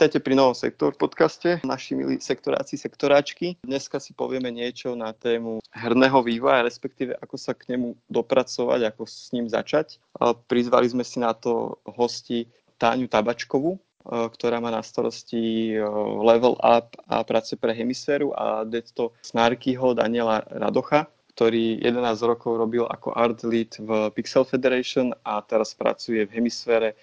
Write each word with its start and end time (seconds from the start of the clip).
Vítajte 0.00 0.24
pri 0.24 0.32
novom 0.32 0.56
Sektor 0.56 0.96
podcaste, 0.96 1.60
naši 1.60 1.92
milí 1.92 2.24
sektoráci, 2.24 2.80
sektoráčky. 2.80 3.60
Dneska 3.60 4.00
si 4.00 4.16
povieme 4.16 4.48
niečo 4.48 4.96
na 4.96 5.12
tému 5.12 5.60
herného 5.76 6.24
vývoja, 6.24 6.64
respektíve 6.64 7.20
ako 7.20 7.36
sa 7.36 7.52
k 7.52 7.76
nemu 7.76 7.92
dopracovať, 8.08 8.80
ako 8.96 9.04
s 9.04 9.28
ním 9.36 9.52
začať. 9.52 10.00
Prizvali 10.48 10.88
sme 10.88 11.04
si 11.04 11.20
na 11.20 11.36
to 11.36 11.76
hosti 11.84 12.48
Táňu 12.80 13.12
Tabačkovú, 13.12 13.76
ktorá 14.08 14.56
má 14.64 14.72
na 14.72 14.80
starosti 14.80 15.76
Level 16.24 16.56
Up 16.64 16.96
a 17.04 17.20
práce 17.20 17.52
pre 17.60 17.76
hemisféru 17.76 18.32
a 18.32 18.64
detto 18.64 19.12
Snarkyho 19.20 19.92
Daniela 19.92 20.48
Radocha, 20.48 21.12
ktorý 21.36 21.76
11 21.76 22.24
rokov 22.24 22.56
robil 22.56 22.88
ako 22.88 23.12
art 23.12 23.44
lead 23.44 23.76
v 23.76 24.08
Pixel 24.16 24.48
Federation 24.48 25.12
a 25.28 25.44
teraz 25.44 25.76
pracuje 25.76 26.24
v 26.24 26.40
hemisfére 26.40 26.96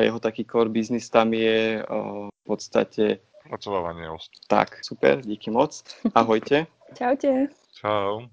jeho 0.00 0.20
taký 0.20 0.44
core 0.48 0.72
business 0.72 1.10
tam 1.10 1.34
je 1.34 1.84
v 2.32 2.42
podstate... 2.46 3.20
Pracovávanie 3.42 4.08
ost. 4.08 4.30
Tak, 4.48 4.80
super, 4.80 5.20
díky 5.20 5.50
moc. 5.50 5.84
Ahojte. 6.14 6.66
Čaute. 6.98 7.52
Čau. 7.76 8.30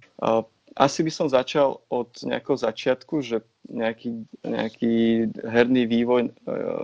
Asi 0.77 1.03
by 1.03 1.11
som 1.11 1.27
začal 1.27 1.81
od 1.89 2.13
nejakého 2.23 2.55
začiatku, 2.55 3.19
že 3.19 3.41
nejaký, 3.67 4.23
nejaký 4.45 5.27
herný 5.43 5.89
vývoj 5.89 6.29
e, 6.29 6.31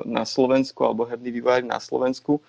na 0.03 0.25
Slovensku 0.27 0.83
alebo 0.83 1.07
herný 1.07 1.31
vývoj 1.31 1.63
na 1.63 1.79
Slovensku, 1.79 2.41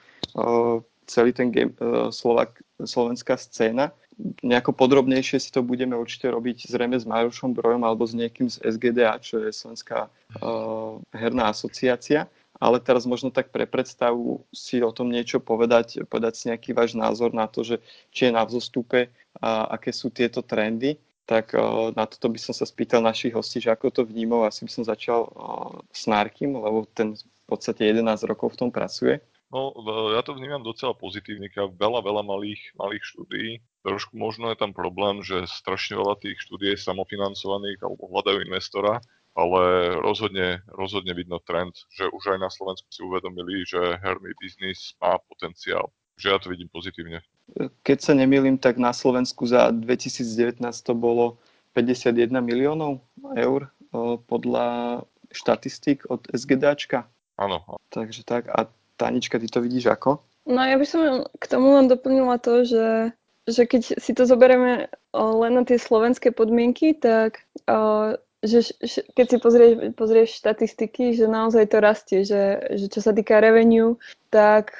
celý 1.06 1.30
ten 1.30 1.54
game, 1.54 1.72
Slovak, 2.10 2.60
slovenská 2.82 3.38
scéna 3.38 3.94
nejako 4.40 4.72
podrobnejšie 4.72 5.38
si 5.40 5.50
to 5.52 5.60
budeme 5.60 5.92
určite 5.92 6.32
robiť 6.32 6.72
zrejme 6.72 6.96
s 6.96 7.04
Marušom 7.04 7.52
Brojom 7.52 7.84
alebo 7.84 8.08
s 8.08 8.16
niekým 8.16 8.48
z 8.48 8.60
SGDA, 8.64 9.20
čo 9.20 9.44
je 9.44 9.52
Slovenská 9.52 10.08
uh, 10.08 10.96
herná 11.12 11.52
asociácia. 11.52 12.28
Ale 12.56 12.80
teraz 12.80 13.04
možno 13.04 13.28
tak 13.28 13.52
pre 13.52 13.68
predstavu 13.68 14.40
si 14.48 14.80
o 14.80 14.88
tom 14.88 15.12
niečo 15.12 15.44
povedať, 15.44 16.08
povedať 16.08 16.32
si 16.32 16.44
nejaký 16.48 16.72
váš 16.72 16.96
názor 16.96 17.36
na 17.36 17.44
to, 17.44 17.60
že 17.60 17.84
či 18.08 18.28
je 18.28 18.32
na 18.32 18.48
vzostupe 18.48 19.12
a 19.36 19.76
aké 19.76 19.92
sú 19.92 20.08
tieto 20.08 20.40
trendy. 20.40 20.96
Tak 21.28 21.52
uh, 21.52 21.92
na 21.92 22.08
toto 22.08 22.32
by 22.32 22.40
som 22.40 22.56
sa 22.56 22.64
spýtal 22.64 23.04
našich 23.04 23.36
hostí, 23.36 23.60
že 23.60 23.68
ako 23.68 23.92
to 23.92 24.02
vnímal. 24.08 24.48
Asi 24.48 24.64
by 24.64 24.72
som 24.72 24.88
začal 24.88 25.28
uh, 25.28 25.76
s 25.92 26.08
Nárkym, 26.08 26.56
lebo 26.56 26.88
ten 26.88 27.12
v 27.20 27.44
podstate 27.44 27.84
11 27.84 28.24
rokov 28.24 28.56
v 28.56 28.60
tom 28.64 28.70
pracuje. 28.72 29.20
No, 29.54 29.70
ja 30.10 30.26
to 30.26 30.34
vnímam 30.34 30.66
docela 30.66 30.90
pozitívne, 30.90 31.46
veľa, 31.54 32.02
veľa 32.02 32.22
malých, 32.26 32.74
malých 32.74 33.04
štúdií. 33.06 33.62
Trošku 33.86 34.18
možno 34.18 34.50
je 34.50 34.58
tam 34.58 34.74
problém, 34.74 35.22
že 35.22 35.46
strašne 35.46 35.94
veľa 35.94 36.18
tých 36.18 36.42
štúdií 36.42 36.74
je 36.74 36.82
samofinancovaných 36.82 37.78
alebo 37.86 38.10
hľadajú 38.10 38.42
investora, 38.42 38.98
ale 39.38 39.94
rozhodne, 40.02 40.66
rozhodne 40.66 41.14
vidno 41.14 41.38
trend, 41.38 41.78
že 41.94 42.10
už 42.10 42.34
aj 42.34 42.38
na 42.42 42.50
Slovensku 42.50 42.90
si 42.90 43.06
uvedomili, 43.06 43.62
že 43.62 43.78
herný 44.02 44.34
biznis 44.42 44.98
má 44.98 45.22
potenciál. 45.30 45.94
Že 46.18 46.26
ja 46.34 46.38
to 46.42 46.50
vidím 46.50 46.66
pozitívne. 46.72 47.22
Keď 47.86 47.98
sa 48.00 48.12
nemýlim, 48.16 48.58
tak 48.58 48.80
na 48.80 48.90
Slovensku 48.90 49.46
za 49.46 49.70
2019 49.70 50.58
to 50.82 50.92
bolo 50.96 51.38
51 51.78 52.32
miliónov 52.40 53.04
eur 53.36 53.70
podľa 54.26 55.04
štatistik 55.30 56.08
od 56.08 56.24
SGDAčka. 56.32 57.04
Áno. 57.36 57.60
Takže 57.92 58.24
tak. 58.24 58.48
A 58.48 58.66
Tanička, 58.96 59.36
ty 59.36 59.46
to 59.52 59.60
vidíš 59.60 59.92
ako? 59.92 60.24
No 60.48 60.64
ja 60.64 60.80
by 60.80 60.86
som 60.88 61.28
k 61.36 61.44
tomu 61.44 61.76
len 61.76 61.84
doplnila 61.84 62.40
to, 62.40 62.64
že, 62.64 63.12
že 63.46 63.62
keď 63.64 63.82
si 64.02 64.12
to 64.12 64.26
zoberieme 64.26 64.90
len 65.14 65.52
na 65.54 65.62
tie 65.62 65.78
slovenské 65.78 66.34
podmienky, 66.34 66.98
tak 66.98 67.46
že, 68.46 68.74
keď 69.16 69.26
si 69.26 69.36
pozrieš, 69.42 69.72
pozrieš 69.98 70.30
štatistiky, 70.38 71.16
že 71.16 71.26
naozaj 71.26 71.66
to 71.72 71.78
rastie, 71.82 72.20
že, 72.22 72.62
že 72.78 72.86
čo 72.86 73.00
sa 73.02 73.10
týka 73.10 73.42
revenue, 73.42 73.98
tak 74.30 74.78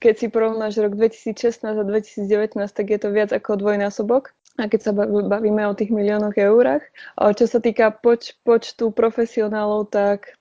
keď 0.00 0.14
si 0.16 0.26
porovnáš 0.32 0.80
rok 0.80 0.96
2016 0.96 1.60
a 1.60 1.84
2019, 1.84 2.56
tak 2.56 2.86
je 2.88 2.98
to 2.98 3.08
viac 3.12 3.30
ako 3.36 3.60
dvojnásobok. 3.60 4.32
A 4.58 4.68
keď 4.68 4.80
sa 4.80 4.92
bavíme 5.06 5.64
o 5.68 5.76
tých 5.76 5.88
miliónoch 5.88 6.36
eurách. 6.36 6.84
Čo 7.16 7.46
sa 7.48 7.58
týka 7.64 7.92
poč, 7.94 8.36
počtu 8.44 8.92
profesionálov, 8.92 9.88
tak 9.88 10.36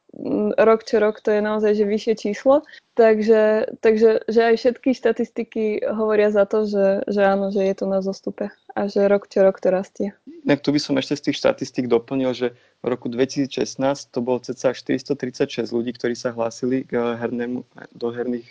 rok 0.58 0.82
čo 0.84 0.98
rok 0.98 1.22
to 1.22 1.30
je 1.30 1.42
naozaj 1.42 1.78
že 1.78 1.86
vyššie 1.86 2.14
číslo. 2.18 2.66
Takže, 2.98 3.76
takže 3.80 4.28
že 4.28 4.42
aj 4.52 4.56
všetky 4.60 4.92
štatistiky 4.92 5.64
hovoria 5.88 6.34
za 6.36 6.44
to, 6.44 6.68
že, 6.68 7.08
že 7.08 7.22
áno, 7.24 7.48
že 7.48 7.64
je 7.64 7.76
to 7.78 7.86
na 7.88 8.04
zostupe 8.04 8.52
a 8.52 8.82
že 8.92 9.08
rok 9.08 9.32
čo 9.32 9.40
rok 9.46 9.62
to 9.64 9.72
rastie. 9.72 10.12
Tak 10.44 10.60
tu 10.60 10.76
by 10.76 10.80
som 10.82 11.00
ešte 11.00 11.16
z 11.16 11.22
tých 11.30 11.40
štatistík 11.40 11.86
doplnil, 11.88 12.36
že 12.36 12.48
v 12.84 12.86
roku 12.92 13.08
2016 13.08 13.80
to 14.12 14.20
bolo 14.20 14.44
cca 14.44 14.76
436 14.76 15.72
ľudí, 15.72 15.96
ktorí 15.96 16.16
sa 16.18 16.36
hlásili 16.36 16.84
k 16.84 16.96
hernému, 17.16 17.64
do, 17.96 18.08
herných, 18.12 18.50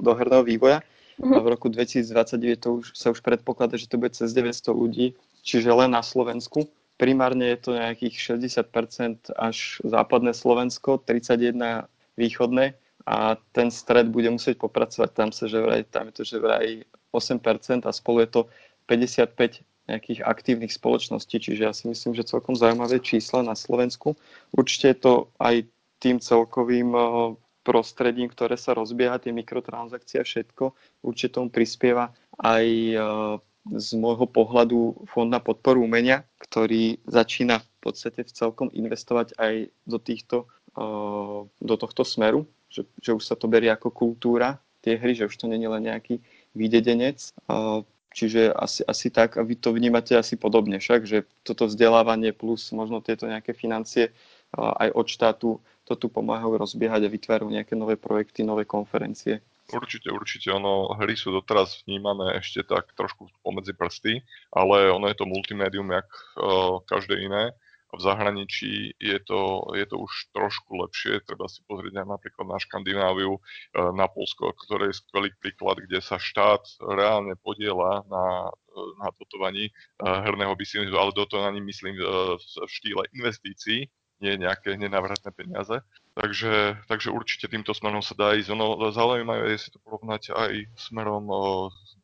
do 0.00 0.12
herného 0.12 0.44
vývoja. 0.44 0.84
A 1.20 1.36
v 1.36 1.52
roku 1.52 1.68
2029 1.68 2.64
to 2.64 2.68
už, 2.80 2.96
sa 2.96 3.12
už 3.12 3.20
predpokladá, 3.20 3.76
že 3.76 3.92
to 3.92 4.00
bude 4.00 4.16
cez 4.16 4.32
900 4.32 4.72
ľudí, 4.72 5.12
čiže 5.44 5.68
len 5.68 5.92
na 5.92 6.00
Slovensku. 6.00 6.64
Primárne 7.00 7.56
je 7.56 7.58
to 7.64 7.70
nejakých 7.72 8.36
60% 8.36 9.32
až 9.32 9.80
západné 9.80 10.36
Slovensko, 10.36 11.00
31 11.00 11.88
východné 12.20 12.76
a 13.08 13.40
ten 13.56 13.72
stred 13.72 14.12
bude 14.12 14.28
musieť 14.28 14.60
popracovať. 14.60 15.08
Tam, 15.16 15.30
sa, 15.32 15.48
že 15.48 15.64
vraj, 15.64 15.88
tam 15.88 16.12
je 16.12 16.20
to 16.20 16.24
že 16.28 16.36
vraj 16.36 16.84
8% 17.16 17.88
a 17.88 17.92
spolu 17.96 18.28
je 18.28 18.28
to 18.28 18.40
55 18.84 19.64
nejakých 19.90 20.20
aktívnych 20.22 20.70
spoločností, 20.70 21.42
čiže 21.42 21.66
ja 21.66 21.72
si 21.74 21.90
myslím, 21.90 22.14
že 22.14 22.28
celkom 22.28 22.54
zaujímavé 22.54 23.02
čísla 23.02 23.42
na 23.42 23.58
Slovensku. 23.58 24.14
Určite 24.54 24.94
je 24.94 24.98
to 25.00 25.14
aj 25.42 25.66
tým 25.98 26.22
celkovým 26.22 26.94
eh, 26.94 27.06
prostredím, 27.66 28.30
ktoré 28.30 28.54
sa 28.54 28.76
rozbieha, 28.76 29.18
tie 29.18 29.34
mikrotransakcie 29.34 30.22
a 30.22 30.24
všetko, 30.24 30.76
určite 31.02 31.40
tomu 31.40 31.48
prispieva 31.50 32.14
aj 32.38 32.66
eh, 32.94 33.00
z 33.68 33.88
môjho 34.00 34.24
pohľadu 34.24 35.04
Fond 35.10 35.28
na 35.28 35.38
podporu 35.38 35.84
umenia, 35.84 36.24
ktorý 36.40 37.00
začína 37.04 37.60
v 37.60 37.68
podstate 37.80 38.24
v 38.24 38.32
celkom 38.32 38.68
investovať 38.72 39.36
aj 39.36 39.68
do, 39.84 39.98
týchto, 40.00 40.48
do 41.60 41.74
tohto 41.76 42.02
smeru, 42.04 42.48
že, 42.72 42.88
že 43.00 43.12
už 43.12 43.22
sa 43.24 43.36
to 43.36 43.50
berie 43.50 43.68
ako 43.68 43.92
kultúra 43.92 44.60
tie 44.80 44.96
hry, 44.96 45.12
že 45.12 45.28
už 45.28 45.36
to 45.36 45.46
není 45.46 45.68
len 45.68 45.84
nejaký 45.84 46.24
výdedenec. 46.56 47.36
Čiže 48.10 48.50
asi, 48.50 48.82
asi 48.82 49.06
tak, 49.12 49.38
a 49.38 49.46
vy 49.46 49.54
to 49.54 49.70
vnímate 49.70 50.10
asi 50.18 50.34
podobne 50.34 50.82
však, 50.82 51.06
že 51.06 51.30
toto 51.46 51.70
vzdelávanie 51.70 52.34
plus 52.34 52.74
možno 52.74 52.98
tieto 52.98 53.30
nejaké 53.30 53.54
financie 53.54 54.10
aj 54.58 54.90
od 54.90 55.06
štátu 55.06 55.48
to 55.86 55.94
tu 55.94 56.06
pomáhajú 56.10 56.58
rozbiehať 56.58 57.06
a 57.06 57.12
vytvárajú 57.12 57.50
nejaké 57.50 57.78
nové 57.78 57.94
projekty, 57.94 58.42
nové 58.42 58.66
konferencie. 58.66 59.42
Určite, 59.70 60.10
určite. 60.10 60.50
Ono, 60.50 60.90
hry 60.98 61.14
sú 61.14 61.30
doteraz 61.30 61.86
vnímané 61.86 62.42
ešte 62.42 62.66
tak 62.66 62.90
trošku 62.98 63.30
pomedzi 63.46 63.70
prsty, 63.70 64.12
ale 64.50 64.90
ono 64.90 65.06
je 65.06 65.16
to 65.16 65.30
multimédium, 65.30 65.86
jak 65.94 66.10
uh, 66.36 66.82
každé 66.90 67.22
iné. 67.22 67.54
V 67.90 67.98
zahraničí 67.98 68.94
je 69.02 69.18
to, 69.26 69.66
je 69.74 69.82
to 69.82 69.98
už 69.98 70.30
trošku 70.30 70.78
lepšie. 70.78 71.26
Treba 71.26 71.50
si 71.50 71.58
pozrieť 71.66 72.02
aj 72.02 72.06
napríklad 72.06 72.46
na 72.46 72.58
Škandináviu, 72.62 73.38
uh, 73.38 73.90
na 73.94 74.06
Polsko, 74.10 74.54
ktoré 74.54 74.90
je 74.90 74.98
skvelý 75.02 75.30
príklad, 75.38 75.82
kde 75.82 76.02
sa 76.02 76.18
štát 76.18 76.66
reálne 76.82 77.34
podiela 77.38 78.02
na, 78.10 78.50
na 78.98 79.08
dotovaní 79.18 79.74
herného 79.98 80.54
biznisu, 80.54 80.94
ale 80.94 81.14
dotovaní 81.14 81.58
myslím 81.62 81.98
v 82.38 82.70
štýle 82.70 83.10
investícií, 83.14 83.90
nie 84.20 84.36
nejaké 84.36 84.76
nenávratné 84.76 85.32
peniaze. 85.32 85.80
Takže, 86.14 86.76
takže 86.86 87.08
určite 87.08 87.48
týmto 87.48 87.72
smerom 87.72 88.04
sa 88.04 88.12
dá 88.12 88.36
ísť. 88.36 88.52
Ono 88.52 88.76
zaujímavé 88.92 89.56
je 89.56 89.64
si 89.64 89.68
to 89.72 89.80
porovnať 89.80 90.36
aj 90.36 90.52
smerom 90.76 91.24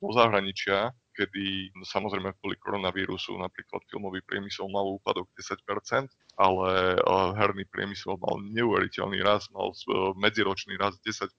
do 0.00 0.08
zahraničia, 0.12 0.96
kedy 1.16 1.72
samozrejme 1.80 2.36
kvôli 2.36 2.60
koronavírusu 2.60 3.40
napríklad 3.40 3.80
filmový 3.88 4.20
priemysel 4.20 4.68
mal 4.68 4.84
úpadok 5.00 5.32
10%, 5.32 6.08
ale 6.36 7.00
herný 7.40 7.64
priemysel 7.72 8.20
mal 8.20 8.36
neuveriteľný 8.52 9.24
rast, 9.24 9.48
mal 9.56 9.72
medziročný 10.20 10.76
rast 10.76 11.00
10% 11.00 11.32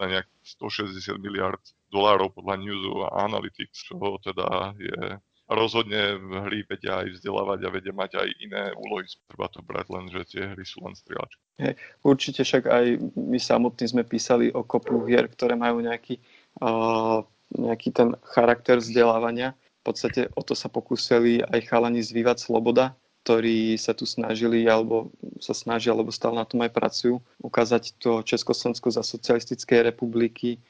na 0.00 0.04
nejak 0.08 0.28
160 0.40 1.20
miliard 1.20 1.60
dolárov 1.92 2.32
podľa 2.32 2.64
Newsu 2.64 2.92
a 3.04 3.28
Analytics, 3.28 3.92
čo 3.92 4.16
teda 4.24 4.72
je 4.80 5.20
rozhodne 5.54 6.18
hry 6.46 6.66
vedia 6.66 7.06
aj 7.06 7.18
vzdelávať 7.18 7.60
a 7.64 7.72
vedia 7.72 7.94
mať 7.94 8.20
aj 8.20 8.28
iné 8.42 8.62
úlohy. 8.76 9.06
Treba 9.30 9.46
to 9.48 9.62
brať 9.62 9.86
len, 9.94 10.04
že 10.10 10.20
tie 10.26 10.42
hry 10.52 10.64
sú 10.66 10.82
len 10.82 10.94
strieľačky. 10.98 11.40
Hey, 11.56 11.74
určite 12.02 12.42
však 12.42 12.66
aj 12.66 12.86
my 13.14 13.38
samotní 13.38 13.86
sme 13.88 14.02
písali 14.02 14.50
o 14.50 14.66
kopu 14.66 15.06
hier, 15.06 15.30
ktoré 15.30 15.54
majú 15.54 15.80
nejaký, 15.80 16.18
uh, 16.60 17.22
nejaký 17.54 17.88
ten 17.94 18.18
charakter 18.26 18.82
vzdelávania. 18.82 19.54
V 19.86 19.92
podstate 19.94 20.32
o 20.34 20.42
to 20.42 20.58
sa 20.58 20.66
pokúsili 20.66 21.44
aj 21.44 21.70
chalani 21.70 22.02
z 22.02 22.10
Vývat 22.10 22.42
Sloboda, 22.42 22.96
ktorí 23.24 23.80
sa 23.80 23.96
tu 23.96 24.04
snažili, 24.04 24.68
alebo 24.68 25.08
sa 25.40 25.56
snažia, 25.56 25.96
alebo 25.96 26.12
stále 26.12 26.36
na 26.36 26.44
tom 26.44 26.60
aj 26.60 26.76
pracujú, 26.76 27.24
ukázať 27.40 27.96
to 27.96 28.20
Československo 28.20 28.92
za 28.92 29.00
socialistickej 29.00 29.80
republiky. 29.88 30.60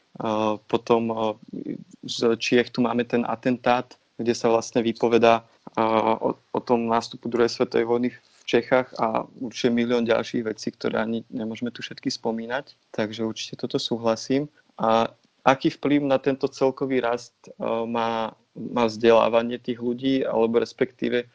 Potom 0.70 1.34
z 2.06 2.18
Čiech 2.38 2.70
tu 2.70 2.78
máme 2.78 3.02
ten 3.02 3.26
atentát, 3.26 3.98
kde 4.18 4.34
sa 4.34 4.50
vlastne 4.50 4.80
vypovedá 4.82 5.42
o, 5.74 6.38
o 6.38 6.60
tom 6.62 6.86
nástupu 6.86 7.26
druhej 7.26 7.50
svetovej 7.50 7.86
vojny 7.86 8.08
v 8.14 8.42
Čechách 8.44 8.92
a 9.00 9.24
určite 9.40 9.72
milión 9.72 10.04
ďalších 10.04 10.44
vecí, 10.44 10.70
ktoré 10.70 11.00
ani 11.00 11.24
nemôžeme 11.32 11.72
tu 11.72 11.80
všetky 11.80 12.12
spomínať, 12.12 12.76
takže 12.92 13.24
určite 13.24 13.58
toto 13.58 13.80
súhlasím. 13.80 14.52
A 14.76 15.08
aký 15.44 15.72
vplyv 15.72 16.04
na 16.04 16.20
tento 16.20 16.48
celkový 16.48 17.00
rast 17.04 17.34
má, 17.88 18.32
má 18.56 18.84
vzdelávanie 18.84 19.60
tých 19.60 19.80
ľudí, 19.80 20.24
alebo 20.24 20.60
respektíve 20.60 21.28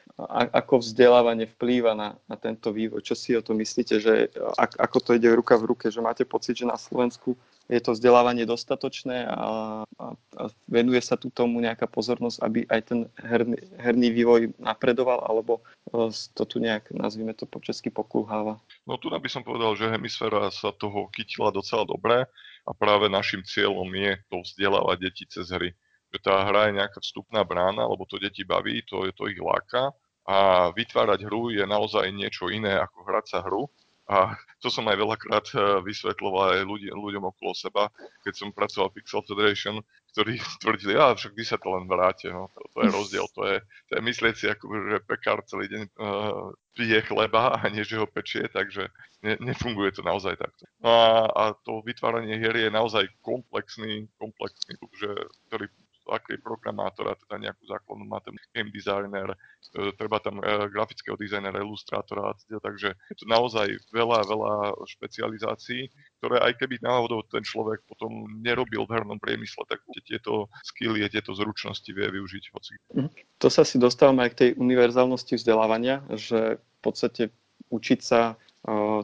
ako 0.54 0.84
vzdelávanie 0.84 1.48
vplýva 1.48 1.96
na, 1.96 2.10
na 2.28 2.36
tento 2.36 2.76
vývoj. 2.76 3.06
Čo 3.06 3.16
si 3.16 3.34
o 3.38 3.42
to 3.42 3.56
myslíte, 3.56 3.96
že 4.04 4.14
ako 4.58 4.98
to 5.00 5.10
ide 5.16 5.31
ruka 5.31 5.56
v 5.56 5.72
ruke, 5.72 5.88
že 5.88 6.04
máte 6.04 6.28
pocit, 6.28 6.60
že 6.60 6.68
na 6.68 6.76
Slovensku 6.76 7.40
je 7.69 7.77
to 7.80 7.94
vzdelávanie 7.94 8.50
dostatočné 8.50 9.30
a, 9.30 9.39
a, 9.86 10.06
a 10.18 10.44
venuje 10.66 10.98
sa 11.06 11.16
tu 11.16 11.30
tomu 11.30 11.62
nejaká 11.62 11.86
pozornosť, 11.86 12.38
aby 12.42 12.60
aj 12.66 12.81
ten 12.89 13.00
herný, 13.21 13.62
herný 13.77 14.10
vývoj 14.10 14.42
napredoval, 14.57 15.21
alebo 15.21 15.62
e, 15.94 16.10
to 16.10 16.44
tu 16.50 16.57
nejak, 16.57 16.89
nazvime 16.89 17.38
to 17.38 17.45
po 17.45 17.62
česky, 17.62 17.94
pokulháva? 17.94 18.57
No 18.89 18.98
tu 18.98 19.13
by 19.13 19.30
som 19.30 19.45
povedal, 19.45 19.77
že 19.77 19.94
hemisféra 19.94 20.50
sa 20.50 20.74
toho 20.74 21.13
chytila 21.13 21.54
docela 21.54 21.86
dobre 21.86 22.25
a 22.66 22.71
práve 22.74 23.06
našim 23.06 23.45
cieľom 23.45 23.88
je 23.94 24.18
to 24.33 24.42
vzdelávať 24.42 24.98
deti 24.98 25.24
cez 25.30 25.54
hry. 25.54 25.69
Že 26.10 26.18
tá 26.25 26.42
hra 26.42 26.74
je 26.74 26.81
nejaká 26.81 27.00
vstupná 27.06 27.45
brána, 27.45 27.86
lebo 27.86 28.01
to 28.10 28.18
deti 28.18 28.42
baví, 28.42 28.81
to, 28.89 29.06
to 29.13 29.30
ich 29.30 29.38
láka 29.38 29.94
a 30.30 30.69
vytvárať 30.77 31.25
hru 31.25 31.50
je 31.50 31.66
naozaj 31.66 32.06
niečo 32.13 32.54
iné 32.54 32.77
ako 32.77 33.01
hrať 33.01 33.25
sa 33.25 33.39
hru. 33.42 33.66
A 34.09 34.33
to 34.57 34.73
som 34.73 34.89
aj 34.89 34.97
veľakrát 34.97 35.45
eh, 35.53 35.61
vysvetloval 35.85 36.57
aj 36.57 36.61
ľudí, 36.65 36.89
ľuďom 36.89 37.29
okolo 37.29 37.53
seba, 37.53 37.94
keď 38.25 38.33
som 38.33 38.50
pracoval 38.50 38.89
v 38.89 38.95
Pixel 38.97 39.21
Federation, 39.21 39.77
ktorí 40.11 40.41
tvrdili, 40.65 40.97
a 40.97 41.13
však 41.13 41.38
vy 41.38 41.45
sa 41.45 41.61
to 41.61 41.69
len 41.77 41.85
vráte, 41.85 42.27
no, 42.33 42.50
to, 42.51 42.61
to 42.73 42.79
je 42.81 42.89
rozdiel, 42.89 43.25
to 43.38 43.41
je, 43.45 43.57
to 43.61 43.91
je 43.95 44.01
myslieť 44.01 44.35
si, 44.35 44.45
ako, 44.50 44.65
že 44.89 45.06
pekár 45.06 45.45
celý 45.45 45.69
deň 45.69 45.83
uh, 46.01 46.50
pije 46.73 47.00
chleba 47.06 47.53
a 47.53 47.69
nie, 47.69 47.85
že 47.85 48.01
ho 48.01 48.09
pečie, 48.09 48.50
takže 48.50 48.89
ne, 49.21 49.38
nefunguje 49.38 49.94
to 49.94 50.01
naozaj 50.01 50.35
takto. 50.41 50.65
No 50.81 50.89
a, 50.89 51.29
a 51.29 51.44
to 51.61 51.85
vytváranie 51.85 52.41
hier 52.41 52.57
je 52.57 52.73
naozaj 52.73 53.06
komplexný, 53.21 54.09
komplexný, 54.17 54.73
že, 54.97 55.11
ktorý 55.47 55.69
aký 56.13 56.41
programátora, 56.41 57.17
teda 57.25 57.50
nejakú 57.50 57.63
základnú 57.69 58.06
ten 58.25 58.35
game 58.53 58.71
designer, 58.73 59.33
e, 59.33 59.94
treba 59.95 60.17
tam 60.19 60.41
e, 60.41 60.69
grafického 60.69 61.15
dizajnera, 61.15 61.61
ilustrátora, 61.61 62.33
takže 62.61 62.94
je 62.94 63.15
to 63.17 63.25
naozaj 63.29 63.67
veľa, 63.94 64.25
veľa 64.25 64.53
špecializácií, 64.85 65.89
ktoré 66.19 66.41
aj 66.41 66.53
keby 66.59 66.81
náhodou 66.81 67.23
ten 67.29 67.45
človek 67.45 67.85
potom 67.85 68.27
nerobil 68.41 68.85
v 68.85 68.94
hernom 68.97 69.21
priemysle, 69.21 69.65
tak 69.69 69.81
tieto 70.06 70.50
skilly, 70.65 71.06
tieto 71.09 71.31
zručnosti 71.33 71.88
vie 71.89 72.07
využiť 72.09 72.44
hoci. 72.53 72.73
Mhm. 72.95 73.09
To 73.39 73.47
sa 73.47 73.63
si 73.63 73.79
dostávame 73.79 74.27
aj 74.27 74.31
k 74.35 74.39
tej 74.39 74.50
univerzálnosti 74.59 75.39
vzdelávania, 75.39 76.03
že 76.13 76.59
v 76.59 76.79
podstate 76.81 77.23
učiť 77.69 78.00
sa 78.01 78.39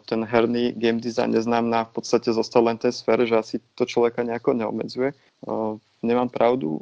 ten 0.05 0.19
herný 0.27 0.75
game 0.75 0.99
design 0.99 1.31
neznamená 1.31 1.87
v 1.87 2.01
podstate 2.01 2.29
zostať 2.29 2.61
len 2.61 2.77
tej 2.77 2.91
sfére, 2.91 3.23
že 3.23 3.39
asi 3.39 3.55
to 3.73 3.87
človeka 3.87 4.21
nejako 4.21 4.51
neobmedzuje. 4.51 5.15
Nemám 6.03 6.29
pravdu, 6.29 6.77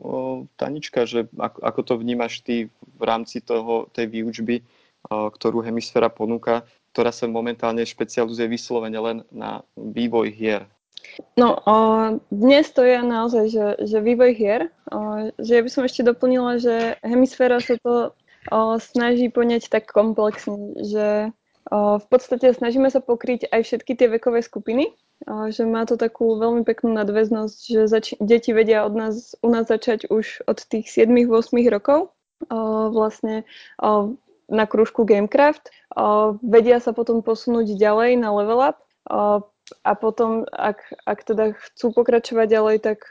Tanička, 0.57 1.05
že 1.05 1.29
ako 1.39 1.81
to 1.85 1.93
vnímaš 2.01 2.41
ty 2.41 2.67
v 2.97 3.03
rámci 3.05 3.39
toho, 3.45 3.87
tej 3.93 4.09
výučby, 4.09 4.65
ktorú 5.07 5.61
hemisféra 5.63 6.09
ponúka, 6.09 6.65
ktorá 6.93 7.09
sa 7.09 7.25
momentálne 7.25 7.81
špecializuje 7.85 8.45
vyslovene 8.45 8.99
len 9.01 9.17
na 9.33 9.65
vývoj 9.73 10.29
hier? 10.29 10.69
No, 11.35 11.59
o, 11.67 11.75
dnes 12.31 12.71
to 12.71 12.85
je 12.85 12.97
naozaj, 13.01 13.45
že, 13.51 13.67
že 13.85 13.97
vývoj 13.99 14.31
hier, 14.33 14.61
o, 14.89 15.29
že 15.41 15.59
ja 15.59 15.61
by 15.61 15.69
som 15.69 15.83
ešte 15.83 16.05
doplnila, 16.05 16.61
že 16.61 16.95
hemisféra 17.03 17.59
sa 17.59 17.75
to 17.81 18.15
o, 18.49 18.79
snaží 18.79 19.27
poňať 19.27 19.67
tak 19.67 19.91
komplexne, 19.91 20.73
že 20.79 21.35
v 21.71 22.05
podstate 22.11 22.51
snažíme 22.51 22.91
sa 22.91 22.99
pokryť 22.99 23.47
aj 23.47 23.61
všetky 23.63 23.95
tie 23.95 24.07
vekové 24.11 24.43
skupiny, 24.43 24.91
že 25.23 25.63
má 25.63 25.87
to 25.87 25.95
takú 25.95 26.35
veľmi 26.35 26.67
peknú 26.67 26.91
nadväznosť, 26.91 27.59
že 27.63 27.81
zač- 27.87 28.19
deti 28.19 28.51
vedia 28.51 28.83
od 28.83 28.93
nás, 28.93 29.39
u 29.39 29.47
nás 29.47 29.71
začať 29.71 30.11
už 30.11 30.43
od 30.43 30.59
tých 30.67 30.91
7-8 30.91 31.71
rokov 31.71 32.11
vlastne 32.91 33.47
na 34.51 34.65
krúžku 34.67 35.07
Gamecraft. 35.07 35.71
Vedia 36.43 36.83
sa 36.83 36.91
potom 36.91 37.23
posunúť 37.23 37.79
ďalej 37.79 38.19
na 38.19 38.35
level 38.35 38.59
up 38.59 38.83
a 39.87 39.91
potom, 39.95 40.43
ak, 40.51 40.83
ak 41.07 41.19
teda 41.23 41.55
chcú 41.55 41.95
pokračovať 41.95 42.47
ďalej, 42.51 42.75
tak 42.83 43.07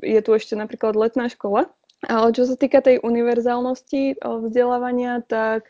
je 0.00 0.20
tu 0.24 0.30
ešte 0.32 0.56
napríklad 0.56 0.96
letná 0.96 1.28
škola. 1.28 1.68
Ale 2.08 2.32
čo 2.32 2.48
sa 2.48 2.56
týka 2.56 2.80
tej 2.80 3.02
univerzálnosti 3.04 4.24
vzdelávania, 4.24 5.20
tak 5.26 5.68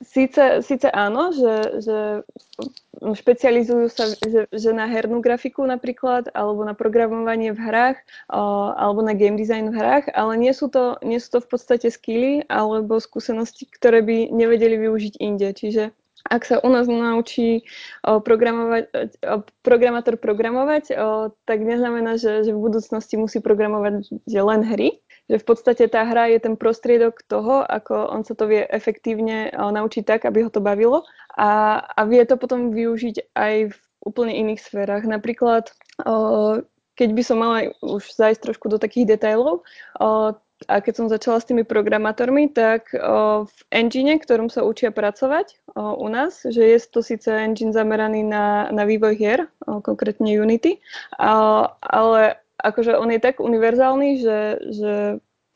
Síce, 0.00 0.64
síce 0.64 0.88
áno, 0.88 1.28
že, 1.28 1.84
že 1.84 1.98
špecializujú 3.04 3.92
sa 3.92 4.08
že, 4.16 4.48
že 4.48 4.70
na 4.72 4.88
hernú 4.88 5.20
grafiku 5.20 5.60
napríklad, 5.68 6.32
alebo 6.32 6.64
na 6.64 6.72
programovanie 6.72 7.52
v 7.52 7.60
hrách, 7.60 8.00
alebo 8.80 9.04
na 9.04 9.12
game 9.12 9.36
design 9.36 9.68
v 9.68 9.76
hrách, 9.76 10.08
ale 10.16 10.40
nie 10.40 10.56
sú 10.56 10.72
to, 10.72 10.96
nie 11.04 11.20
sú 11.20 11.36
to 11.36 11.38
v 11.44 11.48
podstate 11.52 11.92
skilly 11.92 12.48
alebo 12.48 12.96
skúsenosti, 12.96 13.68
ktoré 13.68 14.00
by 14.00 14.32
nevedeli 14.32 14.80
využiť 14.88 15.20
inde. 15.20 15.52
Čiže 15.52 15.92
ak 16.24 16.48
sa 16.48 16.56
u 16.64 16.68
nás 16.72 16.88
naučí 16.88 17.68
programovať, 18.00 19.20
programátor 19.60 20.16
programovať, 20.16 20.96
tak 21.44 21.58
neznamená, 21.60 22.16
že, 22.16 22.48
že 22.48 22.56
v 22.56 22.60
budúcnosti 22.72 23.20
musí 23.20 23.44
programovať 23.44 24.24
len 24.24 24.64
hry, 24.64 24.96
že 25.30 25.38
v 25.38 25.46
podstate 25.46 25.86
tá 25.86 26.02
hra 26.02 26.26
je 26.34 26.42
ten 26.42 26.58
prostriedok 26.58 27.22
toho, 27.30 27.62
ako 27.62 28.10
on 28.10 28.26
sa 28.26 28.34
to 28.34 28.50
vie 28.50 28.66
efektívne 28.66 29.48
eh, 29.48 29.54
naučiť 29.54 30.02
tak, 30.02 30.26
aby 30.26 30.42
ho 30.42 30.50
to 30.50 30.58
bavilo 30.58 31.06
a, 31.38 31.78
a 31.86 32.00
vie 32.10 32.26
to 32.26 32.34
potom 32.34 32.74
využiť 32.74 33.30
aj 33.38 33.54
v 33.70 33.76
úplne 34.02 34.34
iných 34.34 34.58
sférach. 34.58 35.06
Napríklad, 35.06 35.70
eh, 36.02 36.66
keď 36.98 37.08
by 37.14 37.22
som 37.22 37.38
mala 37.38 37.70
už 37.78 38.10
zajsť 38.10 38.50
trošku 38.50 38.66
do 38.66 38.82
takých 38.82 39.14
detailov, 39.16 39.62
eh, 40.02 40.34
a 40.68 40.76
keď 40.84 40.92
som 40.92 41.08
začala 41.08 41.40
s 41.40 41.48
tými 41.48 41.64
programátormi, 41.64 42.52
tak 42.52 42.92
v 42.92 43.58
engine, 43.72 44.20
ktorom 44.20 44.52
sa 44.52 44.60
učia 44.60 44.92
pracovať 44.92 45.56
u 45.72 46.04
nás, 46.12 46.44
že 46.44 46.60
je 46.60 46.76
to 46.84 47.00
síce 47.00 47.32
engine 47.32 47.72
zameraný 47.72 48.28
na, 48.28 48.68
na 48.68 48.84
vývoj 48.84 49.16
hier, 49.16 49.48
konkrétne 49.64 50.28
Unity, 50.28 50.76
ale 51.16 52.36
akože 52.60 52.96
on 52.96 53.10
je 53.10 53.20
tak 53.20 53.40
univerzálny, 53.40 54.10
že, 54.20 54.40
že 54.70 54.94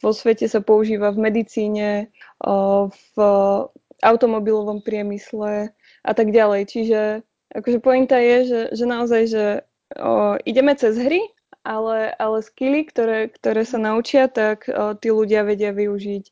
vo 0.03 0.12
svete 0.12 0.49
sa 0.49 0.61
používa 0.61 1.13
v 1.13 1.32
medicíne, 1.32 2.13
v 2.44 3.17
automobilovom 4.05 4.84
priemysle 4.84 5.73
a 6.05 6.13
tak 6.13 6.29
ďalej. 6.29 6.69
Čiže 6.69 7.01
akože 7.55 7.79
pointa 7.81 8.20
je, 8.20 8.37
že, 8.44 8.61
že 8.77 8.84
naozaj, 8.84 9.23
že 9.31 9.44
o, 9.96 10.37
ideme 10.44 10.77
cez 10.77 10.99
hry, 11.01 11.25
ale, 11.65 12.13
ale 12.20 12.44
skilly, 12.44 12.84
ktoré, 12.84 13.32
ktoré 13.32 13.65
sa 13.65 13.81
naučia, 13.81 14.29
tak 14.29 14.69
o, 14.69 14.93
tí 14.99 15.08
ľudia 15.08 15.46
vedia 15.46 15.73
využiť 15.73 16.25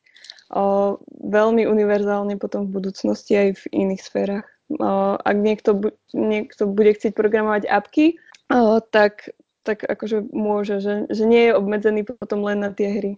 o, 0.53 0.99
veľmi 1.09 1.65
univerzálne 1.65 2.37
potom 2.37 2.69
v 2.69 2.83
budúcnosti 2.83 3.33
aj 3.39 3.49
v 3.57 3.65
iných 3.73 4.03
sférach. 4.03 4.47
O, 4.77 5.17
ak 5.17 5.37
niekto, 5.39 5.95
niekto 6.13 6.69
bude 6.69 6.93
chcieť 6.93 7.17
programovať 7.17 7.71
apky, 7.71 8.21
o, 8.53 8.83
tak 8.83 9.33
tak 9.63 9.87
akože 9.87 10.31
môže, 10.35 10.83
že, 10.83 11.07
že 11.09 11.25
nie 11.27 11.51
je 11.51 11.57
obmedzený 11.57 12.03
potom 12.03 12.43
len 12.43 12.63
na 12.63 12.71
tie 12.75 12.91
hry. 12.91 13.13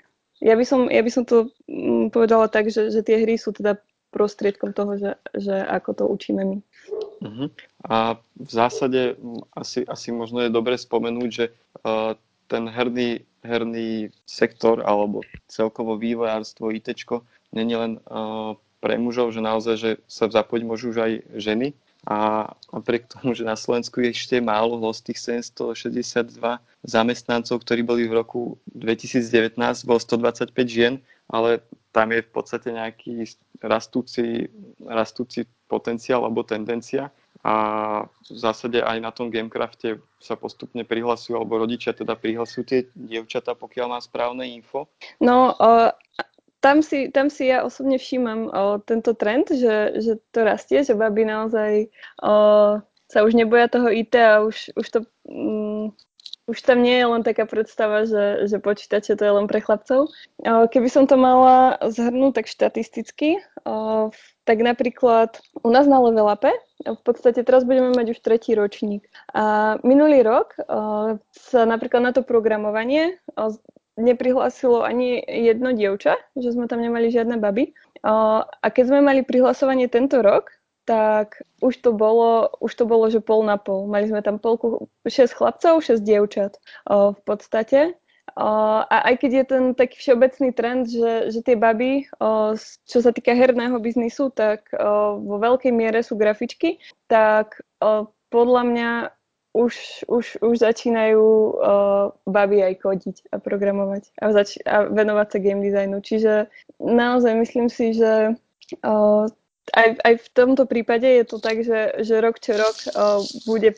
Ja 0.44 0.54
by 0.58 0.64
som, 0.66 0.92
ja 0.92 1.00
by 1.00 1.10
som 1.10 1.24
to 1.24 1.48
mm, 1.68 2.12
povedala 2.12 2.52
tak, 2.52 2.68
že, 2.68 2.92
že 2.92 3.00
tie 3.00 3.24
hry 3.24 3.40
sú 3.40 3.56
teda 3.56 3.80
prostriedkom 4.12 4.70
toho, 4.76 4.94
že, 5.00 5.12
že 5.34 5.56
ako 5.58 5.90
to 5.96 6.04
učíme 6.06 6.42
my. 6.44 6.58
Uh-huh. 7.24 7.48
A 7.88 8.20
v 8.38 8.50
zásade 8.50 9.16
mm, 9.16 9.50
asi, 9.56 9.82
asi 9.88 10.12
možno 10.12 10.44
je 10.44 10.52
dobre 10.52 10.76
spomenúť, 10.76 11.30
že 11.32 11.46
uh, 11.50 12.14
ten 12.46 12.68
herný, 12.68 13.24
herný 13.42 14.12
sektor 14.28 14.84
alebo 14.84 15.24
celkovo 15.48 15.96
vývojárstvo, 15.96 16.70
IT, 16.70 16.92
není 17.50 17.74
len 17.74 17.98
uh, 18.06 18.54
pre 18.84 19.00
mužov, 19.00 19.32
že 19.32 19.40
naozaj, 19.40 19.74
že 19.80 19.90
sa 20.04 20.28
zapojiť 20.28 20.62
môžu 20.62 20.92
už 20.92 20.98
aj 21.00 21.12
ženy, 21.40 21.72
a 22.04 22.52
napriek 22.68 23.08
tomu, 23.08 23.32
že 23.32 23.48
na 23.48 23.56
Slovensku 23.56 24.00
je 24.04 24.12
ešte 24.12 24.36
málo 24.40 24.76
z 24.92 25.12
tých 25.12 25.18
762 25.42 26.36
zamestnancov, 26.84 27.64
ktorí 27.64 27.80
boli 27.80 28.04
v 28.04 28.20
roku 28.20 28.60
2019, 28.76 29.56
bolo 29.88 30.00
125 30.00 30.52
žien, 30.68 31.00
ale 31.32 31.64
tam 31.96 32.12
je 32.12 32.20
v 32.20 32.30
podstate 32.30 32.68
nejaký 32.74 33.24
rastúci, 33.64 34.52
rastúci 34.84 35.48
potenciál 35.64 36.28
alebo 36.28 36.44
tendencia 36.44 37.08
a 37.44 37.54
v 38.24 38.38
zásade 38.40 38.80
aj 38.80 38.98
na 39.04 39.12
tom 39.12 39.28
Gamecrafte 39.28 40.00
sa 40.16 40.32
postupne 40.32 40.80
prihlasujú, 40.80 41.36
alebo 41.36 41.60
rodičia 41.60 41.92
teda 41.92 42.16
prihlasujú 42.16 42.62
tie 42.64 42.80
dievčatá, 42.96 43.52
pokiaľ 43.52 43.86
má 43.92 44.00
správne 44.00 44.48
info. 44.48 44.88
No, 45.20 45.52
uh, 45.60 45.92
tam 46.64 46.80
si, 46.80 47.12
tam 47.12 47.28
si 47.28 47.52
ja 47.52 47.60
osobne 47.60 48.00
všímam 48.00 48.48
o, 48.48 48.80
tento 48.80 49.12
trend, 49.12 49.52
že, 49.52 50.00
že 50.00 50.16
to 50.32 50.48
rastie, 50.48 50.80
že 50.80 50.96
baby 50.96 51.28
naozaj 51.28 51.92
o, 52.24 52.34
sa 53.12 53.18
už 53.20 53.36
neboja 53.36 53.68
toho 53.68 53.92
IT 53.92 54.16
a 54.16 54.40
už, 54.40 54.72
už 54.72 54.86
to... 54.88 54.98
Mm, 55.28 55.92
už 56.44 56.60
tam 56.60 56.84
nie 56.84 57.00
je 57.00 57.08
len 57.08 57.24
taká 57.24 57.48
predstava, 57.48 58.04
že, 58.04 58.44
že 58.52 58.60
počítače 58.60 59.16
to 59.16 59.24
je 59.24 59.32
len 59.32 59.48
pre 59.48 59.64
chlapcov. 59.64 60.12
Keby 60.44 60.88
som 60.92 61.08
to 61.08 61.16
mala 61.16 61.80
zhrnúť 61.80 62.36
tak 62.36 62.46
štatisticky, 62.52 63.40
tak 64.44 64.58
napríklad 64.60 65.40
u 65.64 65.68
nás 65.72 65.88
na 65.88 65.96
Level 66.04 66.28
Up, 66.28 66.44
v 66.84 67.00
podstate 67.00 67.40
teraz 67.48 67.64
budeme 67.64 67.96
mať 67.96 68.12
už 68.12 68.18
tretí 68.20 68.52
ročník. 68.52 69.08
A 69.32 69.76
minulý 69.80 70.20
rok 70.20 70.52
sa 71.32 71.64
napríklad 71.64 72.04
na 72.04 72.12
to 72.12 72.20
programovanie 72.20 73.16
neprihlásilo 73.94 74.82
ani 74.82 75.22
jedno 75.22 75.70
dievča, 75.74 76.18
že 76.34 76.54
sme 76.54 76.66
tam 76.66 76.82
nemali 76.82 77.10
žiadne 77.10 77.38
baby. 77.38 77.74
A 78.04 78.66
keď 78.68 78.84
sme 78.90 79.00
mali 79.00 79.24
prihlasovanie 79.24 79.88
tento 79.88 80.20
rok, 80.20 80.52
tak 80.84 81.40
už 81.64 81.80
to 81.80 81.96
bolo, 81.96 82.52
už 82.60 82.72
to 82.76 82.84
bolo, 82.84 83.08
že 83.08 83.24
pol 83.24 83.40
na 83.40 83.56
pol. 83.56 83.88
Mali 83.88 84.04
sme 84.04 84.20
tam 84.20 84.36
polku, 84.36 84.92
6 85.08 85.32
chlapcov, 85.32 85.80
6 85.80 86.04
dievčat 86.04 86.60
v 86.90 87.20
podstate. 87.24 87.96
a 88.36 88.96
aj 89.08 89.14
keď 89.24 89.30
je 89.32 89.44
ten 89.48 89.64
taký 89.72 89.96
všeobecný 89.96 90.48
trend, 90.52 90.90
že, 90.90 91.32
že 91.32 91.40
tie 91.40 91.56
baby, 91.56 92.04
čo 92.84 92.98
sa 93.00 93.10
týka 93.14 93.32
herného 93.32 93.80
biznisu, 93.80 94.28
tak 94.36 94.68
vo 95.22 95.36
veľkej 95.40 95.72
miere 95.72 96.04
sú 96.04 96.18
grafičky, 96.20 96.76
tak 97.08 97.64
podľa 98.28 98.62
mňa 98.68 98.90
už, 99.54 100.02
už, 100.10 100.42
už 100.42 100.54
začínajú 100.58 101.22
uh, 101.22 102.10
baby 102.26 102.66
aj 102.66 102.74
kodiť 102.82 103.16
a 103.30 103.38
programovať 103.38 104.10
a, 104.18 104.34
zač- 104.34 104.60
a 104.66 104.90
venovať 104.90 105.28
sa 105.30 105.38
game 105.38 105.62
designu. 105.62 106.02
Čiže 106.02 106.50
naozaj 106.82 107.32
myslím 107.38 107.70
si, 107.70 107.94
že 107.94 108.34
uh, 108.82 109.24
aj, 109.72 109.88
aj 110.02 110.14
v 110.20 110.28
tomto 110.34 110.66
prípade 110.66 111.06
je 111.06 111.24
to 111.24 111.38
tak, 111.38 111.62
že, 111.62 112.02
že 112.02 112.20
rok 112.20 112.36
čo 112.42 112.58
rok 112.58 112.76
uh, 112.92 113.22
bude 113.46 113.70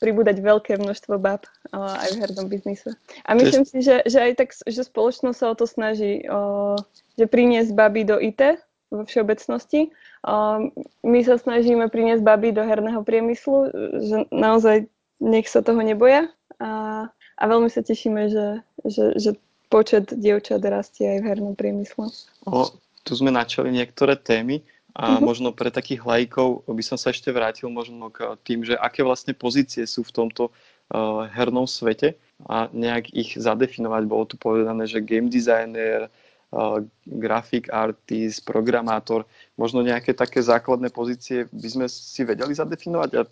pribúdať 0.00 0.36
veľké 0.40 0.80
množstvo 0.80 1.20
bab 1.20 1.44
uh, 1.70 2.00
aj 2.00 2.16
v 2.16 2.20
hernom 2.24 2.46
biznise. 2.48 2.96
A 3.28 3.36
myslím 3.36 3.68
si, 3.68 3.84
že, 3.84 4.00
že 4.08 4.18
aj 4.24 4.32
tak, 4.40 4.50
že 4.56 4.82
spoločnosť 4.82 5.36
sa 5.36 5.46
o 5.52 5.54
to 5.54 5.68
snaží, 5.68 6.24
uh, 6.24 6.80
že 7.20 7.28
priniesť 7.28 7.76
baby 7.76 8.08
do 8.08 8.16
IT 8.16 8.58
vo 8.90 9.06
všeobecnosti. 9.06 9.92
Uh, 10.24 10.72
my 11.04 11.20
sa 11.22 11.36
snažíme 11.36 11.86
priniesť 11.92 12.24
baby 12.24 12.50
do 12.50 12.64
herného 12.64 13.04
priemyslu, 13.06 13.70
že 14.00 14.16
naozaj 14.32 14.90
nech 15.20 15.46
sa 15.46 15.60
toho 15.60 15.80
neboja 15.84 16.32
a, 16.58 17.06
a 17.12 17.42
veľmi 17.44 17.68
sa 17.68 17.84
tešíme, 17.84 18.32
že, 18.32 18.46
že, 18.84 19.04
že 19.16 19.30
počet 19.70 20.10
dievčat 20.10 20.64
rastie 20.66 21.06
aj 21.06 21.18
v 21.22 21.28
hernom 21.30 21.54
priemysle. 21.54 22.10
O, 22.48 22.72
tu 23.06 23.12
sme 23.14 23.30
načali 23.30 23.70
niektoré 23.70 24.18
témy. 24.18 24.64
A 24.90 25.16
uh-huh. 25.16 25.22
možno 25.22 25.54
pre 25.54 25.70
takých 25.70 26.02
lajkov 26.02 26.66
by 26.66 26.82
som 26.82 26.98
sa 26.98 27.14
ešte 27.14 27.30
vrátil 27.30 27.70
možno 27.70 28.10
k 28.10 28.34
tým, 28.42 28.66
že 28.66 28.74
aké 28.74 29.06
vlastne 29.06 29.30
pozície 29.30 29.86
sú 29.86 30.02
v 30.02 30.10
tomto 30.10 30.50
uh, 30.50 31.30
hernom 31.30 31.62
svete 31.62 32.18
a 32.50 32.66
nejak 32.74 33.14
ich 33.14 33.38
zadefinovať. 33.38 34.02
Bolo 34.10 34.26
tu 34.26 34.34
povedané, 34.34 34.90
že 34.90 34.98
game 34.98 35.30
designer, 35.30 36.10
uh, 36.50 36.82
graphic 37.06 37.70
artist, 37.70 38.42
programátor, 38.42 39.30
možno 39.60 39.84
nejaké 39.84 40.16
také 40.16 40.40
základné 40.40 40.88
pozície 40.88 41.44
by 41.52 41.68
sme 41.68 41.86
si 41.92 42.24
vedeli 42.24 42.56
zadefinovať 42.56 43.10
a 43.12 43.22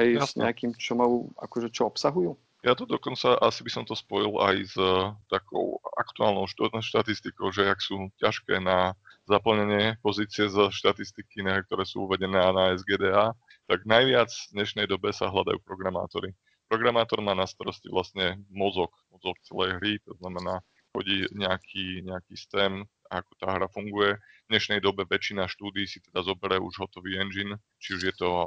aj 0.00 0.04
Jasne. 0.16 0.24
s 0.24 0.32
nejakým, 0.40 0.70
čo 0.80 0.96
majú, 0.96 1.28
akože 1.36 1.68
čo 1.68 1.92
obsahujú? 1.92 2.32
Ja 2.64 2.72
to 2.72 2.88
dokonca 2.88 3.36
asi 3.44 3.60
by 3.60 3.68
som 3.68 3.84
to 3.84 3.92
spojil 3.92 4.40
aj 4.40 4.56
s 4.64 4.76
uh, 4.80 5.12
takou 5.28 5.76
aktuálnou 6.00 6.48
štatistikou, 6.80 7.52
že 7.52 7.68
ak 7.68 7.84
sú 7.84 8.08
ťažké 8.16 8.56
na 8.64 8.96
zaplnenie 9.28 10.00
pozície 10.00 10.48
zo 10.48 10.72
štatistiky, 10.72 11.44
ktoré 11.44 11.84
sú 11.84 12.08
uvedené 12.08 12.40
na 12.40 12.72
SGDA, 12.72 13.36
tak 13.68 13.84
najviac 13.84 14.32
v 14.32 14.52
dnešnej 14.56 14.88
dobe 14.88 15.12
sa 15.12 15.28
hľadajú 15.28 15.60
programátori. 15.60 16.32
Programátor 16.64 17.20
má 17.20 17.36
na 17.36 17.44
starosti 17.44 17.92
vlastne 17.92 18.40
mozog, 18.48 18.92
mozog 19.12 19.36
celej 19.44 19.76
hry, 19.80 20.00
to 20.00 20.16
znamená, 20.24 20.64
chodí 20.94 21.26
nejaký, 21.34 22.06
nejaký 22.06 22.34
STEM, 22.38 22.86
ako 23.10 23.32
tá 23.42 23.50
hra 23.50 23.66
funguje. 23.66 24.14
V 24.14 24.48
dnešnej 24.54 24.78
dobe 24.78 25.02
väčšina 25.10 25.50
štúdí 25.50 25.90
si 25.90 25.98
teda 25.98 26.22
zoberie 26.22 26.62
už 26.62 26.78
hotový 26.78 27.18
engine, 27.18 27.58
či 27.82 27.98
už 27.98 28.02
je 28.06 28.14
to 28.14 28.46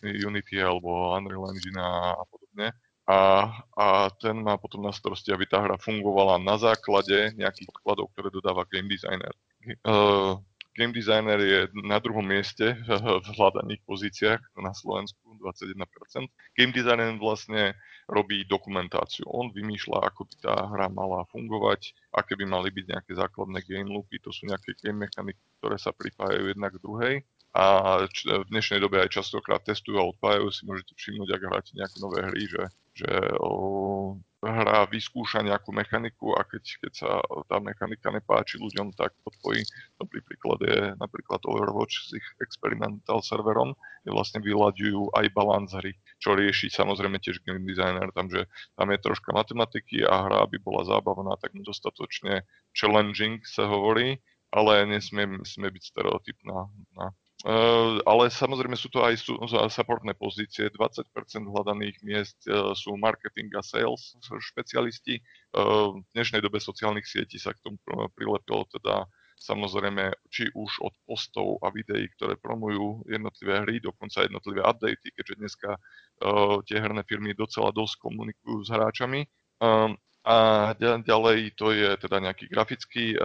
Unity 0.00 0.56
alebo 0.56 1.12
Unreal 1.12 1.52
Engine 1.52 1.76
a, 1.76 2.24
podobne. 2.24 2.72
A, 3.04 3.50
a 3.76 3.86
ten 4.16 4.40
má 4.40 4.56
potom 4.56 4.80
na 4.80 4.94
starosti, 4.94 5.34
aby 5.34 5.44
tá 5.44 5.60
hra 5.60 5.76
fungovala 5.76 6.40
na 6.40 6.56
základe 6.56 7.34
nejakých 7.36 7.68
podkladov, 7.68 8.08
ktoré 8.16 8.32
dodáva 8.32 8.64
game 8.70 8.88
designer. 8.88 9.34
Uh, 9.82 10.38
game 10.78 10.94
designer 10.94 11.36
je 11.42 11.68
na 11.82 11.98
druhom 11.98 12.24
mieste 12.24 12.78
v 12.88 13.26
hľadaných 13.36 13.82
pozíciách 13.84 14.40
na 14.62 14.72
Slovensku, 14.72 15.34
21%. 15.42 16.30
Game 16.56 16.72
designer 16.72 17.10
vlastne 17.18 17.74
robí 18.10 18.46
dokumentáciu. 18.46 19.26
On 19.30 19.50
vymýšľa, 19.52 20.10
ako 20.10 20.26
by 20.26 20.34
tá 20.42 20.54
hra 20.68 20.86
mala 20.90 21.26
fungovať, 21.30 21.94
aké 22.14 22.34
by 22.34 22.44
mali 22.46 22.68
byť 22.74 22.84
nejaké 22.90 23.12
základné 23.14 23.62
game 23.66 23.90
loopy, 23.90 24.18
to 24.18 24.34
sú 24.34 24.46
nejaké 24.50 24.74
game 24.80 25.06
mechaniky, 25.06 25.42
ktoré 25.62 25.76
sa 25.78 25.94
pripájajú 25.94 26.50
jedna 26.50 26.68
k 26.70 26.82
druhej 26.82 27.14
a 27.52 27.64
v 28.08 28.48
dnešnej 28.48 28.80
dobe 28.80 28.96
aj 29.04 29.12
častokrát 29.12 29.60
testujú 29.60 30.00
a 30.00 30.08
odpájajú 30.08 30.48
si, 30.48 30.64
môžete 30.64 30.96
všimnúť, 30.96 31.28
ak 31.36 31.42
hráte 31.44 31.72
nejaké 31.76 31.96
nové 32.00 32.24
hry, 32.24 32.48
že, 32.48 32.64
že 32.96 33.12
o, 33.36 34.16
hra 34.42 34.90
vyskúša 34.90 35.46
nejakú 35.46 35.70
mechaniku 35.70 36.34
a 36.34 36.42
keď, 36.42 36.64
keď 36.82 36.92
sa 36.92 37.10
tá 37.46 37.62
mechanika 37.62 38.10
nepáči 38.10 38.58
ľuďom, 38.58 38.90
tak 38.98 39.14
odpojí. 39.22 39.62
Dobrý 40.02 40.18
príklad 40.26 40.58
je 40.66 40.78
napríklad 40.98 41.46
Overwatch 41.46 42.10
s 42.10 42.18
ich 42.18 42.26
experimental 42.42 43.22
serverom, 43.22 43.78
kde 44.02 44.10
vlastne 44.10 44.42
vyľaďujú 44.42 45.14
aj 45.14 45.26
balans 45.30 45.70
hry, 45.78 45.94
čo 46.18 46.34
rieši 46.34 46.74
samozrejme 46.74 47.22
tiež 47.22 47.38
game 47.46 47.62
designer, 47.62 48.10
tam, 48.10 48.26
že 48.26 48.50
tam 48.74 48.90
je 48.90 48.98
troška 48.98 49.30
matematiky 49.30 50.02
a 50.02 50.26
hra 50.26 50.42
by 50.50 50.58
bola 50.58 50.82
zábavná, 50.82 51.38
tak 51.38 51.54
dostatočne 51.62 52.42
challenging 52.74 53.38
sa 53.46 53.70
hovorí, 53.70 54.18
ale 54.50 54.90
nesmie, 54.90 55.38
nesmie 55.38 55.70
byť 55.70 55.82
stereotypná 55.86 56.66
na 56.98 57.14
Uh, 57.14 57.21
ale 58.06 58.30
samozrejme 58.30 58.78
sú 58.78 58.86
to 58.86 59.02
aj 59.02 59.18
supportné 59.66 60.14
pozície. 60.14 60.70
20% 60.70 61.10
hľadaných 61.42 61.98
miest 62.06 62.38
uh, 62.46 62.70
sú 62.70 62.94
marketing 62.94 63.50
a 63.58 63.62
sales 63.66 64.14
špecialisti. 64.22 65.18
Uh, 65.50 65.98
v 65.98 66.06
dnešnej 66.14 66.38
dobe 66.38 66.62
sociálnych 66.62 67.06
sietí 67.06 67.42
sa 67.42 67.50
k 67.50 67.62
tomu 67.66 67.82
prilepilo 68.14 68.62
teda 68.70 69.10
samozrejme 69.42 70.14
či 70.30 70.54
už 70.54 70.86
od 70.86 70.94
postov 71.02 71.58
a 71.66 71.74
videí, 71.74 72.06
ktoré 72.14 72.38
promujú 72.38 73.02
jednotlivé 73.10 73.66
hry, 73.66 73.82
dokonca 73.82 74.22
jednotlivé 74.22 74.62
updaty, 74.62 75.10
keďže 75.10 75.34
dneska 75.42 75.70
uh, 75.74 76.62
tie 76.62 76.78
herné 76.78 77.02
firmy 77.02 77.34
docela 77.34 77.74
dosť 77.74 77.98
komunikujú 78.06 78.62
s 78.62 78.70
hráčami. 78.70 79.26
Um, 79.58 79.98
a 80.22 80.70
ďalej 80.78 81.58
to 81.58 81.74
je 81.74 81.98
teda 81.98 82.22
nejaký 82.22 82.46
grafický 82.46 83.18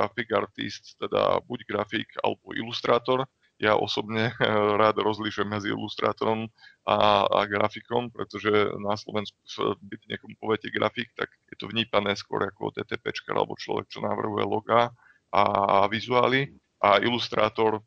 grafik 0.00 0.32
artist, 0.32 0.96
teda 0.96 1.44
buď 1.44 1.68
grafik 1.68 2.08
alebo 2.24 2.56
ilustrátor. 2.56 3.28
Ja 3.60 3.76
osobne 3.76 4.32
rád 4.80 4.96
rozlišujem 5.04 5.52
medzi 5.52 5.68
ilustrátorom 5.68 6.48
a, 6.88 7.28
a 7.28 7.40
grafikom, 7.44 8.08
pretože 8.08 8.48
na 8.80 8.96
Slovensku, 8.96 9.36
keď 9.76 10.00
niekomu 10.08 10.34
poviete 10.40 10.72
grafik, 10.72 11.12
tak 11.12 11.28
je 11.52 11.60
to 11.60 11.68
vnípané 11.68 12.16
skôr 12.16 12.40
ako 12.48 12.72
DTP 12.72 13.12
alebo 13.36 13.52
človek, 13.60 13.92
čo 13.92 14.00
navrhuje 14.00 14.48
loga 14.48 14.88
a 15.28 15.84
vizuály. 15.92 16.56
A 16.80 16.96
ilustrátor 17.04 17.84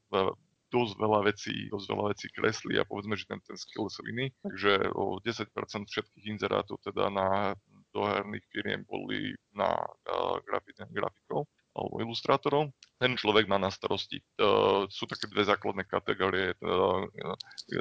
dosť 0.70 0.93
veľa 1.01 1.20
vecí, 1.25 1.65
dosť 1.74 1.86
veľa 1.89 2.05
vecí 2.13 2.27
kreslí 2.29 2.77
a 2.77 2.86
povedzme, 2.86 3.17
že 3.17 3.25
ten, 3.25 3.41
ten 3.41 3.58
skill 3.58 3.89
je 3.89 4.05
iný. 4.05 4.25
Takže 4.46 4.93
o 4.93 5.17
10% 5.17 5.50
všetkých 5.89 6.25
inzerátov 6.29 6.77
teda 6.86 7.10
na 7.10 7.58
do 7.93 8.10
herných 8.10 8.46
firiem 8.50 8.82
boli 8.89 9.38
na 9.53 9.70
uh, 9.70 10.41
grafikov 10.41 11.46
alebo 11.74 12.06
ilustrátorov. 12.06 12.70
Ten 13.01 13.18
človek 13.18 13.50
má 13.50 13.58
na 13.58 13.74
starosti, 13.74 14.22
uh, 14.39 14.86
sú 14.88 15.10
také 15.10 15.25
dve 15.27 15.44
základné 15.44 15.84
kategórie, 15.89 16.53
uh, 16.62 17.03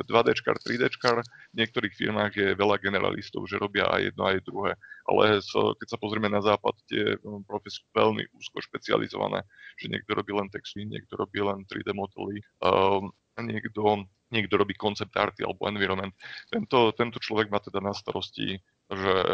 2D, 0.08 0.28
3D. 0.34 0.82
V 0.88 1.56
niektorých 1.56 1.94
firmách 1.94 2.32
je 2.34 2.48
veľa 2.58 2.80
generalistov, 2.80 3.44
že 3.46 3.60
robia 3.60 3.86
aj 3.92 4.10
jedno, 4.10 4.22
aj 4.26 4.44
druhé. 4.48 4.72
Ale 5.06 5.44
so, 5.44 5.76
keď 5.76 5.88
sa 5.94 6.00
pozrieme 6.00 6.32
na 6.32 6.40
západ, 6.40 6.74
tie 6.88 7.20
profesie 7.44 7.84
sú 7.84 7.92
veľmi 7.92 8.24
úzko 8.32 8.64
špecializované, 8.64 9.44
že 9.76 9.92
niekto 9.92 10.16
robí 10.16 10.32
len 10.32 10.48
texty, 10.48 10.88
niekto 10.88 11.14
robí 11.20 11.38
len 11.44 11.62
3D 11.68 11.92
modely, 11.92 12.40
uh, 12.64 13.04
niekto, 13.38 14.08
niekto 14.32 14.54
robí 14.56 14.74
koncept 14.74 15.12
arty 15.16 15.44
alebo 15.44 15.68
environment. 15.68 16.12
Tento, 16.48 16.92
tento 16.96 17.20
človek 17.20 17.48
má 17.52 17.60
teda 17.60 17.80
na 17.80 17.92
starosti 17.92 18.56
že 18.90 19.14
e, 19.14 19.26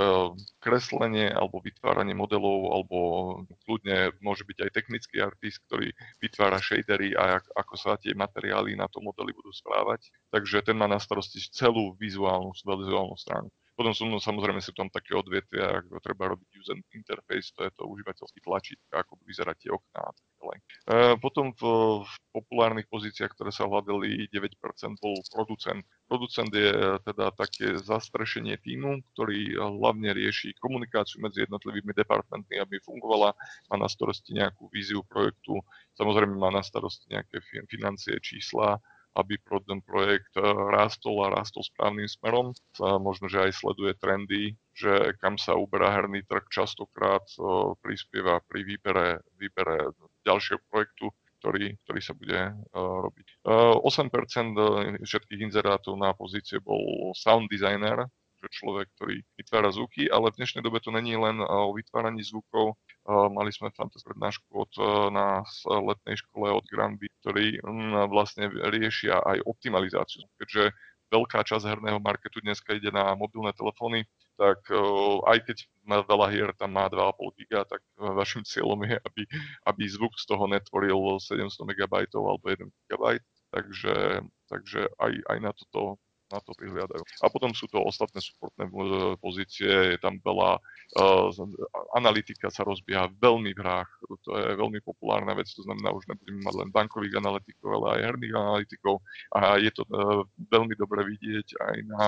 kreslenie 0.60 1.32
alebo 1.32 1.62
vytváranie 1.64 2.12
modelov 2.12 2.74
alebo 2.74 2.98
kľudne 3.64 4.12
môže 4.20 4.44
byť 4.44 4.58
aj 4.68 4.70
technický 4.74 5.16
artist, 5.24 5.64
ktorý 5.66 5.90
vytvára 6.20 6.60
shadery 6.60 7.16
a 7.16 7.40
ako 7.56 7.74
sa 7.74 7.96
tie 7.96 8.12
materiály 8.12 8.76
na 8.76 8.86
to 8.90 9.00
modely 9.00 9.32
budú 9.32 9.50
správať. 9.50 10.10
Takže 10.30 10.62
ten 10.62 10.76
má 10.76 10.86
na 10.86 11.00
starosti 11.00 11.42
celú 11.50 11.96
vizuálnu, 11.98 12.54
vizuálnu 12.54 13.16
stránku. 13.18 13.54
Potom 13.78 13.94
sú 13.94 14.10
samozrejme 14.10 14.58
sú 14.58 14.74
tam 14.74 14.90
také 14.90 15.14
odvetvia, 15.14 15.78
ako 15.78 16.02
treba 16.02 16.34
robiť 16.34 16.50
user 16.58 16.74
interface, 16.98 17.54
to 17.54 17.62
je 17.62 17.70
to 17.78 17.86
užívateľský 17.86 18.42
tlačítka, 18.42 19.06
ako 19.06 19.22
vyzerať 19.22 19.56
tie 19.62 19.70
okná 19.70 20.02
a 20.02 20.10
tak 20.10 20.26
ďalej. 20.42 20.58
E, 20.58 20.64
potom 21.22 21.54
v, 21.54 21.62
v 22.02 22.12
populárnych 22.34 22.90
pozíciách, 22.90 23.30
ktoré 23.38 23.54
sa 23.54 23.70
hľadali, 23.70 24.26
9% 24.34 24.98
bol 24.98 25.14
producent. 25.30 25.86
Producent 26.08 26.48
je 26.48 26.72
teda 27.04 27.28
také 27.36 27.76
zastrešenie 27.76 28.56
týmu, 28.64 29.04
ktorý 29.12 29.60
hlavne 29.60 30.16
rieši 30.16 30.56
komunikáciu 30.56 31.20
medzi 31.20 31.44
jednotlivými 31.44 31.92
departmentmi, 31.92 32.56
aby 32.56 32.80
fungovala, 32.80 33.36
má 33.68 33.76
na 33.76 33.92
starosti 33.92 34.32
nejakú 34.32 34.72
víziu 34.72 35.04
projektu, 35.04 35.60
samozrejme 36.00 36.32
má 36.32 36.48
na 36.48 36.64
starosti 36.64 37.12
nejaké 37.12 37.44
financie, 37.68 38.16
čísla, 38.24 38.80
aby 39.20 39.34
ten 39.66 39.82
projekt 39.82 40.30
rástol 40.70 41.26
a 41.26 41.32
rástol 41.42 41.66
správnym 41.66 42.06
smerom. 42.06 42.54
Možno, 42.78 43.26
že 43.26 43.50
aj 43.50 43.60
sleduje 43.60 43.92
trendy, 43.98 44.54
že 44.78 45.12
kam 45.18 45.34
sa 45.34 45.58
uberá 45.58 45.90
herný 45.90 46.22
trh, 46.22 46.46
častokrát 46.48 47.26
prispieva 47.82 48.38
pri 48.46 48.62
výbere, 48.62 49.20
výbere 49.34 49.90
ďalšieho 50.22 50.62
projektu 50.70 51.10
ktorý, 51.38 51.78
ktorý 51.86 52.00
sa 52.02 52.14
bude 52.14 52.40
uh, 52.52 52.98
robiť. 53.02 53.26
Uh, 53.46 53.78
8% 53.82 55.00
všetkých 55.02 55.40
inzerátov 55.50 55.94
na 55.96 56.12
pozície 56.12 56.58
bol 56.58 57.14
sound 57.14 57.48
designer, 57.48 58.06
že 58.38 58.48
človek, 58.54 58.86
ktorý 58.94 59.18
vytvára 59.34 59.74
zvuky, 59.74 60.06
ale 60.06 60.30
v 60.30 60.38
dnešnej 60.38 60.62
dobe 60.62 60.78
to 60.78 60.94
není 60.94 61.18
len 61.18 61.42
o 61.42 61.74
vytváraní 61.74 62.22
zvukov. 62.22 62.78
Mali 63.08 63.50
sme 63.50 63.74
fantastickú 63.74 64.14
prednášku 64.14 64.46
od, 64.54 64.72
na 65.10 65.42
letnej 65.66 66.22
škole 66.22 66.54
od 66.54 66.62
Granby, 66.70 67.10
ktorí 67.24 67.58
mm, 67.58 68.06
vlastne 68.06 68.46
riešia 68.46 69.18
aj 69.26 69.42
optimalizáciu, 69.42 70.22
keďže 70.38 70.70
veľká 71.08 71.44
časť 71.44 71.64
herného 71.64 72.00
marketu 72.00 72.40
dneska 72.44 72.76
ide 72.76 72.92
na 72.92 73.16
mobilné 73.16 73.52
telefóny, 73.56 74.04
tak 74.38 74.60
aj 75.26 75.38
keď 75.50 75.58
veľa 75.84 76.26
hier, 76.30 76.50
tam 76.54 76.78
má 76.78 76.86
2,5 76.86 77.38
giga, 77.42 77.66
tak 77.66 77.82
vašim 77.98 78.46
cieľom 78.46 78.86
je, 78.86 78.96
aby, 79.02 79.22
aby 79.66 79.82
zvuk 79.88 80.14
z 80.14 80.24
toho 80.30 80.46
netvoril 80.46 81.18
700 81.18 81.58
MB 81.64 82.12
alebo 82.14 82.44
1 82.46 82.70
GB. 82.86 83.04
Takže, 83.48 84.22
takže 84.52 84.92
aj, 85.00 85.12
aj 85.24 85.38
na 85.40 85.50
toto 85.56 85.96
na 86.28 86.40
to 86.44 86.52
prihliadajú. 86.54 87.02
A 87.24 87.26
potom 87.32 87.52
sú 87.56 87.66
to 87.68 87.80
ostatné 87.80 88.20
supportné 88.20 88.68
pozície, 89.18 89.96
je 89.96 89.98
tam 89.98 90.20
veľa, 90.20 90.60
uh, 91.00 91.28
analytika 91.96 92.52
sa 92.52 92.64
rozbieha 92.64 93.08
veľmi 93.16 93.56
v 93.56 93.60
hrách, 93.60 93.90
to 94.24 94.30
je 94.36 94.56
veľmi 94.56 94.80
populárna 94.84 95.32
vec, 95.32 95.48
to 95.48 95.64
znamená, 95.64 95.92
už 95.92 96.04
nebudeme 96.08 96.44
mať 96.44 96.54
len 96.60 96.68
bankových 96.68 97.18
analytikov, 97.18 97.68
ale 97.80 97.86
aj 97.98 98.00
herných 98.12 98.34
analytikov 98.36 98.94
a 99.34 99.56
je 99.56 99.70
to 99.72 99.82
uh, 99.88 100.22
veľmi 100.52 100.74
dobre 100.76 101.04
vidieť 101.08 101.48
aj 101.58 101.76
na 101.88 102.04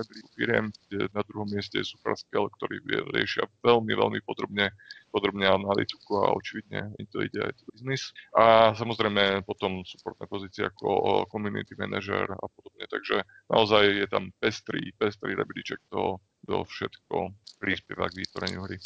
rebríku 0.00 0.28
firiem, 0.32 0.66
kde 0.88 1.12
na 1.12 1.22
druhom 1.24 1.48
mieste 1.48 1.80
je 1.80 1.86
Superscale, 1.88 2.48
ktorý 2.56 2.80
riešia 3.12 3.44
veľmi, 3.64 3.92
veľmi 3.92 4.20
podrobne 4.24 4.72
podrobne 5.08 5.48
analytiku 5.48 6.22
a 6.22 6.34
očividne 6.36 6.92
im 6.96 7.06
to 7.08 7.24
ide 7.24 7.40
aj 7.40 7.52
biznis. 7.74 8.12
A 8.36 8.72
samozrejme 8.76 9.42
potom 9.44 9.82
supportné 9.84 10.28
pozície 10.28 10.64
ako 10.68 11.24
community 11.32 11.74
manager 11.74 12.28
a 12.28 12.46
podobne. 12.52 12.84
Takže 12.88 13.24
naozaj 13.48 13.82
je 14.04 14.06
tam 14.08 14.30
pestrý, 14.38 14.92
pestrý 14.96 15.34
rebríček 15.34 15.80
toho, 15.88 16.20
kto 16.44 16.64
všetko 16.64 17.16
prispieva 17.60 18.08
k 18.08 18.24
vytvoreniu 18.24 18.64
hry. 18.64 18.78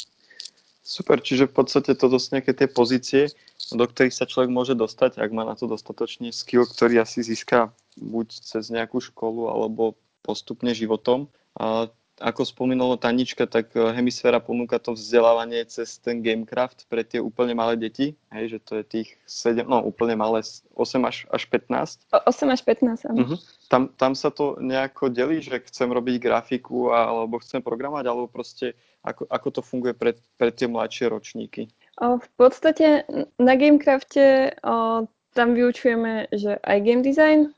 Super, 0.83 1.23
čiže 1.23 1.47
v 1.47 1.63
podstate 1.63 1.95
toto 1.95 2.19
sú 2.19 2.35
nejaké 2.35 2.51
tie 2.51 2.67
pozície, 2.67 3.31
do 3.71 3.87
ktorých 3.87 4.11
sa 4.11 4.27
človek 4.27 4.51
môže 4.51 4.75
dostať, 4.75 5.15
ak 5.15 5.31
má 5.31 5.47
na 5.47 5.55
to 5.55 5.63
dostatočný 5.63 6.35
skill, 6.35 6.67
ktorý 6.67 6.99
asi 6.99 7.23
získa 7.23 7.71
buď 7.95 8.27
cez 8.43 8.67
nejakú 8.67 8.99
školu 8.99 9.47
alebo 9.47 9.95
postupne 10.27 10.75
životom. 10.75 11.31
A 11.55 11.87
ako 12.21 12.45
spomínalo 12.45 12.93
Tanička, 12.99 13.49
tak 13.49 13.73
e, 13.73 13.81
Hemisféra 13.97 14.37
ponúka 14.37 14.77
to 14.77 14.93
vzdelávanie 14.93 15.65
cez 15.65 15.97
ten 15.97 16.21
Gamecraft 16.21 16.85
pre 16.85 17.01
tie 17.01 17.17
úplne 17.17 17.57
malé 17.57 17.73
deti, 17.73 18.13
hej, 18.29 18.57
že 18.57 18.59
to 18.61 18.71
je 18.81 18.83
tých 18.85 19.09
7, 19.25 19.65
no 19.65 19.81
úplne 19.81 20.13
malé, 20.13 20.45
8 20.77 21.09
až, 21.09 21.25
až 21.33 21.43
15. 21.49 22.05
8 22.13 22.53
až 22.53 22.61
15, 22.61 23.09
áno. 23.09 23.17
Uh-huh. 23.17 23.39
Tam, 23.65 23.89
tam 23.97 24.13
sa 24.13 24.29
to 24.29 24.61
nejako 24.61 25.09
delí, 25.09 25.41
že 25.41 25.57
chcem 25.65 25.89
robiť 25.89 26.21
grafiku 26.21 26.93
alebo 26.93 27.41
chcem 27.41 27.65
programovať, 27.65 28.05
alebo 28.05 28.29
proste 28.29 28.77
ako, 29.01 29.25
ako 29.27 29.47
to 29.49 29.61
funguje 29.65 29.93
pre, 29.97 30.13
pre 30.37 30.53
tie 30.53 30.69
mladšie 30.69 31.09
ročníky? 31.09 31.67
O, 31.97 32.21
v 32.21 32.29
podstate 32.37 33.03
na 33.41 33.53
Gamecrafte 33.57 34.53
o, 34.61 35.09
tam 35.33 35.57
vyučujeme, 35.57 36.29
že 36.31 36.61
aj 36.61 36.77
game 36.85 37.01
design, 37.01 37.51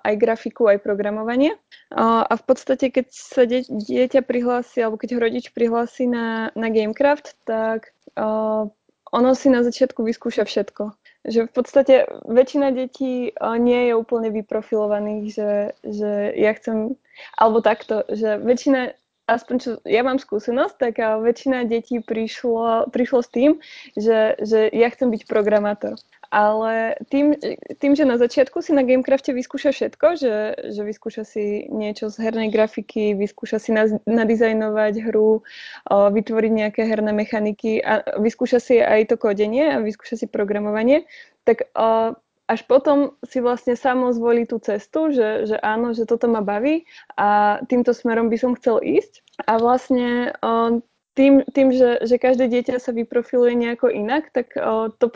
aj 0.00 0.14
grafiku, 0.16 0.72
aj 0.72 0.80
programovanie. 0.80 1.54
A 1.92 2.32
v 2.32 2.42
podstate, 2.48 2.88
keď 2.88 3.06
sa 3.12 3.44
dieťa 3.46 4.24
prihlási, 4.24 4.80
alebo 4.80 4.96
keď 4.96 5.20
rodič 5.20 5.52
prihlási 5.52 6.08
na, 6.08 6.48
na 6.56 6.72
Gamecraft, 6.72 7.36
tak 7.44 7.92
ono 9.12 9.30
si 9.36 9.52
na 9.52 9.60
začiatku 9.60 10.00
vyskúša 10.00 10.48
všetko. 10.48 10.96
Že 11.22 11.40
v 11.46 11.52
podstate 11.52 11.94
väčšina 12.26 12.74
detí 12.74 13.30
nie 13.38 13.80
je 13.86 13.94
úplne 13.94 14.32
vyprofilovaných, 14.32 15.24
že, 15.30 15.50
že 15.86 16.10
ja 16.34 16.50
chcem, 16.56 16.98
alebo 17.38 17.62
takto, 17.62 18.02
že 18.10 18.40
väčšina 18.40 18.96
aspoň 19.30 19.56
čo 19.62 19.70
ja 19.86 20.02
mám 20.02 20.18
skúsenosť, 20.18 20.74
tak 20.76 20.94
väčšina 20.98 21.64
detí 21.70 22.02
prišlo, 22.02 22.90
prišlo 22.90 23.20
s 23.22 23.28
tým, 23.30 23.50
že, 23.94 24.34
že 24.42 24.66
ja 24.72 24.88
chcem 24.90 25.14
byť 25.14 25.30
programátor. 25.30 25.94
Ale 26.32 26.96
tým, 27.12 27.36
tým, 27.76 27.92
že 27.92 28.08
na 28.08 28.16
začiatku 28.16 28.64
si 28.64 28.72
na 28.72 28.80
Gamecrafte 28.80 29.36
vyskúša 29.36 29.76
všetko, 29.76 30.06
že, 30.16 30.36
že 30.72 30.80
vyskúša 30.80 31.28
si 31.28 31.68
niečo 31.68 32.08
z 32.08 32.24
hernej 32.24 32.48
grafiky, 32.48 33.12
vyskúša 33.12 33.60
si 33.60 33.76
nadizajnovať 34.08 35.12
hru, 35.12 35.44
vytvoriť 35.92 36.52
nejaké 36.56 36.88
herné 36.88 37.12
mechaniky 37.12 37.84
a 37.84 38.16
vyskúša 38.16 38.64
si 38.64 38.80
aj 38.80 39.12
to 39.12 39.20
kodenie 39.20 39.76
a 39.76 39.84
vyskúša 39.84 40.24
si 40.24 40.26
programovanie, 40.26 41.04
tak 41.44 41.68
až 42.48 42.60
potom 42.64 43.12
si 43.28 43.44
vlastne 43.44 43.76
samo 43.76 44.08
zvolí 44.16 44.48
tú 44.48 44.56
cestu, 44.56 45.12
že, 45.12 45.44
že 45.52 45.56
áno, 45.60 45.92
že 45.92 46.08
toto 46.08 46.32
ma 46.32 46.40
baví 46.40 46.88
a 47.12 47.60
týmto 47.68 47.92
smerom 47.92 48.32
by 48.32 48.40
som 48.40 48.56
chcel 48.56 48.80
ísť. 48.80 49.20
A 49.44 49.60
vlastne 49.60 50.32
tým, 51.12 51.44
tým 51.52 51.68
že, 51.76 52.00
že 52.08 52.16
každé 52.16 52.48
dieťa 52.48 52.80
sa 52.80 52.96
vyprofiluje 52.96 53.52
nejako 53.52 53.92
inak, 53.92 54.32
tak 54.32 54.56
to, 54.96 55.06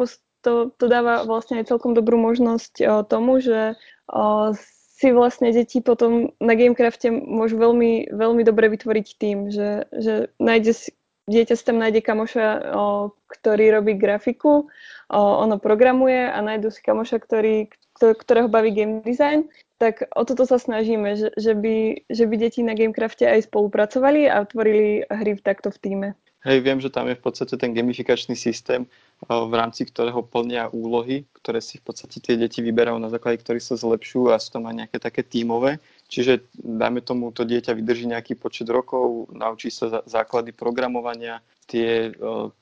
to, 0.46 0.70
to 0.78 0.86
dáva 0.86 1.26
vlastne 1.26 1.58
aj 1.58 1.74
celkom 1.74 1.90
dobrú 1.90 2.14
možnosť 2.22 2.72
o, 2.78 3.02
tomu, 3.02 3.42
že 3.42 3.74
o, 4.06 4.54
si 4.94 5.10
vlastne 5.10 5.50
deti 5.50 5.82
potom 5.82 6.30
na 6.38 6.54
Gamecrafte 6.54 7.10
môžu 7.10 7.58
veľmi, 7.58 8.14
veľmi 8.14 8.42
dobre 8.46 8.70
vytvoriť 8.70 9.08
tým, 9.18 9.50
že, 9.50 9.90
že 9.90 10.30
nájde 10.38 10.72
si, 10.78 10.88
dieťa 11.26 11.54
si 11.58 11.64
tam 11.66 11.82
nájde 11.82 11.98
kamoša, 12.06 12.46
o, 12.70 13.10
ktorý 13.26 13.74
robí 13.74 13.98
grafiku, 13.98 14.70
o, 15.10 15.18
ono 15.18 15.58
programuje 15.58 16.30
a 16.30 16.38
nájdu 16.38 16.70
si 16.70 16.78
kamoša, 16.86 17.18
ktorý, 17.18 17.66
ktorého 17.98 18.46
baví 18.46 18.70
game 18.70 19.02
design, 19.02 19.50
tak 19.82 20.06
o 20.14 20.22
toto 20.22 20.46
sa 20.46 20.62
snažíme, 20.62 21.18
že, 21.18 21.34
že, 21.34 21.52
by, 21.58 22.06
že 22.06 22.24
by 22.24 22.34
deti 22.38 22.62
na 22.62 22.72
Gamecrafte 22.72 23.28
aj 23.28 23.50
spolupracovali 23.50 24.24
a 24.30 24.46
tvorili 24.46 25.04
hry 25.04 25.36
takto 25.42 25.68
v 25.68 25.80
týme. 25.82 26.08
Hej, 26.46 26.62
viem, 26.62 26.78
že 26.78 26.94
tam 26.94 27.10
je 27.10 27.18
v 27.18 27.24
podstate 27.26 27.58
ten 27.58 27.74
gamifikačný 27.74 28.38
systém, 28.38 28.86
v 29.24 29.54
rámci 29.56 29.88
ktorého 29.88 30.20
plnia 30.20 30.68
úlohy, 30.68 31.24
ktoré 31.40 31.64
si 31.64 31.80
v 31.80 31.88
podstate 31.88 32.20
tie 32.20 32.36
deti 32.36 32.60
vyberajú, 32.60 33.00
na 33.00 33.08
základe 33.08 33.40
ktorých 33.40 33.64
sa 33.64 33.80
zlepšujú 33.80 34.28
a 34.28 34.36
sú 34.36 34.60
tam 34.60 34.68
aj 34.68 34.74
nejaké 34.84 34.98
také 35.00 35.24
tímové. 35.24 35.80
Čiže 36.06 36.46
dajme 36.54 37.00
tomu, 37.02 37.32
to 37.32 37.42
dieťa 37.42 37.74
vydrží 37.74 38.06
nejaký 38.06 38.38
počet 38.38 38.68
rokov, 38.68 39.32
naučí 39.32 39.72
sa 39.72 40.04
základy 40.06 40.52
programovania, 40.52 41.42
tie 41.66 42.14
uh, 42.14 42.52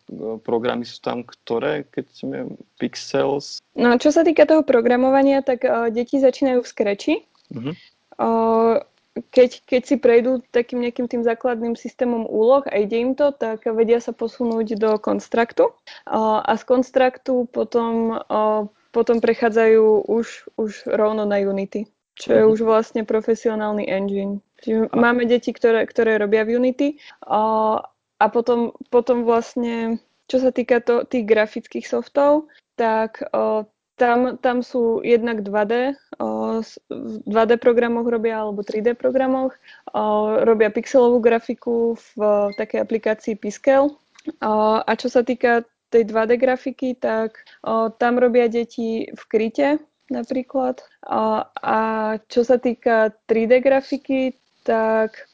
programy 0.41 0.89
sú 0.89 1.03
tam 1.05 1.27
ktoré, 1.27 1.85
keď 1.93 2.07
sme 2.09 2.39
Pixels? 2.81 3.61
No 3.77 4.01
čo 4.01 4.15
sa 4.15 4.25
týka 4.25 4.49
toho 4.49 4.65
programovania, 4.65 5.45
tak 5.45 5.67
uh, 5.67 5.93
deti 5.93 6.23
začínajú 6.23 6.65
v 6.65 6.71
Scratchi. 6.71 7.15
Uh-huh. 7.53 7.75
Uh, 8.17 8.81
keď, 9.15 9.63
keď 9.63 9.83
si 9.87 9.97
prejdú 9.97 10.43
takým 10.51 10.83
nejakým 10.83 11.07
tým 11.07 11.23
základným 11.23 11.79
systémom 11.79 12.27
úloh 12.27 12.67
a 12.67 12.75
ide 12.83 12.99
im 12.99 13.15
to, 13.15 13.31
tak 13.31 13.63
vedia 13.71 14.03
sa 14.03 14.11
posunúť 14.11 14.75
do 14.75 14.99
konstraktu 14.99 15.71
a 16.11 16.53
z 16.59 16.63
konstraktu 16.67 17.47
potom, 17.47 18.19
potom 18.91 19.17
prechádzajú 19.23 20.11
už, 20.11 20.27
už 20.59 20.71
rovno 20.91 21.23
na 21.31 21.39
Unity, 21.39 21.87
čo 22.19 22.29
je 22.35 22.43
mhm. 22.43 22.51
už 22.51 22.59
vlastne 22.67 23.03
profesionálny 23.07 23.87
engine. 23.87 24.43
Čiže 24.67 24.91
máme 24.97 25.29
deti, 25.29 25.53
ktoré, 25.53 25.85
ktoré 25.85 26.17
robia 26.19 26.43
v 26.43 26.57
Unity 26.59 26.97
a, 27.29 27.79
a 28.19 28.27
potom, 28.33 28.73
potom 28.89 29.23
vlastne, 29.29 30.01
čo 30.27 30.41
sa 30.41 30.51
týka 30.51 30.81
to, 30.81 31.05
tých 31.05 31.29
grafických 31.29 31.85
softov, 31.85 32.49
tak 32.75 33.23
o, 33.31 33.69
tam, 33.95 34.37
tam 34.43 34.63
sú 34.63 35.01
jednak 35.07 35.47
2D, 35.47 35.95
o, 36.19 36.61
v 36.91 37.15
2D 37.27 37.59
programoch 37.63 38.07
robia 38.11 38.43
alebo 38.43 38.67
3D 38.67 38.99
programoch, 38.99 39.55
robia 40.43 40.71
pixelovú 40.71 41.23
grafiku 41.23 41.95
v, 41.95 42.51
takej 42.59 42.83
aplikácii 42.83 43.35
Piskel. 43.39 43.95
A 44.43 44.93
čo 44.97 45.13
sa 45.13 45.21
týka 45.23 45.69
tej 45.93 46.11
2D 46.11 46.41
grafiky, 46.41 46.99
tak 46.99 47.45
tam 48.01 48.19
robia 48.19 48.51
deti 48.51 49.07
v 49.07 49.23
kryte 49.31 49.69
napríklad. 50.11 50.83
A 51.63 51.79
čo 52.27 52.43
sa 52.43 52.59
týka 52.59 53.15
3D 53.31 53.63
grafiky, 53.63 54.35
tak 54.67 55.29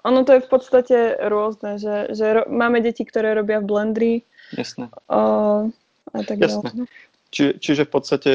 ono 0.00 0.20
to 0.24 0.32
je 0.36 0.44
v 0.44 0.48
podstate 0.48 0.98
rôzne, 1.28 1.76
že, 1.76 2.16
že 2.16 2.26
ro- 2.40 2.48
máme 2.48 2.80
deti, 2.80 3.04
ktoré 3.04 3.36
robia 3.36 3.60
v 3.60 3.68
Blendri. 3.68 4.14
Jasné. 4.56 4.88
O, 5.12 5.68
a 6.10 6.18
tak 6.24 6.40
Jasné. 6.40 6.88
Či, 7.30 7.62
čiže 7.62 7.86
v 7.86 7.92
podstate 7.94 8.30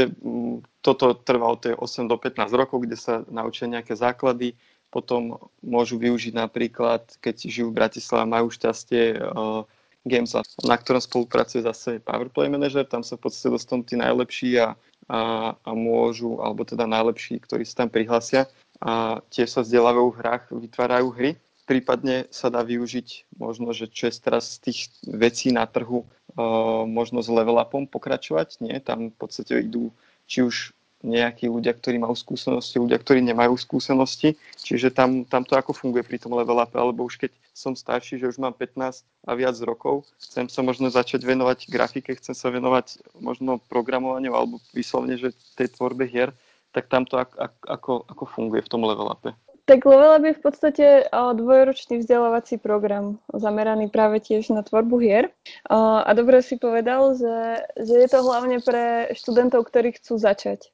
toto 0.80 1.06
trvá 1.20 1.52
od 1.52 1.68
8 1.68 2.08
do 2.08 2.16
15 2.16 2.48
rokov, 2.56 2.88
kde 2.88 2.96
sa 2.96 3.28
naučia 3.28 3.68
nejaké 3.68 3.92
základy, 3.92 4.56
potom 4.88 5.36
môžu 5.60 6.00
využiť 6.00 6.32
napríklad, 6.32 7.20
keď 7.20 7.36
žijú 7.52 7.76
v 7.76 7.78
Bratislave, 7.84 8.24
majú 8.32 8.48
šťastie 8.48 9.20
uh, 9.20 9.68
Games, 10.08 10.32
na 10.64 10.78
ktorom 10.78 11.02
spolupracuje 11.02 11.66
zase 11.66 12.00
Powerplay 12.00 12.48
Manager, 12.48 12.88
tam 12.88 13.02
sa 13.02 13.18
v 13.18 13.28
podstate 13.28 13.52
dostanú 13.52 13.84
tí 13.84 13.98
najlepší 13.98 14.62
a, 14.62 14.78
a, 15.10 15.20
a 15.58 15.72
môžu, 15.74 16.40
alebo 16.40 16.64
teda 16.64 16.86
najlepší, 16.86 17.42
ktorí 17.42 17.66
sa 17.66 17.84
tam 17.84 17.90
prihlásia. 17.90 18.48
A 18.80 19.20
tiež 19.34 19.50
sa 19.50 19.66
vzdelávajú 19.66 20.08
v 20.14 20.20
hrách, 20.22 20.44
vytvárajú 20.54 21.10
hry. 21.12 21.32
Prípadne 21.66 22.30
sa 22.30 22.54
dá 22.54 22.62
využiť 22.62 23.38
možno, 23.42 23.74
že 23.74 23.90
čo 23.90 24.06
je 24.06 24.22
teraz 24.22 24.62
z 24.62 24.70
tých 24.70 24.80
vecí 25.10 25.50
na 25.50 25.66
trhu, 25.66 26.06
uh, 26.06 26.86
možno 26.86 27.26
s 27.26 27.30
level 27.30 27.58
upom 27.58 27.90
pokračovať. 27.90 28.62
Nie, 28.62 28.78
tam 28.78 29.10
v 29.10 29.18
podstate 29.18 29.66
idú 29.66 29.90
či 30.30 30.46
už 30.46 30.78
nejakí 31.06 31.46
ľudia, 31.46 31.78
ktorí 31.78 32.02
majú 32.02 32.18
skúsenosti, 32.18 32.82
ľudia, 32.82 32.98
ktorí 32.98 33.22
nemajú 33.22 33.54
skúsenosti. 33.58 34.34
Čiže 34.58 34.90
tam, 34.90 35.22
tam 35.26 35.46
to 35.46 35.54
ako 35.54 35.72
funguje 35.78 36.02
pri 36.02 36.18
tom 36.18 36.34
level 36.34 36.58
up, 36.58 36.74
alebo 36.74 37.06
už 37.06 37.22
keď 37.22 37.32
som 37.54 37.78
starší, 37.78 38.18
že 38.18 38.30
už 38.34 38.42
mám 38.42 38.58
15 38.58 39.06
a 39.06 39.32
viac 39.38 39.56
rokov, 39.62 40.10
chcem 40.18 40.50
sa 40.50 40.66
možno 40.66 40.90
začať 40.90 41.22
venovať 41.22 41.70
grafike, 41.70 42.18
chcem 42.18 42.34
sa 42.34 42.50
venovať 42.50 43.00
možno 43.22 43.62
programovaniu 43.70 44.34
alebo 44.34 44.58
vyslovne, 44.74 45.16
že 45.16 45.32
tej 45.56 45.72
tvorbe 45.78 46.10
hier, 46.10 46.34
tak 46.74 46.92
tam 46.92 47.08
to 47.08 47.16
ako, 47.16 47.36
ako, 47.64 47.92
ako 48.12 48.24
funguje 48.28 48.66
v 48.66 48.72
tom 48.72 48.84
level 48.84 49.08
upe. 49.08 49.32
Tak 49.66 49.82
Level 49.82 50.14
Up 50.14 50.24
je 50.26 50.38
v 50.38 50.42
podstate 50.46 50.86
dvojročný 51.10 51.98
vzdelávací 51.98 52.62
program 52.62 53.18
zameraný 53.34 53.90
práve 53.90 54.22
tiež 54.22 54.54
na 54.54 54.62
tvorbu 54.62 55.02
hier. 55.02 55.34
A 55.74 56.06
dobre 56.14 56.46
si 56.46 56.62
povedal, 56.62 57.18
že, 57.18 57.66
že 57.74 57.96
je 57.98 58.08
to 58.14 58.22
hlavne 58.22 58.62
pre 58.62 59.10
študentov, 59.18 59.66
ktorí 59.66 59.98
chcú 59.98 60.22
začať. 60.22 60.70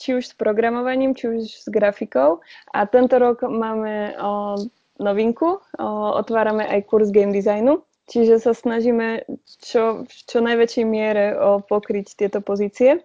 Či 0.00 0.08
už 0.16 0.32
s 0.32 0.34
programovaním, 0.34 1.12
či 1.12 1.28
už 1.28 1.44
s 1.44 1.68
grafikou. 1.68 2.40
A 2.72 2.88
tento 2.88 3.20
rok 3.20 3.44
máme 3.44 4.16
novinku, 4.96 5.60
otvárame 6.16 6.64
aj 6.64 6.88
kurz 6.88 7.12
game 7.12 7.36
designu. 7.36 7.84
Čiže 8.06 8.38
sa 8.38 8.56
snažíme 8.56 9.28
čo, 9.60 10.06
v 10.08 10.12
čo 10.30 10.38
najväčšej 10.40 10.84
miere 10.88 11.36
pokryť 11.68 12.16
tieto 12.16 12.38
pozície. 12.38 13.02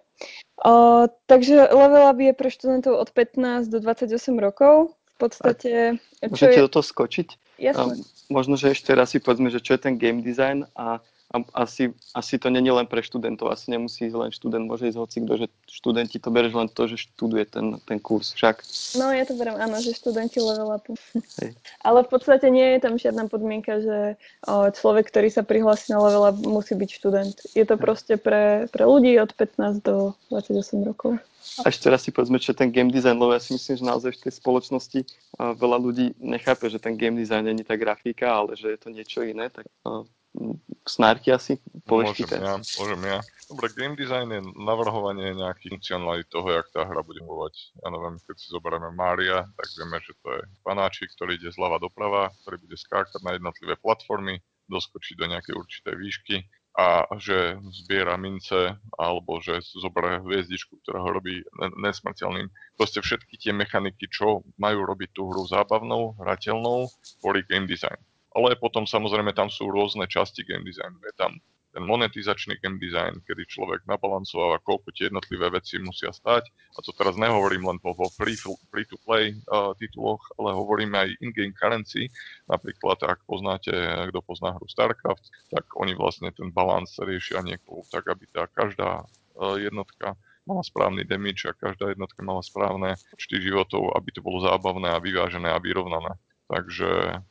O, 0.62 1.10
takže 1.26 1.74
level 1.74 2.06
up 2.06 2.22
je 2.22 2.30
pre 2.30 2.48
študentov 2.54 2.94
od 3.02 3.10
15 3.10 3.66
do 3.66 3.82
28 3.82 4.14
rokov 4.38 4.94
podstate... 5.22 6.02
Môžete 6.18 6.58
je... 6.58 6.64
do 6.66 6.70
toho 6.70 6.84
skočiť? 6.84 7.28
Jasne. 7.62 8.02
Um, 8.02 8.32
možno, 8.32 8.58
že 8.58 8.74
ešte 8.74 8.90
raz 8.90 9.14
si 9.14 9.22
povedzme, 9.22 9.46
že 9.52 9.62
čo 9.62 9.78
je 9.78 9.86
ten 9.86 9.94
game 9.94 10.18
design 10.18 10.66
a 10.74 10.98
a 11.32 11.64
asi, 11.64 11.96
asi 12.12 12.36
to 12.36 12.52
není 12.52 12.68
len 12.68 12.84
pre 12.84 13.00
študentov, 13.00 13.48
asi 13.48 13.72
nemusí 13.72 14.04
ísť 14.04 14.16
len 14.16 14.30
študent, 14.30 14.68
môže 14.68 14.92
ísť 14.92 15.00
hoci 15.00 15.18
kto, 15.24 15.34
že 15.40 15.46
študenti 15.64 16.20
to 16.20 16.28
bereš 16.28 16.52
len 16.52 16.68
to, 16.68 16.84
že 16.84 17.08
študuje 17.08 17.44
ten, 17.48 17.80
ten 17.88 17.96
kurz 17.96 18.36
však. 18.36 18.60
No 19.00 19.08
ja 19.08 19.24
to 19.24 19.32
beriem, 19.32 19.56
áno, 19.56 19.80
že 19.80 19.96
študenti 19.96 20.44
level 20.44 20.76
upu. 20.76 20.92
Hej. 21.40 21.56
Ale 21.88 22.04
v 22.04 22.08
podstate 22.12 22.52
nie 22.52 22.76
je 22.76 22.78
tam 22.84 23.00
žiadna 23.00 23.32
podmienka, 23.32 23.80
že 23.80 24.20
o, 24.44 24.68
človek, 24.68 25.08
ktorý 25.08 25.32
sa 25.32 25.40
prihlási 25.40 25.96
na 25.96 26.04
level 26.04 26.28
up, 26.28 26.36
musí 26.44 26.76
byť 26.76 26.90
študent. 27.00 27.36
Je 27.56 27.64
to 27.64 27.80
proste 27.80 28.20
pre, 28.20 28.68
pre 28.68 28.84
ľudí 28.84 29.16
od 29.16 29.32
15 29.32 29.80
do 29.80 30.12
28 30.28 30.84
rokov. 30.84 31.16
A 31.64 31.68
ešte 31.68 31.90
raz 31.90 32.06
si 32.06 32.14
povedzme, 32.14 32.38
čo 32.38 32.54
je 32.54 32.60
ten 32.62 32.70
game 32.70 32.88
design, 32.88 33.18
lebo 33.18 33.34
ja 33.34 33.42
si 33.42 33.52
myslím, 33.52 33.74
že 33.82 33.84
naozaj 33.84 34.10
v 34.14 34.22
tej 34.24 34.32
spoločnosti 34.38 35.00
veľa 35.36 35.78
ľudí 35.82 36.14
nechápe, 36.22 36.70
že 36.70 36.78
ten 36.78 36.94
game 36.94 37.18
design 37.18 37.50
je 37.50 37.66
tá 37.66 37.74
grafika, 37.74 38.30
ale 38.30 38.54
že 38.54 38.72
je 38.72 38.78
to 38.78 38.88
niečo 38.94 39.20
iné, 39.26 39.50
tak 39.50 39.66
snárky 40.88 41.32
asi? 41.32 41.60
Povieš 41.84 42.24
môžem 42.24 42.40
ja, 42.40 42.56
môžem 42.58 43.02
ja. 43.04 43.18
Dobre, 43.52 43.68
game 43.76 43.96
design 44.00 44.32
je 44.32 44.40
navrhovanie 44.56 45.36
nejakých 45.36 45.76
funkcionalít 45.76 46.28
toho, 46.32 46.48
jak 46.56 46.72
tá 46.72 46.88
hra 46.88 47.04
bude 47.04 47.20
fungovať. 47.20 47.54
Ja 47.84 47.88
neviem, 47.92 48.16
keď 48.24 48.36
si 48.40 48.48
zoberieme 48.48 48.88
Mária, 48.96 49.44
tak 49.44 49.68
vieme, 49.76 50.00
že 50.00 50.16
to 50.24 50.28
je 50.40 50.42
panáčik, 50.64 51.12
ktorý 51.12 51.36
ide 51.36 51.52
zľava 51.52 51.76
doprava, 51.76 52.32
ktorý 52.42 52.64
bude 52.64 52.76
skákať 52.80 53.20
na 53.20 53.36
jednotlivé 53.36 53.76
platformy, 53.76 54.40
doskočiť 54.72 55.14
do 55.20 55.26
nejakej 55.36 55.54
určitej 55.58 55.94
výšky 56.00 56.36
a 56.72 57.04
že 57.20 57.60
zbiera 57.84 58.16
mince 58.16 58.72
alebo 58.96 59.36
že 59.44 59.60
zoberie 59.76 60.24
hviezdičku, 60.24 60.80
ktorá 60.80 61.04
ho 61.04 61.20
robí 61.20 61.44
nesmrteľným. 61.76 62.48
Proste 62.80 63.04
všetky 63.04 63.36
tie 63.36 63.52
mechaniky, 63.52 64.08
čo 64.08 64.40
majú 64.56 64.88
robiť 64.88 65.12
tú 65.12 65.28
hru 65.28 65.44
zábavnou, 65.44 66.16
hrateľnou, 66.16 66.88
boli 67.20 67.44
game 67.44 67.68
design. 67.68 68.00
Ale 68.32 68.56
potom 68.56 68.88
samozrejme 68.88 69.36
tam 69.36 69.52
sú 69.52 69.68
rôzne 69.68 70.08
časti 70.08 70.44
game 70.44 70.64
designu. 70.64 70.96
Je 71.04 71.14
tam 71.16 71.36
ten 71.72 71.88
monetizačný 71.88 72.60
game 72.60 72.76
design, 72.76 73.16
kedy 73.24 73.48
človek 73.48 73.88
nabalancováva, 73.88 74.60
koľko 74.60 74.92
tie 74.92 75.08
jednotlivé 75.08 75.48
veci 75.48 75.80
musia 75.80 76.12
stať. 76.12 76.52
A 76.76 76.84
to 76.84 76.92
teraz 76.92 77.16
nehovorím 77.16 77.64
len 77.64 77.80
vo 77.80 77.96
free, 78.12 78.36
free 78.68 78.84
to 78.84 79.00
play 79.08 79.32
uh, 79.48 79.72
tituloch, 79.80 80.20
ale 80.36 80.52
hovorím 80.52 80.92
aj 80.92 81.16
in-game 81.24 81.56
currency. 81.56 82.12
Napríklad, 82.44 83.00
ak 83.08 83.24
poznáte, 83.24 83.72
kto 84.12 84.20
pozná 84.20 84.52
hru 84.52 84.68
StarCraft, 84.68 85.32
tak 85.48 85.64
oni 85.80 85.96
vlastne 85.96 86.28
ten 86.36 86.52
balans 86.52 86.92
riešia 87.00 87.40
niekoho 87.40 87.88
tak, 87.88 88.04
aby 88.04 88.28
tá 88.28 88.44
každá 88.52 89.08
uh, 89.40 89.56
jednotka 89.56 90.12
mala 90.44 90.60
správny 90.60 91.08
damage 91.08 91.48
a 91.48 91.56
každá 91.56 91.96
jednotka 91.96 92.20
mala 92.20 92.44
správne 92.44 93.00
počty 93.16 93.40
životov, 93.40 93.96
aby 93.96 94.12
to 94.12 94.20
bolo 94.20 94.44
zábavné 94.44 94.92
a 94.92 95.00
vyvážené 95.00 95.48
a 95.48 95.62
vyrovnané. 95.62 96.20
Takže 96.52 97.22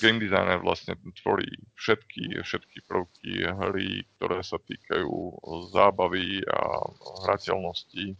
game 0.00 0.20
designer 0.20 0.60
vlastne 0.60 0.94
tvorí 1.24 1.48
všetky, 1.80 2.44
všetky 2.44 2.78
prvky 2.84 3.48
hry, 3.48 4.04
ktoré 4.16 4.44
sa 4.44 4.60
týkajú 4.60 5.12
zábavy 5.72 6.44
a 6.44 6.60
hrateľnosti. 7.24 8.14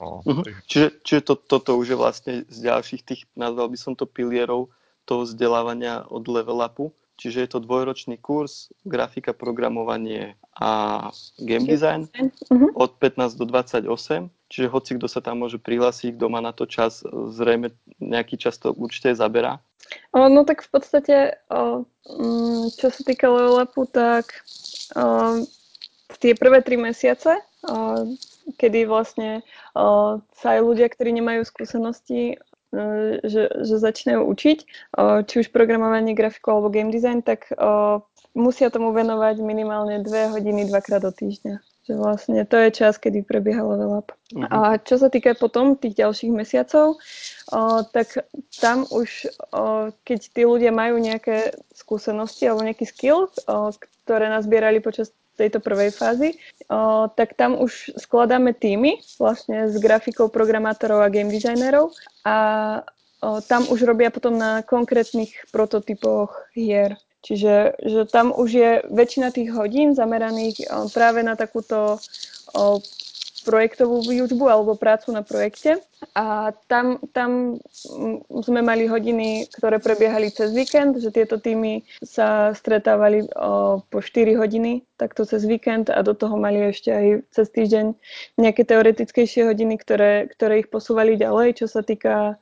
Uh-huh. 0.00 0.42
Čiže, 0.66 1.04
čiže 1.04 1.20
to, 1.22 1.34
toto 1.36 1.76
už 1.76 1.94
je 1.94 1.98
vlastne 1.98 2.34
z 2.48 2.58
ďalších 2.64 3.02
tých, 3.04 3.22
nazval 3.36 3.68
by 3.70 3.78
som 3.78 3.92
to 3.92 4.08
pilierov 4.08 4.72
toho 5.04 5.28
vzdelávania 5.28 6.08
od 6.08 6.24
level 6.26 6.64
upu. 6.64 6.90
Čiže 7.20 7.38
je 7.44 7.50
to 7.54 7.62
dvojročný 7.62 8.18
kurz, 8.18 8.72
grafika, 8.82 9.30
programovanie 9.30 10.34
a 10.60 11.08
game 11.40 11.64
design 11.64 12.08
uh-huh. 12.12 12.70
od 12.76 12.92
15 13.00 13.40
do 13.40 13.44
28. 13.48 14.28
Čiže 14.52 14.68
hoci 14.68 14.90
kto 15.00 15.08
sa 15.08 15.24
tam 15.24 15.40
môže 15.40 15.56
prihlásiť, 15.56 16.12
kto 16.12 16.26
má 16.28 16.44
na 16.44 16.52
to 16.52 16.68
čas, 16.68 17.00
zrejme 17.08 17.72
nejaký 17.96 18.36
čas 18.36 18.60
to 18.60 18.76
určite 18.76 19.16
zaberá. 19.16 19.64
No 20.12 20.44
tak 20.44 20.60
v 20.60 20.68
podstate, 20.68 21.16
mm, 21.48 22.76
čo 22.76 22.86
sa 22.92 23.00
týka 23.00 23.32
level 23.32 23.64
upu, 23.64 23.88
tak 23.88 24.44
tie 26.20 26.32
prvé 26.36 26.60
tri 26.60 26.76
mesiace, 26.76 27.40
kedy 28.60 28.84
vlastne 28.84 29.40
sa 30.36 30.46
aj 30.52 30.60
ľudia, 30.60 30.92
ktorí 30.92 31.16
nemajú 31.16 31.48
skúsenosti, 31.48 32.36
o, 32.36 33.20
že, 33.24 33.48
že 33.52 33.74
začínajú 33.80 34.20
učiť, 34.20 34.58
či 35.28 35.34
už 35.40 35.48
programovanie, 35.52 36.16
grafiku 36.16 36.56
alebo 36.56 36.72
game 36.72 36.92
design, 36.92 37.24
tak 37.24 37.48
musia 38.32 38.72
tomu 38.72 38.92
venovať 38.92 39.40
minimálne 39.44 40.00
dve 40.00 40.32
hodiny 40.32 40.68
dvakrát 40.68 41.04
do 41.04 41.12
týždňa. 41.12 41.60
Že 41.82 41.98
vlastne 41.98 42.46
to 42.46 42.56
je 42.62 42.70
čas, 42.70 42.94
kedy 42.94 43.26
prebieha 43.26 43.58
level 43.58 43.98
up. 43.98 44.14
Uh-huh. 44.30 44.46
A 44.46 44.78
čo 44.78 45.02
sa 45.02 45.10
týka 45.10 45.34
potom 45.34 45.74
tých 45.74 45.98
ďalších 45.98 46.30
mesiacov, 46.30 46.94
o, 47.50 47.60
tak 47.90 48.22
tam 48.62 48.86
už, 48.86 49.26
o, 49.50 49.90
keď 50.06 50.20
tí 50.30 50.42
ľudia 50.46 50.70
majú 50.70 51.02
nejaké 51.02 51.58
skúsenosti 51.74 52.46
alebo 52.46 52.62
nejaký 52.62 52.86
skill, 52.86 53.26
o, 53.26 53.74
ktoré 54.06 54.30
nazbierali 54.30 54.78
počas 54.78 55.10
tejto 55.34 55.58
prvej 55.58 55.90
fázy, 55.90 56.38
o, 56.70 57.10
tak 57.10 57.34
tam 57.34 57.58
už 57.58 57.98
skladáme 57.98 58.54
týmy 58.54 59.02
vlastne 59.18 59.66
s 59.66 59.74
grafikou, 59.82 60.30
programátorov 60.30 61.02
a 61.02 61.10
game 61.10 61.34
designerov 61.34 61.90
a 62.22 62.36
o, 63.26 63.42
tam 63.42 63.66
už 63.66 63.82
robia 63.82 64.14
potom 64.14 64.38
na 64.38 64.62
konkrétnych 64.62 65.34
prototypoch 65.50 66.30
hier. 66.54 66.94
Čiže 67.22 67.78
že 67.78 68.02
tam 68.10 68.34
už 68.34 68.50
je 68.50 68.70
väčšina 68.90 69.30
tých 69.30 69.54
hodín 69.54 69.94
zameraných 69.94 70.66
práve 70.90 71.22
na 71.22 71.38
takúto 71.38 72.02
projektovú 73.42 74.06
výučbu 74.06 74.46
alebo 74.46 74.78
prácu 74.78 75.10
na 75.10 75.26
projekte. 75.26 75.82
A 76.14 76.54
tam, 76.70 76.98
tam 77.14 77.58
sme 78.42 78.60
mali 78.62 78.86
hodiny, 78.86 79.50
ktoré 79.50 79.82
prebiehali 79.82 80.30
cez 80.30 80.54
víkend, 80.54 80.98
že 80.98 81.10
tieto 81.10 81.38
týmy 81.38 81.82
sa 82.02 82.54
stretávali 82.54 83.26
o, 83.34 83.82
po 83.82 83.98
4 83.98 84.38
hodiny 84.38 84.82
takto 84.98 85.26
cez 85.26 85.42
víkend 85.46 85.90
a 85.90 86.02
do 86.06 86.14
toho 86.14 86.38
mali 86.38 86.70
ešte 86.70 86.90
aj 86.90 87.06
cez 87.34 87.46
týždeň 87.50 87.86
nejaké 88.38 88.62
teoretickejšie 88.62 89.46
hodiny, 89.50 89.78
ktoré, 89.78 90.30
ktoré 90.30 90.62
ich 90.62 90.70
posúvali 90.70 91.18
ďalej, 91.18 91.62
čo 91.62 91.66
sa 91.66 91.82
týka 91.82 92.38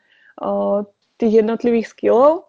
tých 1.20 1.32
jednotlivých 1.44 1.92
skillov. 1.92 2.48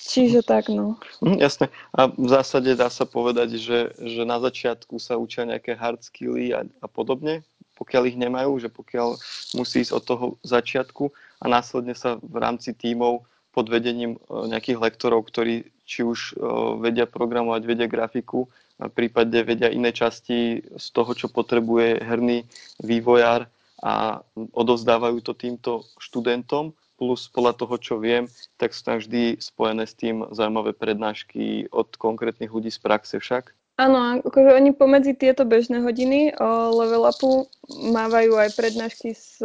Čiže 0.00 0.40
tak, 0.42 0.72
no. 0.72 0.96
Mm, 1.20 1.38
jasné. 1.38 1.68
A 1.92 2.08
v 2.08 2.28
zásade 2.28 2.72
dá 2.72 2.88
sa 2.88 3.04
povedať, 3.04 3.60
že, 3.60 3.92
že 4.00 4.22
na 4.24 4.40
začiatku 4.40 4.96
sa 4.96 5.20
učia 5.20 5.44
nejaké 5.44 5.76
hard 5.76 6.00
skilly 6.00 6.56
a, 6.56 6.64
a 6.80 6.86
podobne, 6.88 7.44
pokiaľ 7.76 8.02
ich 8.08 8.16
nemajú, 8.16 8.56
že 8.56 8.72
pokiaľ 8.72 9.20
musí 9.60 9.84
ísť 9.84 9.92
od 9.92 10.02
toho 10.04 10.26
začiatku 10.40 11.12
a 11.40 11.44
následne 11.52 11.92
sa 11.92 12.16
v 12.16 12.36
rámci 12.40 12.72
tímov 12.72 13.28
pod 13.52 13.66
vedením 13.68 14.16
e, 14.16 14.18
nejakých 14.48 14.80
lektorov, 14.80 15.28
ktorí 15.28 15.68
či 15.84 16.00
už 16.00 16.18
e, 16.32 16.48
vedia 16.80 17.04
programovať, 17.04 17.62
vedia 17.68 17.88
grafiku 17.90 18.48
prípadne 18.88 19.44
vedia 19.44 19.68
iné 19.68 19.92
časti 19.92 20.64
z 20.64 20.86
toho, 20.96 21.12
čo 21.12 21.28
potrebuje 21.28 22.00
herný 22.00 22.48
vývojár 22.80 23.44
a 23.84 24.24
odozdávajú 24.56 25.20
to 25.20 25.36
týmto 25.36 25.84
študentom. 26.00 26.72
Plus 27.00 27.32
podľa 27.32 27.56
toho, 27.56 27.74
čo 27.80 27.94
viem, 27.96 28.28
tak 28.60 28.76
sú 28.76 28.84
tam 28.84 29.00
vždy 29.00 29.40
spojené 29.40 29.88
s 29.88 29.96
tým 29.96 30.28
zaujímavé 30.36 30.76
prednášky 30.76 31.72
od 31.72 31.96
konkrétnych 31.96 32.52
ľudí 32.52 32.68
z 32.68 32.76
praxe 32.76 33.16
však. 33.16 33.56
Áno, 33.80 34.20
akože 34.20 34.60
oni 34.60 34.76
pomedzi 34.76 35.16
tieto 35.16 35.48
bežné 35.48 35.80
hodiny 35.80 36.36
o 36.36 36.68
level 36.84 37.08
upu 37.08 37.48
mávajú 37.88 38.36
aj 38.36 38.52
prednášky 38.52 39.16
s, 39.16 39.40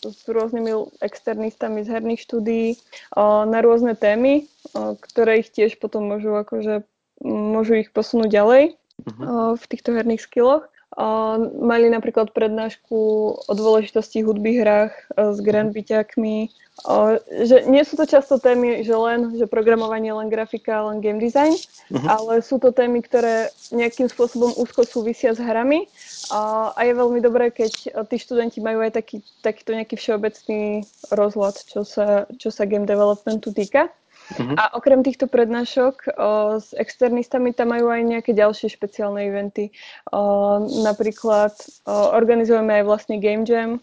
s 0.00 0.20
rôznymi 0.24 0.72
externistami 1.04 1.84
z 1.84 1.92
herných 1.92 2.24
štúdií 2.24 2.80
o, 3.12 3.44
na 3.44 3.60
rôzne 3.60 3.92
témy, 3.92 4.48
o, 4.72 4.96
ktoré 4.96 5.44
ich 5.44 5.52
tiež 5.52 5.76
potom 5.76 6.08
môžu 6.08 6.32
akože 6.32 6.88
môžu 7.20 7.84
ich 7.84 7.92
posunúť 7.92 8.32
ďalej 8.32 8.62
uh-huh. 8.72 9.20
o, 9.20 9.60
v 9.60 9.64
týchto 9.68 9.92
herných 9.92 10.24
skilloch. 10.24 10.71
Mali 11.62 11.88
napríklad 11.88 12.36
prednášku 12.36 12.98
o 13.48 13.52
dôležitosti 13.52 14.20
hudby 14.20 14.60
hrách 14.60 14.92
o, 15.16 15.32
s 15.32 15.38
grandbyťakmi, 15.40 16.52
O, 16.82 17.14
že 17.44 17.68
nie 17.68 17.84
sú 17.84 18.00
to 18.00 18.08
často 18.08 18.40
témy, 18.42 18.82
že 18.82 18.96
len 18.96 19.36
že 19.36 19.46
programovanie, 19.46 20.08
len 20.08 20.32
grafika, 20.32 20.82
len 20.88 21.04
game 21.04 21.20
design, 21.20 21.52
uh-huh. 21.54 22.08
ale 22.08 22.42
sú 22.42 22.58
to 22.58 22.72
témy, 22.72 23.04
ktoré 23.04 23.52
nejakým 23.70 24.08
spôsobom 24.08 24.50
úzko 24.56 24.82
súvisia 24.82 25.30
s 25.30 25.38
hrami 25.38 25.86
a, 26.32 26.72
a 26.74 26.80
je 26.82 26.96
veľmi 26.96 27.20
dobré, 27.22 27.52
keď 27.54 28.02
tí 28.08 28.16
študenti 28.18 28.58
majú 28.64 28.82
aj 28.82 28.98
taký, 28.98 29.22
takýto 29.44 29.78
nejaký 29.78 29.94
všeobecný 29.94 30.82
rozhľad, 31.12 31.60
čo 31.70 31.84
sa, 31.86 32.24
čo 32.40 32.48
sa 32.48 32.64
game 32.66 32.88
developmentu 32.88 33.52
týka. 33.54 33.92
Uh-huh. 34.32 34.56
A 34.56 34.72
okrem 34.74 35.04
týchto 35.04 35.28
prednášok 35.28 35.94
o, 36.08 36.10
s 36.58 36.72
externistami 36.72 37.52
tam 37.52 37.76
majú 37.76 37.92
aj 37.92 38.02
nejaké 38.02 38.32
ďalšie 38.32 38.72
špeciálne 38.72 39.20
eventy. 39.22 39.70
O, 40.10 40.64
napríklad 40.82 41.52
o, 41.84 42.12
organizujeme 42.16 42.80
aj 42.80 42.84
vlastne 42.88 43.16
Game 43.20 43.44
Jam, 43.44 43.78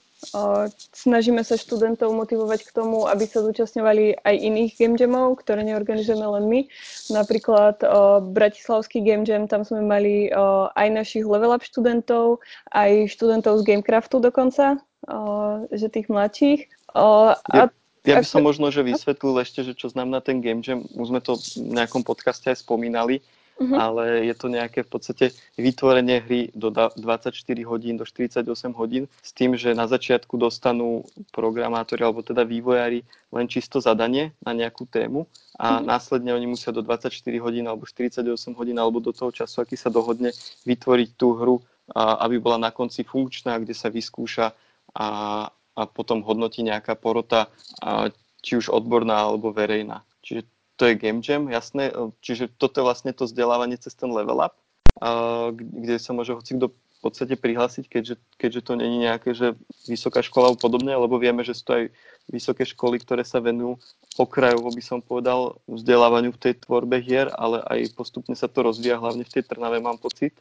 Snažíme 0.91 1.47
sa 1.47 1.55
študentov 1.55 2.11
motivovať 2.11 2.67
k 2.67 2.75
tomu, 2.75 3.07
aby 3.07 3.23
sa 3.23 3.39
zúčastňovali 3.39 4.19
aj 4.27 4.35
iných 4.35 4.75
game 4.75 4.99
jamov, 4.99 5.39
ktoré 5.39 5.63
neorganizujeme 5.63 6.27
len 6.27 6.45
my. 6.51 6.61
Napríklad 7.07 7.79
o, 7.87 8.19
Bratislavský 8.19 8.99
game 8.99 9.23
jam, 9.23 9.47
tam 9.47 9.63
sme 9.63 9.79
mali 9.79 10.27
o, 10.35 10.67
aj 10.75 10.87
našich 10.91 11.23
level 11.23 11.55
up 11.55 11.63
študentov, 11.63 12.43
aj 12.75 13.07
študentov 13.15 13.63
z 13.63 13.71
Gamecraftu 13.71 14.19
dokonca, 14.19 14.83
o, 15.07 15.63
že 15.71 15.87
tých 15.87 16.11
mladších. 16.11 16.67
O, 16.99 17.31
a 17.31 17.71
ja 18.07 18.19
by 18.19 18.25
som 18.27 18.41
možno, 18.43 18.71
že 18.71 18.85
vysvetlil 18.85 19.43
ešte, 19.43 19.63
že 19.63 19.73
čo 19.75 19.91
znamená 19.91 20.23
ten 20.23 20.39
game 20.39 20.63
jam. 20.63 20.87
Už 20.95 21.11
sme 21.11 21.19
to 21.19 21.35
v 21.35 21.75
nejakom 21.75 22.03
podcaste 22.03 22.47
aj 22.47 22.63
spomínali 22.63 23.19
uh-huh. 23.59 23.75
ale 23.75 24.03
je 24.25 24.35
to 24.35 24.47
nejaké 24.47 24.87
v 24.87 24.89
podstate 24.89 25.25
vytvorenie 25.59 26.23
hry 26.23 26.41
do 26.55 26.71
24 26.71 27.35
hodín, 27.67 27.99
do 27.99 28.07
48 28.07 28.47
hodín 28.73 29.11
s 29.19 29.31
tým, 29.35 29.59
že 29.59 29.75
na 29.75 29.85
začiatku 29.85 30.39
dostanú 30.39 31.03
programátori 31.35 32.01
alebo 32.01 32.23
teda 32.23 32.47
vývojári 32.47 33.03
len 33.35 33.45
čisto 33.51 33.83
zadanie 33.83 34.31
na 34.41 34.55
nejakú 34.55 34.87
tému 34.87 35.27
a 35.59 35.77
uh-huh. 35.77 35.85
následne 35.85 36.31
oni 36.31 36.47
musia 36.55 36.71
do 36.71 36.79
24 36.79 37.11
hodín 37.43 37.67
alebo 37.67 37.83
48 37.83 38.23
hodín 38.55 38.79
alebo 38.79 39.03
do 39.03 39.11
toho 39.11 39.29
času, 39.35 39.61
aký 39.61 39.75
sa 39.75 39.91
dohodne, 39.91 40.31
vytvoriť 40.63 41.09
tú 41.19 41.35
hru, 41.35 41.55
aby 41.95 42.39
bola 42.39 42.57
na 42.57 42.71
konci 42.71 43.03
funkčná, 43.03 43.59
kde 43.59 43.75
sa 43.75 43.91
vyskúša 43.91 44.55
a, 44.95 45.07
a 45.75 45.85
potom 45.85 46.25
hodnotí 46.25 46.63
nejaká 46.63 46.95
porota, 46.95 47.51
a, 47.81 48.09
či 48.39 48.55
už 48.55 48.71
odborná 48.71 49.27
alebo 49.27 49.51
verejná. 49.51 50.07
Čiže 50.23 50.47
to 50.79 50.87
je 50.87 50.95
Game 50.95 51.19
Jam, 51.19 51.51
jasné. 51.51 51.91
Čiže 52.23 52.55
toto 52.55 52.79
je 52.79 52.87
vlastne 52.87 53.11
to 53.11 53.27
vzdelávanie 53.27 53.75
cez 53.75 53.91
ten 53.99 54.07
level 54.07 54.39
up, 54.39 54.55
kde 55.51 55.99
sa 55.99 56.15
môže 56.15 56.31
hoci 56.31 56.55
kto 56.55 56.71
v 56.71 57.07
podstate 57.07 57.39
prihlásiť, 57.39 57.87
keďže, 57.87 58.15
keďže 58.35 58.61
to 58.67 58.73
není 58.75 59.07
nejaké, 59.07 59.31
že 59.31 59.55
vysoká 59.87 60.19
škola 60.19 60.51
alebo 60.51 60.67
podobne, 60.67 60.91
lebo 60.91 61.15
vieme, 61.15 61.47
že 61.47 61.55
sú 61.55 61.63
to 61.63 61.73
aj 61.79 61.85
vysoké 62.27 62.67
školy, 62.67 62.99
ktoré 62.99 63.23
sa 63.23 63.39
venujú 63.39 63.79
okrajovo, 64.19 64.67
by 64.67 64.83
som 64.83 64.99
povedal, 64.99 65.63
vzdelávaniu 65.71 66.35
v 66.35 66.43
tej 66.43 66.53
tvorbe 66.59 66.99
hier, 66.99 67.31
ale 67.39 67.63
aj 67.71 67.95
postupne 67.95 68.35
sa 68.35 68.51
to 68.51 68.67
rozvíja, 68.67 68.99
hlavne 68.99 69.23
v 69.23 69.31
tej 69.31 69.47
Trnave 69.47 69.79
mám 69.79 69.95
pocit, 69.95 70.35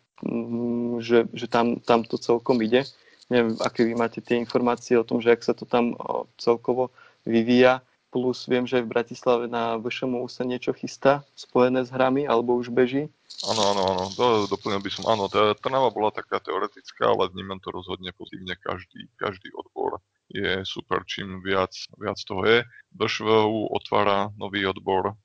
že, 0.98 1.30
že 1.30 1.46
tam, 1.46 1.78
tam 1.78 2.02
to 2.02 2.18
celkom 2.18 2.58
ide. 2.58 2.82
Neviem, 3.28 3.60
aké 3.60 3.84
vy 3.84 3.92
máte 3.92 4.24
tie 4.24 4.40
informácie 4.40 4.96
o 4.96 5.04
tom, 5.04 5.20
že 5.20 5.36
ak 5.36 5.44
sa 5.44 5.52
to 5.52 5.68
tam 5.68 5.92
celkovo 6.40 6.88
vyvíja. 7.28 7.84
Plus 8.08 8.48
viem, 8.48 8.64
že 8.64 8.80
v 8.80 8.88
Bratislave 8.88 9.52
na 9.52 9.76
VŠMU 9.76 10.24
sa 10.32 10.40
niečo 10.40 10.72
chystá 10.72 11.28
spojené 11.36 11.84
s 11.84 11.92
hrami, 11.92 12.24
alebo 12.24 12.56
už 12.56 12.72
beží. 12.72 13.12
Áno, 13.44 13.62
áno, 13.76 13.82
áno, 13.84 14.04
do, 14.16 14.48
doplnil 14.48 14.80
by 14.80 14.88
som, 14.88 15.04
áno, 15.12 15.28
tá 15.28 15.52
Trnava 15.60 15.92
bola 15.92 16.08
taká 16.08 16.40
teoretická, 16.40 17.12
ale 17.12 17.28
vnímam 17.28 17.60
to 17.60 17.68
rozhodne 17.68 18.08
pozitívne, 18.16 18.56
každý, 18.64 19.12
každý 19.20 19.52
odbor 19.52 20.00
je 20.32 20.64
super, 20.64 21.04
čím 21.04 21.44
viac, 21.44 21.72
viac 22.00 22.16
toho 22.24 22.48
je. 22.48 22.64
VŠVU 22.96 23.76
otvára 23.76 24.32
nový 24.40 24.64
odbor 24.64 25.16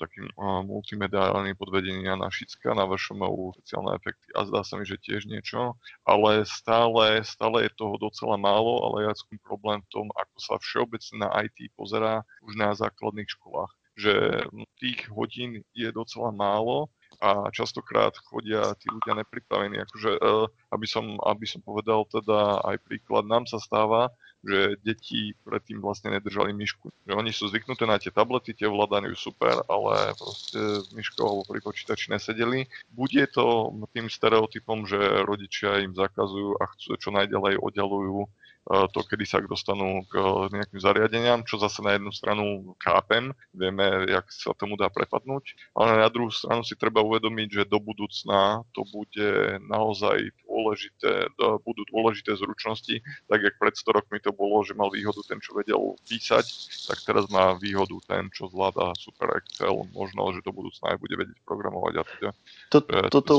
takým 0.00 0.26
uh, 0.34 0.66
multimediálnym 0.66 1.54
podvedením 1.54 2.02
Jana 2.02 2.26
Šicka 2.26 2.74
na 2.74 2.90
VŠMU 2.90 3.54
sociálne 3.62 3.94
efekty 3.94 4.34
a 4.34 4.42
zdá 4.50 4.66
sa 4.66 4.74
mi, 4.74 4.84
že 4.84 4.98
tiež 4.98 5.30
niečo, 5.30 5.78
ale 6.02 6.42
stále, 6.42 7.22
stále 7.22 7.70
je 7.70 7.78
toho 7.78 7.94
docela 7.96 8.34
málo, 8.34 8.82
ale 8.90 9.06
ja 9.06 9.12
skôr 9.14 9.38
problém 9.46 9.78
v 9.86 9.90
tom, 9.94 10.06
ako 10.18 10.36
sa 10.42 10.54
všeobecne 10.58 11.22
na 11.22 11.30
IT 11.46 11.70
pozerá 11.78 12.26
už 12.42 12.58
na 12.58 12.74
základných 12.74 13.30
školách 13.30 13.70
že 13.94 14.42
tých 14.82 15.06
hodín 15.06 15.62
je 15.70 15.86
docela 15.94 16.34
málo 16.34 16.90
a 17.22 17.46
častokrát 17.54 18.10
chodia 18.26 18.74
tí 18.82 18.90
ľudia 18.90 19.22
nepripravení. 19.22 19.78
Akože, 19.86 20.18
uh, 20.18 20.50
aby, 20.74 20.82
som, 20.82 21.14
aby 21.22 21.46
som 21.46 21.62
povedal 21.62 22.02
teda 22.10 22.58
aj 22.66 22.82
príklad, 22.82 23.22
nám 23.30 23.46
sa 23.46 23.62
stáva, 23.62 24.10
že 24.44 24.76
deti 24.84 25.32
predtým 25.42 25.80
vlastne 25.80 26.12
nedržali 26.12 26.52
myšku. 26.52 26.92
Že 27.08 27.12
oni 27.16 27.32
sú 27.32 27.48
zvyknuté 27.48 27.88
na 27.88 27.96
tie 27.96 28.12
tablety, 28.12 28.52
tie 28.52 28.68
ovládajú 28.68 29.16
super, 29.16 29.64
ale 29.66 30.12
proste 30.14 30.84
myškou 30.92 31.24
alebo 31.24 31.42
pri 31.48 31.60
počítači 31.64 32.12
nesedeli. 32.12 32.68
Bude 32.92 33.24
to 33.32 33.72
tým 33.96 34.12
stereotypom, 34.12 34.84
že 34.84 35.00
rodičia 35.24 35.80
im 35.80 35.96
zakazujú 35.96 36.60
a 36.60 36.68
chcú 36.76 37.00
čo 37.00 37.10
najďalej 37.10 37.58
oddalujú 37.58 38.24
Eh, 38.24 38.43
to, 38.64 39.00
kedy 39.04 39.28
sa 39.28 39.44
dostanú 39.44 40.08
k 40.08 40.16
eh, 40.16 40.60
nejakým 40.60 40.80
zariadeniam, 40.80 41.40
čo 41.44 41.60
zase 41.60 41.84
na 41.84 41.96
jednu 42.00 42.08
stranu 42.10 42.72
chápem, 42.80 43.30
vieme, 43.52 44.08
jak 44.08 44.24
sa 44.32 44.56
tomu 44.56 44.80
dá 44.80 44.88
prepadnúť, 44.88 45.76
ale 45.76 46.00
na 46.00 46.08
druhú 46.08 46.32
stranu 46.32 46.64
si 46.64 46.72
treba 46.72 47.04
uvedomiť, 47.04 47.48
že 47.60 47.70
do 47.70 47.76
budúcna 47.76 48.64
to 48.72 48.88
bude 48.88 49.60
naozaj 49.68 50.32
dôležité, 50.48 51.28
budú 51.60 51.84
dôležité 51.92 52.32
zručnosti, 52.40 53.04
tak 53.28 53.38
jak 53.44 53.54
pred 53.60 53.74
100 53.76 53.96
rokmi 54.00 54.18
to 54.24 54.32
bolo, 54.32 54.64
že 54.64 54.72
mal 54.72 54.88
výhodu 54.88 55.20
ten, 55.28 55.42
čo 55.44 55.52
vedel 55.52 55.98
písať, 56.08 56.46
tak 56.88 56.98
teraz 57.04 57.28
má 57.28 57.52
výhodu 57.58 57.94
ten, 58.08 58.32
čo 58.32 58.48
zvláda 58.48 58.96
Super 58.96 59.44
Excel, 59.44 59.84
možno, 59.92 60.32
že 60.32 60.40
do 60.40 60.54
budúcna 60.56 60.96
aj 60.96 60.98
bude 61.02 61.14
vedieť 61.20 61.38
programovať 61.44 61.94
a 62.00 62.02
teda. 62.06 62.30
To, 62.72 62.78
toto, 63.12 63.34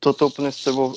toto 0.00 0.28
úplne 0.28 0.52
s 0.52 0.60
tebou 0.60 0.92
o, 0.92 0.96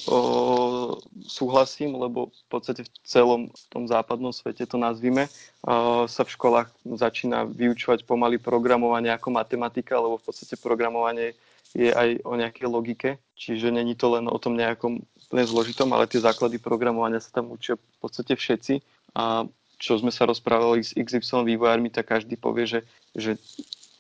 súhlasím, 1.24 1.96
lebo 1.96 2.30
v 2.30 2.46
podstate 2.52 2.84
v 2.84 2.92
celom 3.08 3.42
tom 3.72 3.88
západnom 3.88 4.36
svete 4.36 4.68
to 4.68 4.76
nazvime, 4.76 5.32
o, 5.64 6.06
sa 6.06 6.28
v 6.28 6.34
školách 6.36 6.70
začína 6.84 7.48
vyučovať 7.48 8.04
pomaly 8.04 8.38
programovanie 8.38 9.10
ako 9.16 9.34
matematika, 9.34 9.98
lebo 9.98 10.20
v 10.20 10.26
podstate 10.28 10.60
programovanie 10.60 11.34
je 11.72 11.94
aj 11.94 12.26
o 12.26 12.34
nejakej 12.34 12.68
logike, 12.68 13.10
čiže 13.38 13.70
není 13.70 13.94
to 13.94 14.10
len 14.10 14.26
o 14.26 14.38
tom 14.42 14.58
nejakom 14.58 15.06
úplne 15.30 15.46
zložitom, 15.46 15.94
ale 15.94 16.10
tie 16.10 16.18
základy 16.18 16.58
programovania 16.58 17.22
sa 17.22 17.30
tam 17.42 17.54
učia 17.54 17.78
v 17.78 17.98
podstate 18.02 18.34
všetci. 18.34 18.82
A 19.14 19.46
čo 19.80 19.96
sme 19.96 20.10
sa 20.10 20.26
rozprávali 20.26 20.82
s 20.82 20.92
XY 20.98 21.46
vývojármi, 21.46 21.94
tak 21.94 22.10
každý 22.10 22.36
povie, 22.36 22.66
že, 22.66 22.80
že 23.14 23.38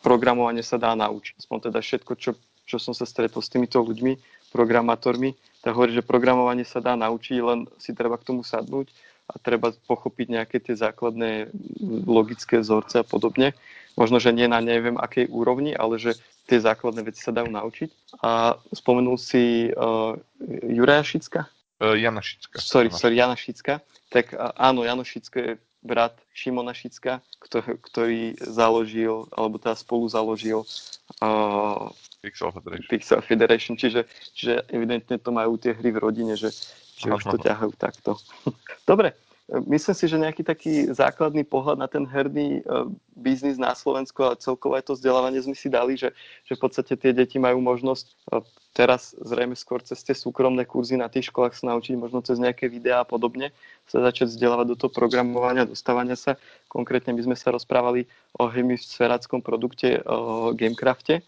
programovanie 0.01 0.65
sa 0.65 0.81
dá 0.81 0.91
naučiť. 0.97 1.39
Aspoň 1.39 1.71
teda 1.71 1.79
všetko, 1.79 2.11
čo, 2.17 2.31
čo 2.65 2.77
som 2.81 2.97
sa 2.97 3.05
stretol 3.07 3.39
s 3.39 3.53
týmito 3.53 3.79
ľuďmi, 3.79 4.17
programátormi, 4.49 5.37
tak 5.61 5.75
hovorí, 5.75 5.93
že 5.93 6.05
programovanie 6.05 6.65
sa 6.65 6.81
dá 6.81 6.97
naučiť, 6.97 7.37
len 7.39 7.59
si 7.77 7.91
treba 7.93 8.17
k 8.17 8.27
tomu 8.33 8.41
sadnúť 8.41 8.89
a 9.29 9.37
treba 9.37 9.69
pochopiť 9.85 10.27
nejaké 10.41 10.57
tie 10.57 10.73
základné 10.73 11.53
logické 12.09 12.57
vzorce 12.59 13.01
a 13.01 13.05
podobne. 13.05 13.53
Možno, 13.93 14.17
že 14.17 14.33
nie 14.33 14.49
na 14.49 14.63
neviem 14.63 14.97
akej 14.97 15.29
úrovni, 15.29 15.75
ale 15.75 16.01
že 16.01 16.17
tie 16.49 16.57
základné 16.57 17.05
veci 17.05 17.21
sa 17.21 17.35
dajú 17.35 17.51
naučiť. 17.51 18.17
A 18.25 18.57
spomenul 18.73 19.21
si 19.21 19.69
uh, 19.69 20.17
Juraja 20.65 21.05
Šicka? 21.05 21.41
Uh, 21.77 21.93
Jana 21.93 22.25
Šicka. 22.25 22.57
Sorry, 22.57 22.89
sorry, 22.89 23.21
Jana 23.21 23.37
Šicka. 23.37 23.85
Tak 24.09 24.33
uh, 24.33 24.55
áno, 24.57 24.81
Jano 24.81 25.05
Šicko 25.05 25.37
je 25.37 25.51
brat 25.79 26.19
Šimona 26.35 26.75
Šicka, 26.75 27.23
ktorý, 27.39 28.35
založil, 28.43 29.31
alebo 29.31 29.55
teda 29.55 29.79
spolu 29.79 30.11
založil 30.11 30.67
uh, 31.23 31.87
Pixel 32.19 32.51
Federation. 32.51 32.89
Pixel 32.91 33.21
Federation, 33.23 33.73
čiže, 33.79 34.03
čiže 34.35 34.67
evidentne 34.75 35.15
to 35.15 35.31
majú 35.31 35.55
tie 35.55 35.71
hry 35.71 35.95
v 35.95 36.01
rodine, 36.03 36.35
že, 36.35 36.51
že 36.99 37.07
už 37.07 37.23
to 37.23 37.37
ťahajú 37.39 37.71
takto. 37.79 38.19
Dobre, 38.89 39.15
myslím 39.49 39.95
si, 39.95 40.05
že 40.05 40.21
nejaký 40.21 40.43
taký 40.45 40.73
základný 40.93 41.41
pohľad 41.45 41.77
na 41.81 41.87
ten 41.89 42.05
herný 42.05 42.61
biznis 43.17 43.57
na 43.57 43.73
Slovensku 43.73 44.21
a 44.21 44.37
celkovo 44.37 44.77
aj 44.77 44.89
to 44.89 44.93
vzdelávanie 44.95 45.41
sme 45.41 45.57
si 45.57 45.67
dali, 45.67 45.97
že, 45.97 46.13
že 46.45 46.53
v 46.53 46.61
podstate 46.61 46.93
tie 46.93 47.11
deti 47.11 47.41
majú 47.41 47.57
možnosť 47.59 48.13
teraz 48.73 49.17
zrejme 49.19 49.57
skôr 49.57 49.81
cez 49.81 49.99
tie 50.05 50.15
súkromné 50.15 50.63
kurzy 50.63 50.95
na 50.95 51.09
tých 51.09 51.33
školách 51.33 51.57
sa 51.57 51.73
naučiť, 51.73 51.99
možno 51.99 52.21
cez 52.21 52.37
nejaké 52.37 52.69
videá 52.69 53.01
a 53.03 53.07
podobne, 53.07 53.51
sa 53.89 53.99
začať 53.99 54.31
vzdelávať 54.31 54.65
do 54.71 54.79
toho 54.79 54.91
programovania, 54.93 55.67
dostávania 55.67 56.15
sa. 56.15 56.37
Konkrétne 56.69 57.11
my 57.11 57.21
sme 57.25 57.35
sa 57.35 57.51
rozprávali 57.51 58.05
o 58.37 58.47
hemisféráckom 58.47 59.41
produkte, 59.41 59.99
o 60.05 60.53
Gamecrafte. 60.53 61.25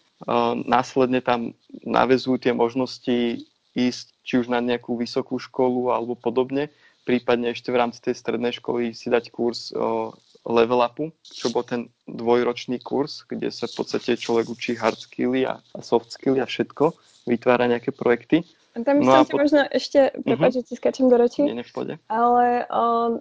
Následne 0.69 1.19
tam 1.19 1.57
navezujú 1.81 2.37
tie 2.37 2.53
možnosti 2.53 3.41
ísť 3.73 4.05
či 4.21 4.33
už 4.37 4.47
na 4.51 4.61
nejakú 4.61 4.93
vysokú 4.95 5.41
školu 5.41 5.89
alebo 5.89 6.13
podobne, 6.13 6.69
prípadne 7.03 7.53
ešte 7.53 7.73
v 7.73 7.79
rámci 7.81 7.99
tej 8.01 8.15
strednej 8.17 8.53
školy 8.55 8.93
si 8.93 9.09
dať 9.09 9.33
kurz 9.33 9.73
level 10.45 10.81
upu, 10.81 11.13
čo 11.21 11.53
bol 11.53 11.61
ten 11.61 11.93
dvojročný 12.09 12.81
kurz, 12.81 13.25
kde 13.29 13.53
sa 13.53 13.69
v 13.69 13.77
podstate 13.77 14.17
človek 14.17 14.49
učí 14.49 14.73
hard 14.73 14.97
skilly 14.97 15.45
a, 15.45 15.61
a 15.61 15.79
soft 15.85 16.09
skilly 16.09 16.41
a 16.41 16.49
všetko 16.49 16.97
vytvára 17.29 17.69
nejaké 17.69 17.93
projekty. 17.93 18.41
Tam 18.71 19.03
no 19.03 19.11
som 19.11 19.27
si 19.27 19.31
pod... 19.35 19.39
možno 19.45 19.61
ešte, 19.67 20.15
prepáč, 20.23 20.55
uh-huh. 20.55 20.63
že 20.63 20.67
ti 20.71 20.73
skáčem 20.79 21.11
do 21.11 21.19
reči, 21.19 21.43
Nie, 21.43 21.59
ale 22.07 22.65
o, 22.71 23.19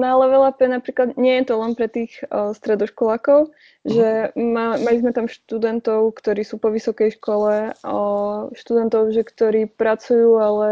na 0.00 0.16
level 0.16 0.48
up 0.48 0.60
napríklad 0.60 1.16
nie 1.20 1.40
je 1.40 1.52
to 1.52 1.54
len 1.60 1.72
pre 1.76 1.88
tých 1.88 2.24
o, 2.32 2.56
stredoškolákov, 2.56 3.52
uh-huh. 3.52 3.88
že 3.88 4.32
ma, 4.38 4.80
mali 4.80 5.04
sme 5.04 5.12
tam 5.12 5.28
študentov, 5.28 6.16
ktorí 6.16 6.42
sú 6.44 6.56
po 6.56 6.72
vysokej 6.72 7.20
škole, 7.20 7.76
o, 7.84 7.98
študentov, 8.56 9.12
že 9.12 9.22
ktorí 9.24 9.68
pracujú, 9.68 10.40
ale 10.40 10.68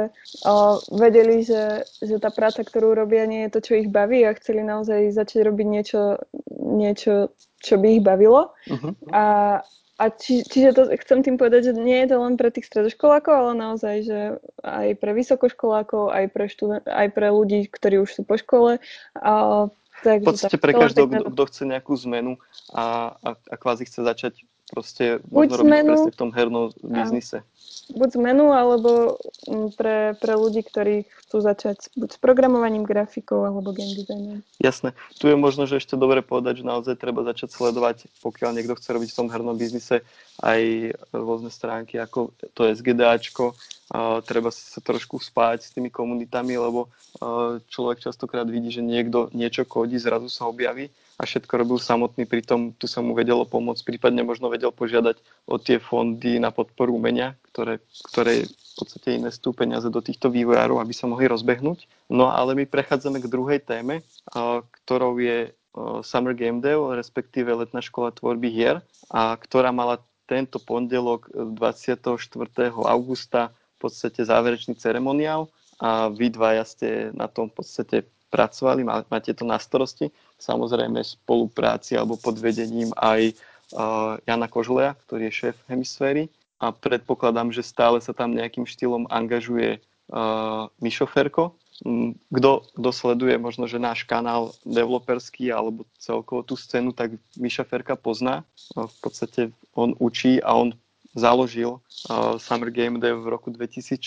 o, 0.49 0.81
vedeli, 0.97 1.45
že, 1.45 1.85
že 2.01 2.17
tá 2.17 2.33
práca, 2.33 2.65
ktorú 2.65 2.97
robia, 2.97 3.29
nie 3.29 3.49
je 3.49 3.53
to, 3.53 3.61
čo 3.61 3.73
ich 3.81 3.89
baví 3.93 4.25
a 4.25 4.37
chceli 4.37 4.65
naozaj 4.65 5.13
začať 5.13 5.45
robiť 5.45 5.67
niečo, 5.69 6.03
niečo 6.57 7.37
čo 7.61 7.77
by 7.77 8.01
ich 8.01 8.03
bavilo. 8.03 8.57
Uh-huh. 8.65 8.97
A, 9.13 9.61
a 10.01 10.09
či, 10.09 10.41
čiže 10.41 10.73
to 10.73 10.83
chcem 11.05 11.21
tým 11.21 11.37
povedať, 11.37 11.71
že 11.71 11.73
nie 11.77 12.01
je 12.01 12.09
to 12.09 12.17
len 12.25 12.41
pre 12.41 12.49
tých 12.49 12.65
stredoškolákov, 12.73 13.35
ale 13.37 13.53
naozaj, 13.53 13.95
že 14.09 14.19
aj 14.65 14.97
pre 14.97 15.13
vysokoškolákov, 15.13 16.09
aj 16.09 16.25
pre, 16.33 16.49
študent, 16.49 16.89
aj 16.89 17.09
pre 17.13 17.29
ľudí, 17.29 17.69
ktorí 17.69 18.01
už 18.01 18.17
sú 18.17 18.23
po 18.25 18.41
škole. 18.41 18.81
A, 19.21 19.33
tak, 20.01 20.25
v 20.25 20.33
podstate 20.33 20.57
pre 20.57 20.73
každého, 20.73 21.13
kto, 21.13 21.25
kto 21.37 21.43
chce 21.53 21.63
nejakú 21.69 21.93
zmenu 22.09 22.41
a, 22.73 23.13
a, 23.21 23.29
a 23.37 23.55
kvázi 23.61 23.85
chce 23.85 24.01
začať 24.01 24.49
proste 24.71 25.19
možno 25.29 25.61
robiť 25.61 25.71
zmenu, 25.71 25.95
v 26.09 26.17
tom 26.17 26.31
hernom 26.31 26.71
biznise 26.81 27.43
buď 27.95 28.11
zmenu, 28.19 28.55
alebo 28.55 29.19
mm, 29.47 29.75
pre, 29.75 30.15
pre 30.19 30.33
ľudí, 30.39 30.63
ktorí 30.63 31.11
chcú 31.27 31.43
začať 31.43 31.91
buď 31.99 32.09
s 32.15 32.19
programovaním, 32.19 32.87
grafikou 32.87 33.43
alebo 33.47 33.75
game 33.75 33.95
designom. 33.95 34.39
Jasné. 34.63 34.95
Tu 35.19 35.31
je 35.31 35.37
možno, 35.37 35.67
že 35.67 35.83
ešte 35.83 35.99
dobre 35.99 36.23
povedať, 36.23 36.63
že 36.63 36.69
naozaj 36.69 36.95
treba 36.99 37.27
začať 37.27 37.51
sledovať, 37.55 38.07
pokiaľ 38.23 38.51
niekto 38.55 38.77
chce 38.79 38.89
robiť 38.95 39.11
v 39.11 39.19
tom 39.19 39.29
hernom 39.31 39.57
biznise, 39.59 40.03
aj 40.41 40.95
rôzne 41.13 41.51
stránky 41.51 41.99
ako 42.01 42.33
to 42.55 42.71
SGDAčko, 42.71 43.53
uh, 43.55 44.23
treba 44.25 44.55
sa 44.55 44.81
trošku 44.81 45.21
spájať 45.21 45.61
s 45.67 45.73
tými 45.75 45.91
komunitami, 45.91 46.57
lebo 46.57 46.89
uh, 46.89 47.59
človek 47.69 48.03
častokrát 48.03 48.47
vidí, 48.47 48.71
že 48.73 48.83
niekto 48.85 49.29
niečo 49.35 49.67
kodí, 49.67 49.99
zrazu 49.99 50.31
sa 50.31 50.49
objaví 50.49 50.91
a 51.21 51.29
všetko 51.29 51.53
robil 51.61 51.77
samotný, 51.77 52.25
pritom 52.25 52.73
tu 52.81 52.89
sa 52.89 53.05
mu 53.05 53.13
vedelo 53.13 53.45
pomôcť, 53.45 53.85
prípadne 53.85 54.25
možno 54.25 54.49
vedel 54.49 54.73
požiadať 54.73 55.21
o 55.45 55.61
tie 55.61 55.77
fondy 55.77 56.41
na 56.41 56.49
podporu 56.49 56.97
umenia, 56.97 57.37
ktoré, 57.53 57.85
ktoré 58.09 58.49
v 58.49 58.73
podstate 58.81 59.21
investujú 59.21 59.53
peniaze 59.53 59.93
do 59.93 60.01
týchto 60.01 60.33
vývojárov, 60.33 60.81
aby 60.81 60.97
sa 60.97 61.05
mohli 61.05 61.29
rozbehnúť. 61.29 62.09
No 62.09 62.33
ale 62.33 62.57
my 62.57 62.65
prechádzame 62.65 63.21
k 63.21 63.29
druhej 63.29 63.61
téme, 63.61 64.01
ktorou 64.89 65.21
je 65.21 65.53
Summer 66.01 66.33
Game 66.33 66.65
Day, 66.65 66.75
respektíve 66.75 67.53
letná 67.53 67.85
škola 67.85 68.17
tvorby 68.17 68.49
hier, 68.49 68.81
a 69.13 69.37
ktorá 69.37 69.77
mala 69.77 70.01
tento 70.25 70.57
pondelok 70.57 71.29
24. 71.37 72.17
augusta 72.89 73.53
v 73.77 73.79
podstate 73.85 74.25
záverečný 74.25 74.79
ceremoniál 74.81 75.53
a 75.81 76.09
vy 76.09 76.33
dvaja 76.33 76.65
ste 76.65 76.89
na 77.13 77.29
tom 77.29 77.53
v 77.53 77.61
podstate 77.61 77.97
pracovali, 78.31 78.87
máte 78.87 79.35
to 79.35 79.43
na 79.43 79.59
starosti, 79.59 80.09
samozrejme 80.39 81.03
v 81.03 81.13
spolupráci 81.19 81.99
alebo 81.99 82.17
pod 82.17 82.39
vedením 82.39 82.95
aj 82.97 83.35
uh, 83.75 84.17
Jana 84.25 84.47
Kožleja, 84.47 84.95
ktorý 85.07 85.29
je 85.29 85.39
šéf 85.45 85.57
hemisféry 85.67 86.31
a 86.63 86.71
predpokladám, 86.71 87.51
že 87.51 87.67
stále 87.67 87.99
sa 87.99 88.15
tam 88.15 88.33
nejakým 88.33 88.65
štýlom 88.65 89.11
angažuje 89.11 89.83
uh, 90.15 90.71
Mišo 90.79 91.11
Ferko. 91.11 91.59
Mm, 91.81 92.15
kto, 92.29 92.69
kto 92.77 92.91
sleduje 92.93 93.35
možno, 93.41 93.65
že 93.65 93.81
náš 93.81 94.05
kanál 94.05 94.53
developerský 94.69 95.49
alebo 95.49 95.89
celkovo 95.97 96.45
tú 96.45 96.55
scénu, 96.55 96.93
tak 96.93 97.17
Miša 97.35 97.67
Ferka 97.67 97.99
pozná. 97.99 98.47
Uh, 98.77 98.87
v 98.87 98.97
podstate 99.03 99.41
on 99.75 99.97
učí 99.99 100.39
a 100.41 100.55
on 100.55 100.77
založil 101.11 101.83
Summer 102.39 102.71
Game 102.71 103.03
Day 103.03 103.11
v 103.11 103.27
roku 103.27 103.51
2016. 103.51 103.99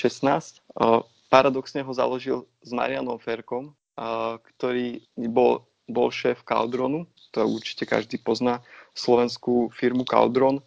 Uh, 0.71 1.03
paradoxne 1.27 1.83
ho 1.83 1.91
založil 1.91 2.47
s 2.63 2.71
Marianom 2.71 3.19
Ferkom, 3.19 3.75
ktorý 3.95 5.01
bol, 5.29 5.65
bol 5.85 6.09
šéf 6.09 6.41
Caldronu, 6.41 7.05
to 7.33 7.45
určite 7.45 7.89
každý 7.89 8.21
pozná, 8.21 8.61
slovenskú 8.93 9.73
firmu 9.73 10.05
Caldron, 10.05 10.61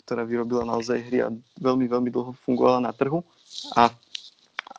ktorá 0.00 0.24
vyrobila 0.24 0.64
naozaj 0.64 0.98
hry 1.04 1.18
a 1.24 1.28
veľmi, 1.60 1.84
veľmi 1.84 2.08
dlho 2.08 2.32
fungovala 2.44 2.80
na 2.80 2.92
trhu. 2.96 3.20
A, 3.76 3.92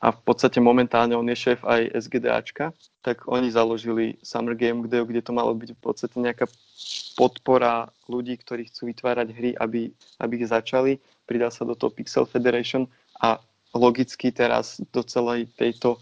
a 0.01 0.07
v 0.09 0.19
podstate 0.25 0.57
momentálne 0.57 1.13
on 1.13 1.29
je 1.29 1.37
šéf 1.37 1.61
aj 1.61 1.93
SGDAčka, 1.93 2.73
tak 3.05 3.29
oni 3.29 3.53
založili 3.53 4.17
Summer 4.25 4.57
Game 4.57 4.89
Day, 4.89 5.05
kde 5.05 5.21
to 5.21 5.29
malo 5.29 5.53
byť 5.53 5.77
v 5.77 5.81
podstate 5.81 6.17
nejaká 6.17 6.49
podpora 7.13 7.93
ľudí, 8.09 8.33
ktorí 8.41 8.65
chcú 8.73 8.89
vytvárať 8.89 9.27
hry, 9.29 9.49
aby, 9.61 9.93
aby 10.19 10.33
ich 10.41 10.49
začali. 10.49 10.97
Pridal 11.29 11.53
sa 11.53 11.63
do 11.69 11.77
toho 11.77 11.93
Pixel 11.93 12.25
Federation 12.25 12.89
a 13.21 13.37
logicky 13.75 14.31
teraz 14.33 14.81
do 14.89 15.03
celej 15.03 15.51
tejto 15.53 15.99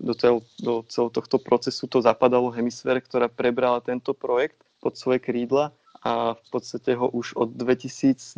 do, 0.00 0.14
cel, 0.14 0.42
do 0.58 0.82
celého 0.88 1.10
tohto 1.10 1.38
procesu 1.38 1.86
to 1.86 2.02
zapadalo 2.02 2.50
hemisfér, 2.50 2.98
ktorá 3.00 3.30
prebrala 3.30 3.78
tento 3.84 4.14
projekt 4.16 4.58
pod 4.82 4.98
svoje 4.98 5.22
krídla 5.22 5.70
a 6.02 6.34
v 6.34 6.46
podstate 6.50 6.98
ho 6.98 7.06
už 7.06 7.38
od 7.38 7.54
2019 7.54 8.34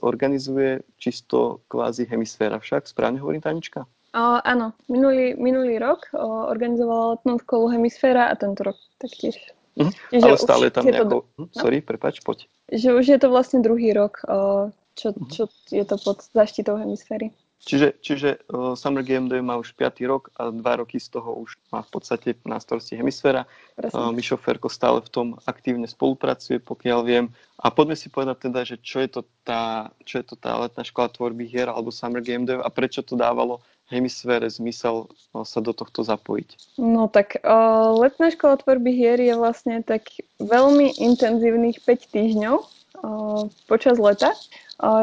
organizuje 0.00 0.80
čisto 0.96 1.60
kvázi 1.68 2.08
hemisféra 2.08 2.56
však. 2.56 2.88
Správne 2.88 3.20
hovorím, 3.20 3.44
Tanička? 3.44 3.84
O, 4.12 4.40
áno, 4.40 4.72
minulý, 4.88 5.36
minulý 5.36 5.76
rok 5.80 6.08
o, 6.12 6.48
organizovala 6.48 7.16
letnú 7.16 7.40
školu 7.40 7.76
hemisféra 7.76 8.28
a 8.28 8.34
tento 8.36 8.64
rok 8.64 8.76
taktiež. 9.00 9.36
Uh-huh. 9.76 9.92
Ale 10.12 10.36
stále 10.36 10.68
tam 10.68 10.84
nejako... 10.84 11.24
To... 11.24 11.44
Hm, 11.44 11.48
sorry, 11.52 11.78
no? 11.80 11.86
prepač, 11.88 12.20
poď. 12.20 12.44
Že 12.72 12.88
už 12.96 13.04
je 13.08 13.18
to 13.20 13.28
vlastne 13.32 13.64
druhý 13.64 13.92
rok, 13.96 14.20
o, 14.28 14.68
čo, 14.96 15.16
mhm. 15.16 15.28
čo 15.32 15.42
je 15.72 15.84
to 15.84 15.96
pod 16.00 16.24
zaštitou 16.32 16.76
hemisféry. 16.80 17.32
Čiže, 17.62 17.88
čiže 18.02 18.30
uh, 18.50 18.74
Summer 18.74 19.06
Game 19.06 19.30
Day 19.30 19.38
má 19.38 19.54
už 19.54 19.78
5. 19.78 20.02
rok 20.10 20.34
a 20.34 20.50
2 20.50 20.58
roky 20.82 20.98
z 20.98 21.14
toho 21.14 21.46
už 21.46 21.54
má 21.70 21.86
v 21.86 21.90
podstate 21.94 22.34
na 22.42 22.58
starosti 22.58 22.98
hemisféra. 22.98 23.46
Uh, 23.78 24.10
Mišo 24.10 24.34
Ferko 24.34 24.66
stále 24.66 24.98
v 24.98 25.10
tom 25.14 25.26
aktívne 25.46 25.86
spolupracuje, 25.86 26.58
pokiaľ 26.58 27.00
viem. 27.06 27.30
A 27.62 27.70
poďme 27.70 27.94
si 27.94 28.10
povedať 28.10 28.50
teda, 28.50 28.60
že 28.66 28.82
čo 28.82 28.98
je 28.98 29.08
to 29.14 29.20
tá, 29.46 29.94
čo 30.02 30.18
je 30.18 30.24
to 30.26 30.34
tá 30.34 30.58
letná 30.58 30.82
škola 30.82 31.06
tvorby 31.14 31.46
hier 31.46 31.70
alebo 31.70 31.94
Summer 31.94 32.18
Game 32.18 32.50
Day 32.50 32.58
a 32.58 32.66
prečo 32.66 33.06
to 33.06 33.14
dávalo 33.14 33.62
hemisfére 33.92 34.48
zmysel 34.48 35.12
sa 35.44 35.60
do 35.60 35.70
tohto 35.76 36.00
zapojiť? 36.02 36.80
No 36.80 37.06
tak 37.12 37.38
uh, 37.44 37.92
letná 37.94 38.32
škola 38.32 38.56
tvorby 38.58 38.90
hier 38.90 39.20
je 39.20 39.36
vlastne 39.36 39.84
tak 39.84 40.08
veľmi 40.40 40.96
intenzívnych 40.96 41.84
5 41.84 42.14
týždňov 42.16 42.56
uh, 42.58 43.46
počas 43.68 44.00
leta. 44.00 44.32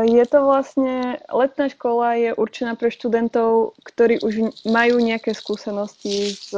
Je 0.03 0.25
to 0.27 0.43
vlastne, 0.43 1.23
letná 1.31 1.71
škola 1.71 2.19
je 2.19 2.31
určená 2.35 2.75
pre 2.75 2.91
študentov, 2.91 3.79
ktorí 3.87 4.19
už 4.19 4.51
majú 4.67 4.99
nejaké 4.99 5.31
skúsenosti 5.31 6.35
s 6.35 6.51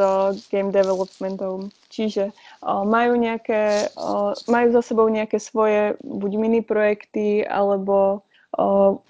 game 0.49 0.73
developmentom. 0.73 1.69
Čiže 1.93 2.33
majú, 2.65 3.13
nejaké, 3.21 3.93
majú 4.49 4.67
za 4.73 4.81
sebou 4.81 5.05
nejaké 5.05 5.37
svoje 5.37 6.01
buď 6.01 6.31
mini 6.41 6.65
projekty, 6.65 7.45
alebo 7.45 8.25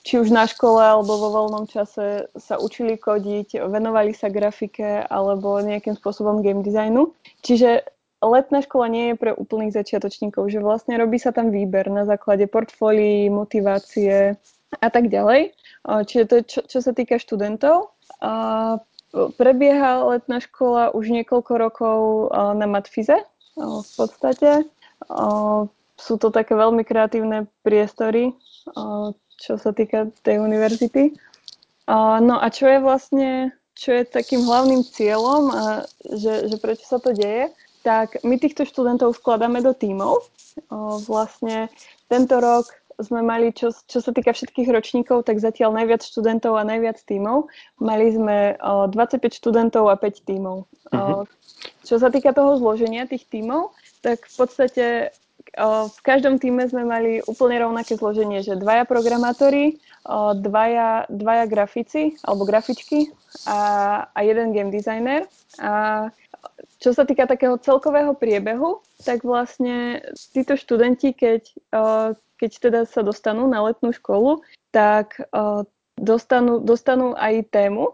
či 0.04 0.22
už 0.22 0.30
na 0.30 0.46
škole 0.46 0.84
alebo 0.84 1.18
vo 1.18 1.30
voľnom 1.34 1.66
čase 1.72 2.30
sa 2.36 2.62
učili 2.62 2.94
kodiť, 3.00 3.64
venovali 3.64 4.14
sa 4.14 4.30
grafike 4.30 5.08
alebo 5.08 5.58
nejakým 5.64 5.98
spôsobom 5.98 6.44
game 6.44 6.62
designu. 6.62 7.16
Čiže 7.42 7.82
letná 8.22 8.62
škola 8.62 8.88
nie 8.88 9.06
je 9.12 9.16
pre 9.20 9.32
úplných 9.34 9.74
začiatočníkov, 9.74 10.54
že 10.54 10.62
vlastne 10.62 10.96
robí 10.96 11.18
sa 11.18 11.34
tam 11.34 11.50
výber 11.50 11.90
na 11.90 12.06
základe 12.06 12.46
portfólií, 12.46 13.28
motivácie 13.34 14.38
a 14.80 14.88
tak 14.94 15.10
ďalej. 15.10 15.52
Čiže 15.86 16.24
to 16.30 16.34
je 16.40 16.44
čo, 16.46 16.62
čo 16.70 16.80
sa 16.86 16.94
týka 16.94 17.18
študentov. 17.18 17.92
A 18.22 18.78
prebieha 19.12 20.06
letná 20.06 20.40
škola 20.40 20.94
už 20.94 21.12
niekoľko 21.12 21.54
rokov 21.58 22.00
na 22.32 22.70
Matfize 22.70 23.26
v 23.58 23.92
podstate. 23.98 24.70
Sú 25.98 26.14
to 26.18 26.30
také 26.30 26.54
veľmi 26.56 26.86
kreatívne 26.86 27.50
priestory, 27.66 28.32
čo 29.42 29.54
sa 29.58 29.74
týka 29.74 30.14
tej 30.24 30.40
univerzity. 30.40 31.18
No 32.22 32.38
a 32.38 32.48
čo 32.54 32.70
je 32.70 32.80
vlastne 32.80 33.30
čo 33.82 33.98
je 33.98 34.06
takým 34.06 34.46
hlavným 34.46 34.86
cieľom 34.86 35.44
a 35.50 35.64
že, 36.06 36.54
že 36.54 36.56
prečo 36.62 36.86
sa 36.86 37.02
to 37.02 37.18
deje, 37.18 37.50
tak 37.82 38.22
my 38.22 38.38
týchto 38.38 38.66
študentov 38.66 39.18
skladáme 39.18 39.62
do 39.62 39.74
tímov. 39.74 40.22
Vlastne 41.10 41.72
tento 42.08 42.38
rok 42.38 42.70
sme 43.02 43.26
mali, 43.26 43.50
čo, 43.50 43.74
čo 43.74 44.00
sa 44.00 44.14
týka 44.14 44.32
všetkých 44.32 44.70
ročníkov, 44.70 45.26
tak 45.26 45.42
zatiaľ 45.42 45.74
najviac 45.74 46.06
študentov 46.06 46.54
a 46.58 46.68
najviac 46.68 47.02
tímov. 47.02 47.50
Mali 47.82 48.14
sme 48.14 48.56
25 48.62 49.42
študentov 49.42 49.90
a 49.90 49.98
5 49.98 50.30
tímov. 50.30 50.70
Uh-huh. 50.94 51.26
Čo 51.82 51.98
sa 51.98 52.14
týka 52.14 52.34
toho 52.34 52.62
zloženia 52.62 53.10
tých 53.10 53.26
tímov, 53.26 53.74
tak 54.06 54.26
v 54.30 54.36
podstate 54.38 54.86
v 55.58 56.00
každom 56.06 56.40
týme 56.40 56.64
sme 56.70 56.88
mali 56.88 57.20
úplne 57.28 57.60
rovnaké 57.60 58.00
zloženie, 58.00 58.40
že 58.46 58.56
dvaja 58.56 58.88
programátori, 58.88 59.82
dvaja, 60.38 61.10
dvaja 61.12 61.46
grafici 61.50 62.16
alebo 62.24 62.48
grafičky 62.48 63.12
a, 63.50 63.60
a 64.14 64.20
jeden 64.24 64.56
game 64.56 64.72
designer. 64.72 65.28
A 65.60 66.08
čo 66.82 66.92
sa 66.98 67.06
týka 67.06 67.30
takého 67.30 67.58
celkového 67.62 68.18
priebehu, 68.18 68.82
tak 69.06 69.22
vlastne 69.22 70.02
títo 70.34 70.58
študenti, 70.58 71.14
keď, 71.14 71.42
keď 72.42 72.52
teda 72.58 72.80
sa 72.90 73.06
dostanú 73.06 73.46
na 73.46 73.62
letnú 73.62 73.94
školu, 73.94 74.42
tak 74.74 75.22
dostanú, 76.02 76.58
dostanú 76.62 77.14
aj 77.14 77.54
tému 77.54 77.94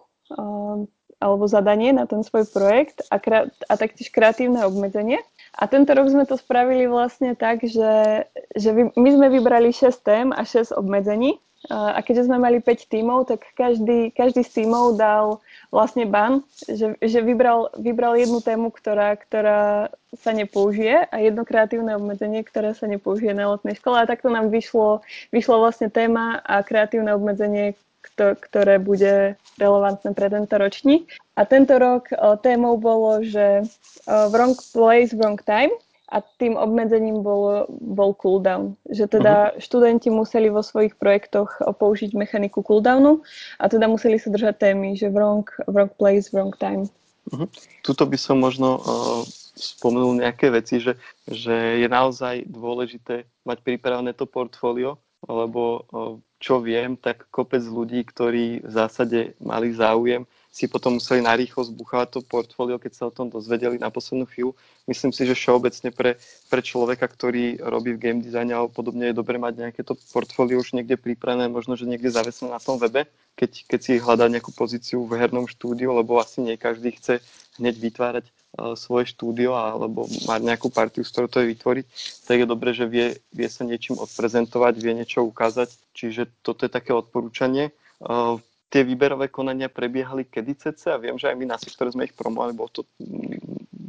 alebo 1.18 1.50
zadanie 1.50 1.92
na 1.92 2.06
ten 2.06 2.22
svoj 2.22 2.46
projekt 2.54 3.02
a, 3.10 3.18
a 3.42 3.74
taktiež 3.74 4.14
kreatívne 4.14 4.62
obmedzenie. 4.64 5.20
A 5.58 5.66
tento 5.66 5.98
rok 5.98 6.14
sme 6.14 6.30
to 6.30 6.38
spravili 6.38 6.86
vlastne 6.86 7.34
tak, 7.34 7.66
že, 7.66 8.30
že 8.54 8.70
my 8.94 9.10
sme 9.10 9.28
vybrali 9.34 9.74
6 9.74 9.90
tém 10.06 10.28
a 10.30 10.46
6 10.46 10.78
obmedzení. 10.78 11.42
A 11.68 12.00
keďže 12.00 12.32
sme 12.32 12.40
mali 12.40 12.64
5 12.64 12.88
tímov, 12.88 13.28
tak 13.28 13.44
každý, 13.56 14.16
každý 14.16 14.44
z 14.48 14.64
tímov 14.64 14.96
dal 14.96 15.44
vlastne 15.68 16.08
ban, 16.08 16.40
že, 16.64 16.96
že 17.04 17.20
vybral, 17.20 17.72
vybral 17.76 18.16
jednu 18.16 18.40
tému, 18.40 18.72
ktorá, 18.72 19.20
ktorá 19.20 19.92
sa 20.16 20.32
nepoužije 20.32 21.12
a 21.12 21.16
jedno 21.20 21.44
kreatívne 21.44 22.00
obmedzenie, 22.00 22.40
ktoré 22.48 22.72
sa 22.72 22.88
nepoužije 22.88 23.36
na 23.36 23.52
letnej 23.52 23.76
škole. 23.76 24.00
A 24.00 24.08
takto 24.08 24.32
nám 24.32 24.48
vyšlo, 24.48 25.04
vyšlo 25.36 25.60
vlastne 25.60 25.92
téma 25.92 26.40
a 26.48 26.64
kreatívne 26.64 27.12
obmedzenie, 27.12 27.76
ktoré 28.16 28.80
bude 28.80 29.36
relevantné 29.60 30.16
pre 30.16 30.32
tento 30.32 30.56
ročník. 30.56 31.12
A 31.36 31.44
tento 31.44 31.76
rok 31.76 32.08
témou 32.40 32.80
bolo, 32.80 33.20
že 33.22 33.68
wrong 34.08 34.56
place, 34.72 35.12
wrong 35.12 35.38
time 35.44 35.76
a 36.08 36.24
tým 36.40 36.56
obmedzením 36.56 37.20
bol, 37.20 37.68
bol 37.70 38.16
cooldown. 38.16 38.80
Že 38.88 39.20
teda 39.20 39.34
uh-huh. 39.52 39.60
študenti 39.60 40.08
museli 40.08 40.48
vo 40.48 40.64
svojich 40.64 40.96
projektoch 40.96 41.60
použiť 41.60 42.16
mechaniku 42.16 42.64
cooldownu 42.64 43.20
a 43.60 43.66
teda 43.68 43.92
museli 43.92 44.16
sa 44.16 44.32
držať 44.32 44.72
témy, 44.72 44.96
že 44.96 45.12
wrong, 45.12 45.44
wrong 45.68 45.92
place, 46.00 46.32
wrong 46.32 46.56
time. 46.56 46.88
Uh-huh. 47.28 47.48
Tuto 47.84 48.08
by 48.08 48.16
som 48.16 48.40
možno 48.40 48.80
uh, 48.80 49.22
spomenul 49.60 50.24
nejaké 50.24 50.48
veci, 50.48 50.80
že, 50.80 50.96
že 51.28 51.84
je 51.84 51.88
naozaj 51.92 52.48
dôležité 52.48 53.28
mať 53.44 53.58
pripravené 53.68 54.16
to 54.16 54.24
portfólio, 54.24 54.96
lebo 55.28 55.84
uh, 55.92 56.16
čo 56.40 56.64
viem, 56.64 56.96
tak 56.96 57.28
kopec 57.34 57.66
ľudí, 57.66 58.06
ktorí 58.08 58.64
v 58.64 58.72
zásade 58.72 59.36
mali 59.42 59.74
záujem, 59.74 60.24
si 60.58 60.66
potom 60.66 60.98
museli 60.98 61.22
narýchlo 61.22 61.70
zbuchávať 61.70 62.18
to 62.18 62.20
portfólio, 62.26 62.82
keď 62.82 62.92
sa 62.98 63.04
o 63.06 63.14
tom 63.14 63.30
dozvedeli 63.30 63.78
na 63.78 63.94
poslednú 63.94 64.26
chvíľu. 64.26 64.58
Myslím 64.90 65.14
si, 65.14 65.30
že 65.30 65.38
všeobecne 65.38 65.94
pre, 65.94 66.18
pre 66.50 66.62
človeka, 66.66 67.06
ktorý 67.06 67.62
robí 67.62 67.94
v 67.94 68.02
game 68.02 68.26
designe 68.26 68.58
alebo 68.58 68.74
podobne, 68.74 69.14
je 69.14 69.20
dobre 69.22 69.38
mať 69.38 69.54
nejaké 69.54 69.86
to 69.86 69.94
portfólio 70.10 70.58
už 70.58 70.74
niekde 70.74 70.98
pripravené, 70.98 71.46
možno, 71.46 71.78
že 71.78 71.86
niekde 71.86 72.10
zavesené 72.10 72.50
na 72.50 72.58
tom 72.58 72.82
webe, 72.82 73.06
keď, 73.38 73.70
keď 73.70 73.80
si 73.86 74.02
hľadá 74.02 74.26
nejakú 74.26 74.50
pozíciu 74.50 75.06
v 75.06 75.22
hernom 75.22 75.46
štúdiu, 75.46 75.94
lebo 75.94 76.18
asi 76.18 76.42
nie 76.42 76.58
každý 76.58 76.98
chce 76.98 77.22
hneď 77.62 77.78
vytvárať 77.78 78.26
uh, 78.26 78.74
svoje 78.74 79.14
štúdio 79.14 79.54
alebo 79.54 80.10
mať 80.26 80.42
nejakú 80.42 80.74
partiu, 80.74 81.06
z 81.06 81.14
ktorou 81.14 81.30
to 81.30 81.46
je 81.46 81.54
vytvoriť, 81.54 81.86
tak 82.26 82.42
je 82.42 82.48
dobré, 82.50 82.74
že 82.74 82.90
vie, 82.90 83.14
vie 83.30 83.46
sa 83.46 83.62
niečím 83.62 84.02
odprezentovať, 84.02 84.74
vie 84.82 84.94
niečo 84.98 85.22
ukázať. 85.22 85.70
Čiže 85.94 86.34
toto 86.42 86.66
je 86.66 86.74
také 86.74 86.98
odporúčanie. 86.98 87.70
Uh, 88.02 88.42
tie 88.68 88.84
výberové 88.84 89.32
konania 89.32 89.72
prebiehali 89.72 90.28
kedy 90.28 90.54
cece 90.60 90.92
a 90.92 91.00
viem, 91.00 91.16
že 91.16 91.32
aj 91.32 91.36
my 91.40 91.46
na 91.48 91.58
sektore 91.58 91.92
sme 91.92 92.08
ich 92.08 92.16
promovali, 92.16 92.52
bolo 92.52 92.72
to 92.72 92.82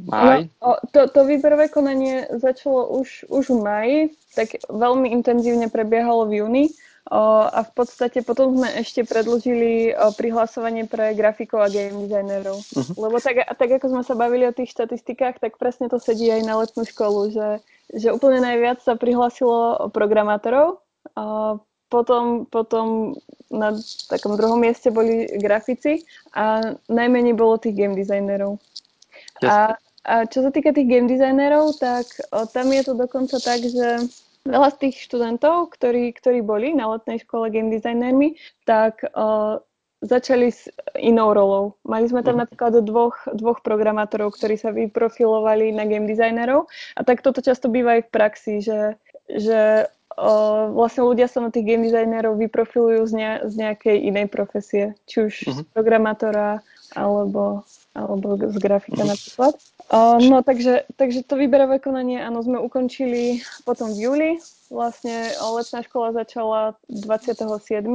maj. 0.07 0.47
No, 0.63 0.79
to, 0.95 1.07
to 1.11 1.27
výberové 1.27 1.67
konanie 1.67 2.25
začalo 2.39 2.87
už, 2.99 3.27
už 3.27 3.45
v 3.51 3.59
maji, 3.59 3.97
tak 4.33 4.55
veľmi 4.71 5.11
intenzívne 5.11 5.67
prebiehalo 5.67 6.31
v 6.31 6.43
júni 6.43 6.65
a 7.09 7.65
v 7.65 7.71
podstate 7.73 8.21
potom 8.21 8.53
sme 8.53 8.69
ešte 8.85 9.01
predlžili 9.01 9.97
prihlasovanie 10.13 10.85
pre 10.85 11.17
grafikov 11.17 11.65
a 11.65 11.69
game 11.71 12.05
designerov. 12.05 12.61
Uh-huh. 12.61 12.93
Lebo 13.01 13.17
tak, 13.17 13.49
tak 13.49 13.69
ako 13.81 13.97
sme 13.97 14.03
sa 14.05 14.13
bavili 14.13 14.45
o 14.45 14.53
tých 14.53 14.69
štatistikách, 14.77 15.41
tak 15.41 15.57
presne 15.57 15.89
to 15.89 15.97
sedí 15.97 16.29
aj 16.29 16.45
na 16.45 16.61
letnú 16.61 16.85
školu, 16.85 17.33
že, 17.33 17.49
že 17.89 18.13
úplne 18.13 18.45
najviac 18.45 18.85
sa 18.85 18.93
prihlasilo 18.93 19.89
programátorov, 19.89 20.85
potom, 21.89 22.45
potom 22.47 23.17
na 23.49 23.73
takom 24.07 24.37
druhom 24.37 24.61
mieste 24.61 24.93
boli 24.93 25.25
grafici 25.41 26.05
a 26.37 26.77
najmenej 26.85 27.33
bolo 27.33 27.57
tých 27.57 27.75
game 27.75 27.97
designerov. 27.97 28.61
A, 29.41 29.73
a 30.05 30.13
čo 30.29 30.45
sa 30.45 30.53
týka 30.53 30.69
tých 30.71 30.87
game 30.87 31.09
designerov, 31.09 31.75
tak 31.81 32.05
o, 32.29 32.45
tam 32.45 32.69
je 32.69 32.81
to 32.85 32.93
dokonca 32.93 33.41
tak, 33.41 33.65
že 33.65 34.05
veľa 34.45 34.69
z 34.77 34.77
tých 34.87 34.95
študentov, 35.09 35.73
ktorí, 35.73 36.13
ktorí 36.13 36.45
boli 36.45 36.77
na 36.77 36.93
letnej 36.93 37.25
škole 37.25 37.49
game 37.49 37.73
designermi, 37.73 38.37
tak 38.69 39.01
o, 39.17 39.59
začali 40.05 40.53
s 40.53 40.71
inou 40.95 41.35
rolou. 41.35 41.75
Mali 41.83 42.07
sme 42.07 42.23
tam 42.23 42.39
mhm. 42.39 42.41
napríklad 42.47 42.73
dvoch, 42.85 43.17
dvoch 43.33 43.59
programátorov, 43.65 44.37
ktorí 44.37 44.55
sa 44.55 44.71
vyprofilovali 44.71 45.75
na 45.75 45.89
game 45.89 46.07
designerov 46.07 46.69
a 46.95 47.01
tak 47.03 47.25
toto 47.25 47.41
často 47.43 47.67
býva 47.67 47.99
aj 47.99 48.01
v 48.07 48.13
praxi, 48.13 48.53
že, 48.63 48.95
že 49.27 49.89
o, 50.19 50.33
vlastne 50.75 51.07
ľudia 51.07 51.31
sa 51.31 51.39
na 51.39 51.49
tých 51.49 51.63
game 51.63 51.87
designerov 51.87 52.35
vyprofilujú 52.35 53.07
z, 53.07 53.13
ne, 53.15 53.31
z 53.47 53.53
nejakej 53.55 53.97
inej 54.03 54.27
profesie, 54.27 54.93
či 55.07 55.31
už 55.31 55.33
uh-huh. 55.47 55.55
z 55.55 55.59
programátora 55.71 56.59
alebo, 56.93 57.63
alebo 57.95 58.35
z 58.35 58.57
grafika 58.59 58.99
uh-huh. 58.99 59.13
napríklad. 59.15 59.53
O, 59.89 59.97
no 60.19 60.43
takže, 60.43 60.85
takže 60.99 61.23
to 61.23 61.39
výberové 61.39 61.79
konanie, 61.79 62.21
áno, 62.21 62.43
sme 62.43 62.59
ukončili 62.59 63.41
potom 63.63 63.89
v 63.95 63.97
júli. 63.97 64.31
Vlastne 64.69 65.33
letná 65.39 65.81
škola 65.81 66.13
začala 66.13 66.77
27. 66.91 67.87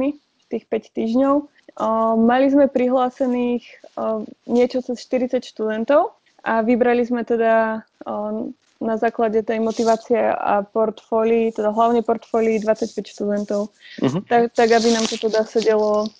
tých 0.51 0.63
5 0.67 0.97
týždňov. 0.97 1.35
O, 1.45 1.87
mali 2.17 2.49
sme 2.49 2.67
prihlásených 2.67 3.63
o, 3.95 4.25
niečo 4.49 4.81
cez 4.81 4.99
40 4.99 5.45
študentov 5.45 6.17
a 6.45 6.61
vybrali 6.61 7.01
sme 7.01 7.25
teda 7.25 7.85
na 8.81 8.99
základe 8.99 9.39
tej 9.43 9.63
motivácie 9.63 10.19
a 10.19 10.63
portfólií, 10.63 11.55
teda 11.55 11.71
hlavne 11.71 12.03
portfólií 12.03 12.59
25 12.59 12.91
študentov, 13.07 13.71
uh-huh. 14.03 14.21
tak, 14.27 14.51
tak 14.51 14.69
aby 14.71 14.91
nám 14.91 15.07
to 15.07 15.15
teda 15.15 15.47
sedelo 15.47 16.11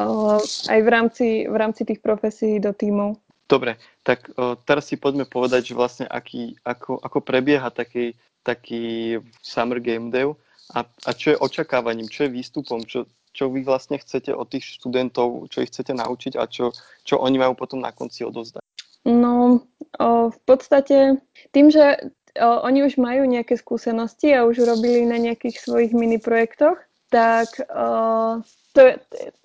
uh, 0.00 0.40
aj 0.72 0.80
v 0.80 0.88
rámci, 0.88 1.26
v 1.44 1.56
rámci 1.56 1.84
tých 1.84 2.00
profesí 2.00 2.56
do 2.56 2.72
tímov. 2.72 3.20
Dobre, 3.44 3.76
tak 4.00 4.32
uh, 4.34 4.56
teraz 4.64 4.88
si 4.88 4.96
poďme 4.96 5.28
povedať, 5.28 5.72
že 5.72 5.74
vlastne 5.76 6.06
aký, 6.08 6.56
ako, 6.64 6.96
ako 7.04 7.18
prebieha 7.20 7.68
taký, 7.68 8.16
taký 8.40 9.20
Summer 9.44 9.78
Game 9.84 10.08
Dev 10.08 10.40
a, 10.72 10.88
a 10.88 11.10
čo 11.12 11.36
je 11.36 11.40
očakávaním, 11.40 12.08
čo 12.08 12.24
je 12.24 12.32
výstupom, 12.32 12.80
čo, 12.88 13.04
čo 13.36 13.52
vy 13.52 13.60
vlastne 13.60 14.00
chcete 14.00 14.32
od 14.32 14.48
tých 14.48 14.80
študentov, 14.80 15.52
čo 15.52 15.60
ich 15.60 15.68
chcete 15.68 15.92
naučiť 15.92 16.40
a 16.40 16.48
čo, 16.48 16.72
čo 17.04 17.20
oni 17.20 17.36
majú 17.36 17.52
potom 17.52 17.84
na 17.84 17.92
konci 17.92 18.24
odozdať. 18.24 18.64
No, 19.04 19.60
o, 20.00 20.08
v 20.32 20.38
podstate 20.48 21.20
tým, 21.52 21.68
že 21.68 22.00
o, 22.40 22.48
oni 22.64 22.88
už 22.88 22.96
majú 22.96 23.28
nejaké 23.28 23.60
skúsenosti 23.60 24.32
a 24.32 24.48
už 24.48 24.64
robili 24.64 25.04
na 25.04 25.20
nejakých 25.20 25.60
svojich 25.60 25.92
mini 25.92 26.16
projektoch, 26.16 26.80
tak 27.12 27.52
o, 27.68 28.40
to 28.74 28.80
je, 28.82 28.94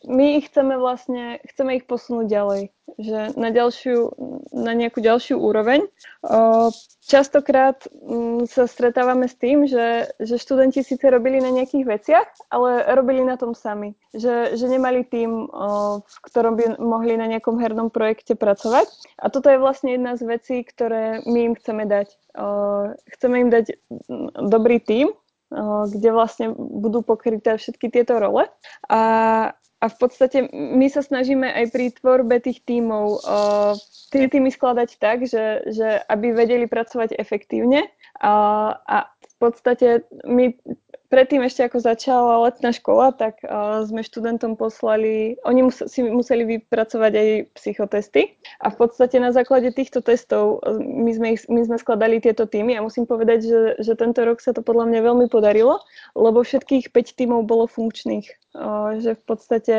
my 0.09 0.41
ich 0.41 0.49
chceme 0.49 0.73
vlastne, 0.81 1.37
chceme 1.45 1.77
ich 1.77 1.85
posunúť 1.85 2.25
ďalej, 2.25 2.73
že 2.97 3.37
na 3.37 3.53
ďalšiu, 3.53 4.09
na 4.49 4.73
nejakú 4.73 5.05
ďalšiu 5.05 5.37
úroveň. 5.37 5.85
Častokrát 7.05 7.85
mm, 7.93 8.49
sa 8.49 8.65
stretávame 8.65 9.29
s 9.29 9.37
tým, 9.37 9.69
že, 9.69 10.09
že 10.17 10.41
študenti 10.41 10.81
síce 10.81 11.05
robili 11.13 11.37
na 11.37 11.53
nejakých 11.53 11.85
veciach, 11.85 12.27
ale 12.49 12.89
robili 12.97 13.21
na 13.21 13.37
tom 13.37 13.53
sami. 13.53 13.93
Že, 14.17 14.57
že 14.57 14.65
nemali 14.65 15.05
tým, 15.05 15.45
v 16.01 16.17
ktorom 16.25 16.57
by 16.57 16.65
mohli 16.81 17.13
na 17.13 17.29
nejakom 17.29 17.61
hernom 17.61 17.93
projekte 17.93 18.33
pracovať. 18.33 18.89
A 19.21 19.29
toto 19.29 19.53
je 19.53 19.61
vlastne 19.61 19.93
jedna 19.93 20.17
z 20.17 20.25
vecí, 20.25 20.65
ktoré 20.65 21.21
my 21.29 21.53
im 21.53 21.53
chceme 21.53 21.85
dať. 21.85 22.17
Chceme 23.13 23.35
im 23.45 23.49
dať 23.53 23.77
mm, 24.09 24.49
dobrý 24.49 24.81
tým, 24.81 25.13
kde 25.89 26.09
vlastne 26.13 26.53
budú 26.55 27.01
pokryté 27.01 27.57
všetky 27.57 27.89
tieto 27.89 28.21
role. 28.21 28.45
A, 28.85 29.01
a 29.55 29.85
v 29.89 29.95
podstate 29.97 30.45
my 30.53 30.85
sa 30.93 31.01
snažíme 31.01 31.49
aj 31.49 31.65
pri 31.73 31.85
tvorbe 31.93 32.37
tých 32.37 32.61
tímov 32.63 33.25
tie 34.09 34.25
týmy 34.29 34.49
skladať 34.49 34.89
tak, 34.97 35.25
že, 35.25 35.65
že 35.69 36.01
aby 36.09 36.33
vedeli 36.33 36.65
pracovať 36.65 37.17
efektívne. 37.17 37.89
A, 38.19 38.33
a 38.77 38.97
v 39.09 39.35
podstate 39.39 40.03
my 40.27 40.53
predtým 41.09 41.41
ešte 41.41 41.65
ako 41.65 41.81
začala 41.81 42.45
letná 42.45 42.69
škola, 42.69 43.11
tak 43.11 43.41
uh, 43.43 43.81
sme 43.83 44.05
študentom 44.05 44.53
poslali, 44.53 45.35
oni 45.43 45.67
mus, 45.67 45.81
si 45.89 46.05
museli 46.05 46.45
vypracovať 46.45 47.11
aj 47.17 47.27
psychotesty 47.57 48.37
a 48.61 48.69
v 48.69 48.75
podstate 48.77 49.17
na 49.17 49.33
základe 49.33 49.73
týchto 49.73 50.05
testov 50.05 50.61
my 50.79 51.11
sme, 51.11 51.27
ich, 51.35 51.43
my 51.49 51.65
sme 51.65 51.77
skladali 51.81 52.21
tieto 52.21 52.45
týmy 52.45 52.77
a 52.77 52.85
musím 52.85 53.09
povedať, 53.09 53.39
že, 53.43 53.61
že 53.81 53.93
tento 53.97 54.21
rok 54.21 54.39
sa 54.39 54.53
to 54.53 54.61
podľa 54.61 54.87
mňa 54.93 54.99
veľmi 55.01 55.25
podarilo, 55.27 55.81
lebo 56.13 56.45
všetkých 56.45 56.93
5 56.93 57.19
týmov 57.19 57.49
bolo 57.49 57.65
funkčných, 57.65 58.29
uh, 58.55 59.01
že 59.01 59.17
v 59.17 59.23
podstate 59.25 59.75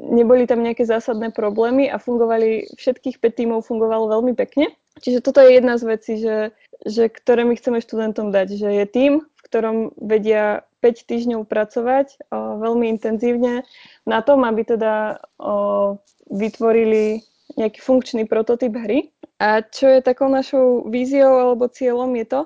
neboli 0.00 0.48
tam 0.48 0.64
nejaké 0.64 0.88
zásadné 0.88 1.30
problémy 1.30 1.86
a 1.92 2.00
fungovali, 2.00 2.72
všetkých 2.74 3.20
5 3.20 3.38
tímov 3.38 3.58
fungovalo 3.68 4.10
veľmi 4.10 4.32
pekne. 4.34 4.72
Čiže 4.98 5.22
toto 5.22 5.38
je 5.38 5.54
jedna 5.54 5.78
z 5.78 5.84
vecí, 5.86 6.12
že, 6.18 6.50
že 6.82 7.06
ktoré 7.06 7.46
my 7.46 7.54
chceme 7.54 7.78
študentom 7.78 8.34
dať, 8.34 8.58
že 8.58 8.68
je 8.82 8.86
tým, 8.88 9.12
ktorom 9.48 9.96
vedia 9.98 10.62
5 10.84 11.08
týždňov 11.08 11.48
pracovať 11.48 12.28
o, 12.30 12.60
veľmi 12.62 12.86
intenzívne 12.92 13.66
na 14.06 14.20
tom, 14.22 14.46
aby 14.46 14.62
teda 14.62 15.18
o, 15.40 15.96
vytvorili 16.28 17.24
nejaký 17.56 17.80
funkčný 17.80 18.28
prototyp 18.28 18.76
hry. 18.76 19.10
A 19.38 19.62
čo 19.62 19.88
je 19.88 20.04
takou 20.04 20.26
našou 20.28 20.86
víziou 20.90 21.30
alebo 21.30 21.70
cieľom 21.70 22.10
je 22.18 22.26
to, 22.26 22.40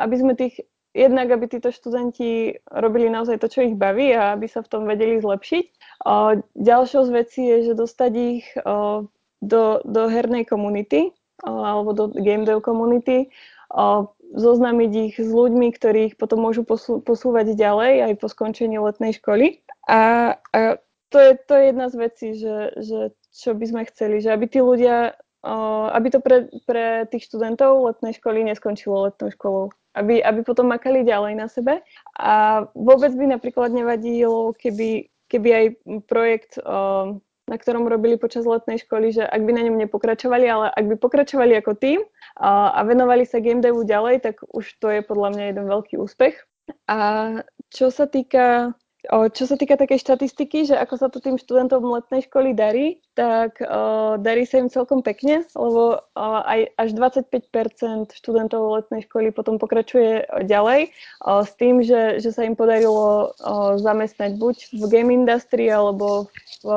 aby 0.00 0.14
sme 0.16 0.32
tých 0.32 0.56
jednak, 0.96 1.28
aby 1.28 1.50
títo 1.50 1.68
študenti 1.68 2.56
robili 2.72 3.12
naozaj 3.12 3.42
to, 3.44 3.50
čo 3.52 3.66
ich 3.66 3.76
baví 3.76 4.14
a 4.16 4.32
aby 4.32 4.48
sa 4.48 4.64
v 4.64 4.70
tom 4.72 4.82
vedeli 4.88 5.20
zlepšiť. 5.20 5.64
Ďalšou 6.56 7.02
z 7.04 7.10
vecí 7.12 7.42
je, 7.44 7.58
že 7.68 7.74
dostať 7.76 8.12
ich 8.16 8.46
do, 9.44 9.62
do 9.84 10.02
hernej 10.08 10.48
komunity 10.48 11.12
alebo 11.44 11.92
do 11.92 12.04
game 12.14 12.48
dev 12.48 12.64
komunity, 12.64 13.28
zoznámiť 14.34 14.92
ich 15.10 15.16
s 15.22 15.30
ľuďmi, 15.30 15.70
ktorí 15.70 16.00
ich 16.12 16.16
potom 16.18 16.42
môžu 16.42 16.66
posú, 16.66 16.98
posúvať 16.98 17.54
ďalej 17.54 18.10
aj 18.10 18.12
po 18.18 18.26
skončení 18.26 18.76
letnej 18.82 19.14
školy. 19.14 19.62
A, 19.86 20.34
a 20.50 20.58
to, 21.14 21.18
je, 21.22 21.32
to 21.46 21.52
je 21.54 21.64
jedna 21.70 21.86
z 21.86 21.94
vecí, 21.96 22.28
že, 22.34 22.56
že 22.82 22.98
čo 23.30 23.54
by 23.54 23.64
sme 23.70 23.82
chceli, 23.86 24.18
že 24.18 24.34
aby 24.34 24.50
tí 24.50 24.58
ľudia, 24.58 25.14
aby 25.94 26.08
to 26.10 26.18
pre, 26.18 26.50
pre 26.66 27.06
tých 27.06 27.30
študentov 27.30 27.86
letnej 27.94 28.18
školy 28.18 28.42
neskončilo 28.42 29.06
letnou 29.06 29.30
školou. 29.30 29.64
Aby, 29.94 30.18
aby 30.18 30.42
potom 30.42 30.66
makali 30.66 31.06
ďalej 31.06 31.38
na 31.38 31.46
sebe. 31.46 31.78
A 32.18 32.66
vôbec 32.74 33.14
by 33.14 33.38
napríklad 33.38 33.70
nevadilo, 33.70 34.50
keby, 34.58 35.06
keby 35.30 35.48
aj 35.54 35.66
projekt 36.10 36.58
na 37.44 37.56
ktorom 37.60 37.84
robili 37.84 38.16
počas 38.16 38.48
letnej 38.48 38.80
školy, 38.80 39.12
že 39.12 39.24
ak 39.24 39.44
by 39.44 39.52
na 39.52 39.62
ňom 39.68 39.76
nepokračovali, 39.84 40.46
ale 40.48 40.66
ak 40.72 40.84
by 40.88 40.96
pokračovali 40.96 41.52
ako 41.60 41.72
tým 41.76 42.00
a, 42.40 42.72
a 42.72 42.80
venovali 42.88 43.28
sa 43.28 43.44
game 43.44 43.60
devu 43.60 43.84
ďalej, 43.84 44.24
tak 44.24 44.40
už 44.48 44.64
to 44.80 44.88
je 44.88 45.00
podľa 45.04 45.28
mňa 45.36 45.44
jeden 45.52 45.66
veľký 45.68 45.94
úspech. 46.00 46.40
A 46.88 46.98
čo 47.68 47.92
sa 47.92 48.08
týka 48.08 48.72
čo 49.08 49.44
sa 49.44 49.60
týka 49.60 49.76
takej 49.76 50.00
štatistiky, 50.00 50.64
že 50.64 50.80
ako 50.80 50.94
sa 50.96 51.12
to 51.12 51.20
tým 51.20 51.36
študentom 51.36 51.84
letnej 51.84 52.24
školy 52.24 52.56
darí, 52.56 53.04
tak 53.12 53.60
o, 53.60 54.16
darí 54.16 54.48
sa 54.48 54.64
im 54.64 54.72
celkom 54.72 55.04
pekne, 55.04 55.44
lebo 55.52 56.00
o, 56.00 56.26
aj 56.40 56.72
až 56.80 56.88
25% 56.96 58.16
študentov 58.16 58.80
letnej 58.80 59.04
školy 59.04 59.28
potom 59.28 59.60
pokračuje 59.60 60.24
ďalej 60.48 60.88
o, 61.20 61.44
s 61.44 61.52
tým, 61.60 61.84
že, 61.84 62.16
že 62.24 62.32
sa 62.32 62.48
im 62.48 62.56
podarilo 62.56 63.36
o, 63.36 63.76
zamestnať 63.76 64.40
buď 64.40 64.56
v 64.72 64.82
game 64.88 65.12
industry 65.12 65.68
alebo 65.68 66.32
v, 66.64 66.68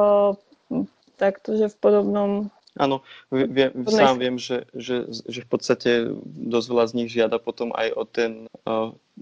takto, 1.18 1.58
že 1.58 1.74
v 1.74 1.78
podobnom 1.82 2.32
Áno, 2.78 3.02
viem, 3.34 3.74
sám 3.90 4.22
viem, 4.22 4.38
že, 4.38 4.70
že, 4.78 5.10
že 5.10 5.42
v 5.42 5.50
podstate 5.50 5.92
dosť 6.24 6.68
veľa 6.70 6.86
z 6.86 6.94
nich 6.94 7.10
žiada 7.10 7.42
potom 7.42 7.74
aj 7.74 7.88
o, 7.98 8.04
ten, 8.06 8.46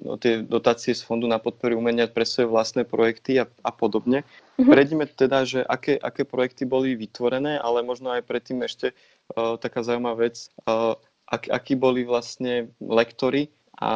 o 0.03 0.15
tie 0.19 0.43
dotácie 0.43 0.91
z 0.91 1.01
Fondu 1.01 1.25
na 1.25 1.39
podporu 1.39 1.79
umenia 1.79 2.11
pre 2.11 2.27
svoje 2.27 2.51
vlastné 2.51 2.83
projekty 2.83 3.39
a, 3.39 3.47
a 3.63 3.71
podobne. 3.71 4.27
Mm-hmm. 4.59 4.71
Prejdime 4.71 5.05
teda, 5.07 5.47
že 5.47 5.63
aké, 5.63 5.95
aké 5.95 6.27
projekty 6.27 6.67
boli 6.67 6.99
vytvorené, 6.99 7.55
ale 7.55 7.79
možno 7.79 8.11
aj 8.11 8.27
predtým 8.27 8.59
ešte 8.67 8.91
uh, 8.91 9.55
taká 9.55 9.87
zaujímavá 9.87 10.27
vec, 10.27 10.51
uh, 10.67 10.99
ak, 11.25 11.47
akí 11.47 11.79
boli 11.79 12.03
vlastne 12.03 12.69
lektory 12.83 13.49
a 13.75 13.91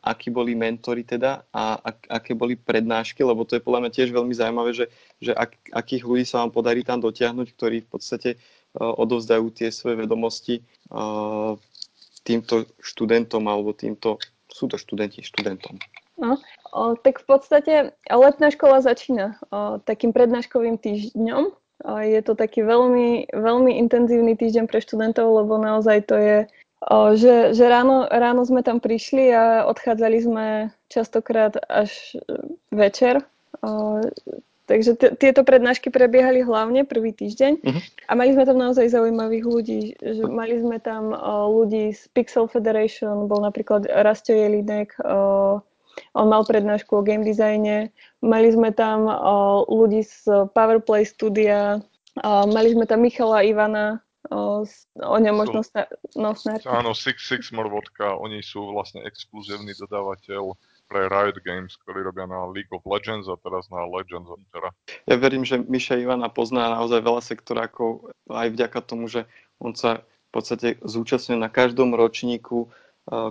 akí 0.00 0.32
boli 0.32 0.56
mentori 0.56 1.04
teda 1.04 1.44
a 1.52 1.76
ak, 1.76 2.08
aké 2.08 2.32
boli 2.32 2.56
prednášky, 2.56 3.20
lebo 3.20 3.44
to 3.44 3.60
je 3.60 3.64
podľa 3.64 3.84
mňa 3.84 3.90
tiež 3.92 4.08
veľmi 4.08 4.32
zaujímavé, 4.32 4.72
že, 4.72 4.86
že 5.20 5.36
ak, 5.36 5.52
akých 5.68 6.04
ľudí 6.08 6.24
sa 6.24 6.44
vám 6.44 6.52
podarí 6.56 6.80
tam 6.80 7.04
dotiahnuť, 7.04 7.46
ktorí 7.52 7.84
v 7.84 7.88
podstate 7.92 8.30
uh, 8.40 8.92
odovzdajú 8.96 9.52
tie 9.52 9.68
svoje 9.68 10.00
vedomosti 10.00 10.64
uh, 10.88 11.60
týmto 12.24 12.64
študentom 12.80 13.44
alebo 13.44 13.76
týmto, 13.76 14.16
sú 14.48 14.64
to 14.68 14.80
študenti 14.80 15.20
študentom. 15.20 15.76
No, 16.18 16.34
o, 16.74 16.98
tak 16.98 17.22
v 17.22 17.26
podstate 17.30 17.74
letná 18.10 18.50
škola 18.50 18.82
začína 18.82 19.38
o, 19.48 19.78
takým 19.78 20.10
prednáškovým 20.10 20.74
týždňom. 20.76 21.54
O, 21.54 21.90
je 22.02 22.20
to 22.26 22.34
taký 22.34 22.66
veľmi, 22.66 23.30
veľmi 23.30 23.78
intenzívny 23.78 24.34
týždeň 24.34 24.66
pre 24.66 24.82
študentov, 24.82 25.30
lebo 25.30 25.62
naozaj 25.62 26.10
to 26.10 26.16
je 26.18 26.36
O, 26.78 27.18
že, 27.18 27.58
že 27.58 27.64
ráno, 27.66 28.06
ráno 28.06 28.46
sme 28.46 28.62
tam 28.62 28.78
prišli 28.78 29.34
a 29.34 29.66
odchádzali 29.66 30.18
sme 30.22 30.46
častokrát 30.86 31.58
až 31.66 32.14
e, 32.14 32.54
večer. 32.70 33.18
O, 33.66 33.98
takže 34.70 34.94
t- 34.94 35.10
tieto 35.18 35.42
prednášky 35.42 35.90
prebiehali 35.90 36.46
hlavne 36.46 36.86
prvý 36.86 37.10
týždeň 37.10 37.52
uh-huh. 37.66 37.82
a 37.82 38.12
mali 38.14 38.30
sme 38.30 38.46
tam 38.46 38.62
naozaj 38.62 38.94
zaujímavých 38.94 39.42
ľudí. 39.42 39.80
Že 39.98 40.30
mali 40.30 40.54
sme 40.62 40.78
tam 40.78 41.10
o, 41.10 41.50
ľudí 41.50 41.98
z 41.98 42.06
Pixel 42.14 42.46
Federation, 42.46 43.26
bol 43.26 43.42
napríklad 43.42 43.90
Rasto 43.90 44.30
Jelinek, 44.30 44.94
o, 45.02 45.58
on 46.14 46.26
mal 46.30 46.46
prednášku 46.46 46.94
o 46.94 47.02
game 47.02 47.26
designe. 47.26 47.90
Mali 48.22 48.54
sme 48.54 48.70
tam 48.70 49.10
o, 49.10 49.66
ľudí 49.66 50.06
z 50.06 50.46
Powerplay 50.54 51.02
studia, 51.02 51.82
o, 52.22 52.30
mali 52.46 52.70
sme 52.70 52.86
tam 52.86 53.02
Michala 53.02 53.42
Ivana, 53.42 53.98
o, 54.30 54.64
o 54.98 55.16
ňom 55.18 55.34
možno 55.34 55.60
sna- 55.64 55.90
no. 56.16 56.32
Áno, 56.68 56.90
Six 56.92 57.24
Sigmar 57.24 57.68
vodka, 57.68 58.16
oni 58.16 58.44
sú 58.44 58.72
vlastne 58.72 59.04
exkluzívny 59.04 59.74
dodávateľ 59.76 60.54
pre 60.88 61.04
Riot 61.12 61.44
Games, 61.44 61.76
ktorí 61.84 62.00
robia 62.00 62.24
na 62.24 62.48
League 62.48 62.72
of 62.72 62.84
Legends 62.88 63.28
a 63.28 63.36
teraz 63.36 63.68
na 63.68 63.84
Legends 63.84 64.28
of 64.32 64.40
Terra. 64.48 64.72
Ja 65.04 65.20
verím, 65.20 65.44
že 65.44 65.60
Miša 65.60 66.00
Ivana 66.00 66.32
pozná 66.32 66.72
naozaj 66.72 67.04
veľa 67.04 67.20
sektorákov 67.20 68.12
aj 68.32 68.48
vďaka 68.56 68.78
tomu, 68.80 69.04
že 69.08 69.28
on 69.60 69.76
sa 69.76 70.00
v 70.28 70.30
podstate 70.32 70.68
zúčastňuje 70.80 71.40
na 71.40 71.52
každom 71.52 71.92
ročníku 71.92 72.72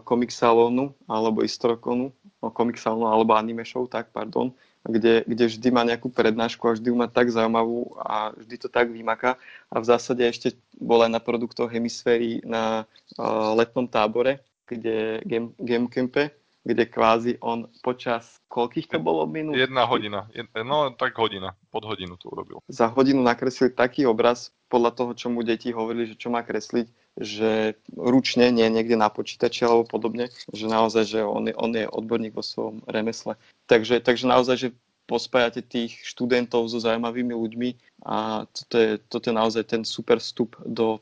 Comic 0.06 0.34
Salonu 0.34 0.98
alebo 1.06 1.45
Istrokonu, 1.45 2.10
no, 2.41 2.50
Salonu 2.78 3.06
alebo 3.10 3.38
Anime 3.38 3.62
Show, 3.62 3.86
tak 3.86 4.10
pardon, 4.10 4.54
kde, 4.88 5.28
kde 5.28 5.44
vždy 5.52 5.68
má 5.70 5.84
nejakú 5.84 6.08
prednášku 6.08 6.64
a 6.64 6.76
vždy 6.80 6.88
ju 6.90 6.96
má 6.96 7.12
tak 7.12 7.28
zaujímavú 7.28 7.94
a 8.00 8.32
vždy 8.34 8.56
to 8.56 8.68
tak 8.72 8.88
vymaká. 8.88 9.36
A 9.68 9.84
v 9.84 9.86
zásade 9.86 10.24
ešte 10.24 10.56
bol 10.80 11.04
aj 11.04 11.12
na 11.12 11.22
produktoch 11.22 11.68
hemisféry 11.68 12.40
na 12.48 12.88
uh, 13.20 13.52
letnom 13.54 13.86
tábore, 13.86 14.40
kde 14.64 15.20
Game, 15.28 15.52
Game 15.60 15.92
Campe, 15.92 16.32
kde 16.64 16.84
kvázi 16.88 17.40
on 17.40 17.68
počas, 17.84 18.40
koľkých 18.52 18.92
to 18.92 19.00
bolo 19.00 19.24
minút? 19.28 19.56
Jedna 19.56 19.88
hodina, 19.88 20.28
no 20.64 20.92
tak 20.96 21.16
hodina, 21.16 21.56
pod 21.72 21.88
hodinu 21.88 22.20
to 22.20 22.28
urobil. 22.32 22.60
Za 22.68 22.92
hodinu 22.92 23.24
nakreslil 23.24 23.72
taký 23.72 24.04
obraz 24.04 24.52
podľa 24.68 24.92
toho, 24.96 25.12
čo 25.16 25.28
mu 25.32 25.44
deti 25.48 25.72
hovorili, 25.72 26.12
že 26.12 26.20
čo 26.20 26.28
má 26.28 26.44
kresliť, 26.44 26.88
že 27.18 27.76
ručne, 27.97 28.53
nie 28.53 28.70
niekde 28.70 28.93
na 28.93 29.09
počítači 29.09 29.65
alebo 29.65 29.89
podobne, 29.89 30.30
že 30.53 30.70
naozaj, 30.70 31.03
že 31.09 31.20
on 31.26 31.49
je, 31.49 31.53
on 31.57 31.74
je 31.74 31.89
odborník 31.89 32.38
vo 32.38 32.45
svojom 32.45 32.86
remesle. 32.86 33.36
Takže, 33.65 33.99
takže 34.05 34.30
naozaj, 34.30 34.55
že 34.57 34.70
pospájate 35.07 35.63
tých 35.63 35.97
študentov 36.03 36.68
so 36.68 36.78
zaujímavými 36.84 37.32
ľuďmi 37.32 37.70
a 38.05 38.45
toto 38.51 38.76
je, 38.76 38.91
toto 39.07 39.26
je 39.32 39.36
naozaj 39.36 39.63
ten 39.65 39.82
super 39.88 40.20
vstup 40.20 40.59
do, 40.68 40.99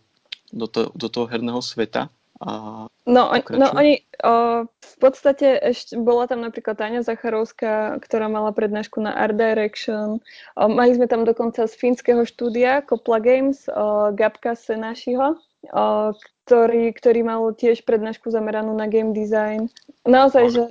do, 0.54 0.70
to, 0.70 0.94
do 0.94 1.08
toho 1.10 1.26
herného 1.26 1.60
sveta. 1.60 2.08
A 2.44 2.86
no, 3.08 3.32
on, 3.32 3.40
no 3.56 3.72
oni 3.72 4.04
o, 4.20 4.68
v 4.68 4.96
podstate 5.00 5.56
ešte 5.56 5.96
bola 5.96 6.28
tam 6.28 6.44
napríklad 6.44 6.76
Táňa 6.76 7.08
Zacharovská, 7.08 7.96
ktorá 8.04 8.28
mala 8.28 8.52
prednášku 8.52 9.00
na 9.00 9.16
Art 9.16 9.40
Direction. 9.40 10.20
O, 10.60 10.64
mali 10.68 11.00
sme 11.00 11.08
tam 11.08 11.24
dokonca 11.24 11.64
z 11.64 11.74
fínskeho 11.80 12.28
štúdia 12.28 12.84
Kopla 12.84 13.24
Games, 13.24 13.72
o, 13.72 14.12
Gabka 14.12 14.52
Senášiho, 14.52 15.40
o, 15.40 15.55
ktorý, 15.70 16.94
ktorý 16.94 17.22
mal 17.26 17.42
tiež 17.58 17.86
prednášku 17.86 18.30
zameranú 18.30 18.74
na 18.78 18.86
game 18.86 19.14
design. 19.14 19.70
Naozaj, 20.06 20.44
že 20.54 20.64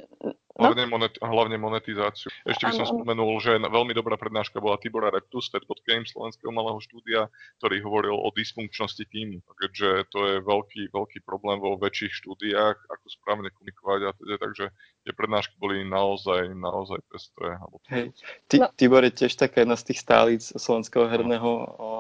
No? 0.55 0.70
Hlavne, 0.70 0.86
monet, 0.86 1.18
hlavne 1.18 1.59
monetizáciu. 1.59 2.30
Ešte 2.47 2.70
by 2.70 2.74
som 2.78 2.86
ano. 2.86 2.95
spomenul, 3.03 3.42
že 3.42 3.59
veľmi 3.59 3.90
dobrá 3.90 4.14
prednáška 4.14 4.62
bola 4.62 4.78
Tibora 4.78 5.11
Reptus, 5.11 5.51
Fedbot 5.51 5.82
Games 5.82 6.14
Slovenského 6.14 6.55
malého 6.55 6.78
štúdia, 6.78 7.26
ktorý 7.59 7.82
hovoril 7.82 8.14
o 8.14 8.30
dysfunkčnosti 8.30 9.03
týmu. 9.11 9.42
Takže 9.42 10.07
to 10.14 10.18
je 10.30 10.34
veľký, 10.47 10.95
veľký 10.95 11.26
problém 11.26 11.59
vo 11.59 11.74
väčších 11.74 12.22
štúdiách, 12.22 12.86
ako 12.86 13.07
správne 13.11 13.51
komunikovať 13.51 14.01
a 14.07 14.11
teda, 14.14 14.36
takže 14.38 14.64
tie 15.03 15.12
prednášky 15.18 15.59
boli 15.59 15.82
naozaj, 15.82 16.55
naozaj 16.55 17.03
pestré. 17.11 17.59
Hej. 17.90 18.14
Ty, 18.47 18.57
no. 18.62 18.66
Tibor 18.78 19.03
je 19.03 19.26
tiež 19.26 19.34
taká 19.34 19.66
jedna 19.66 19.74
z 19.74 19.90
tých 19.90 20.07
stálic 20.07 20.42
slovenského 20.55 21.11
herného 21.11 21.51
o, 21.51 21.66
o, 21.82 21.90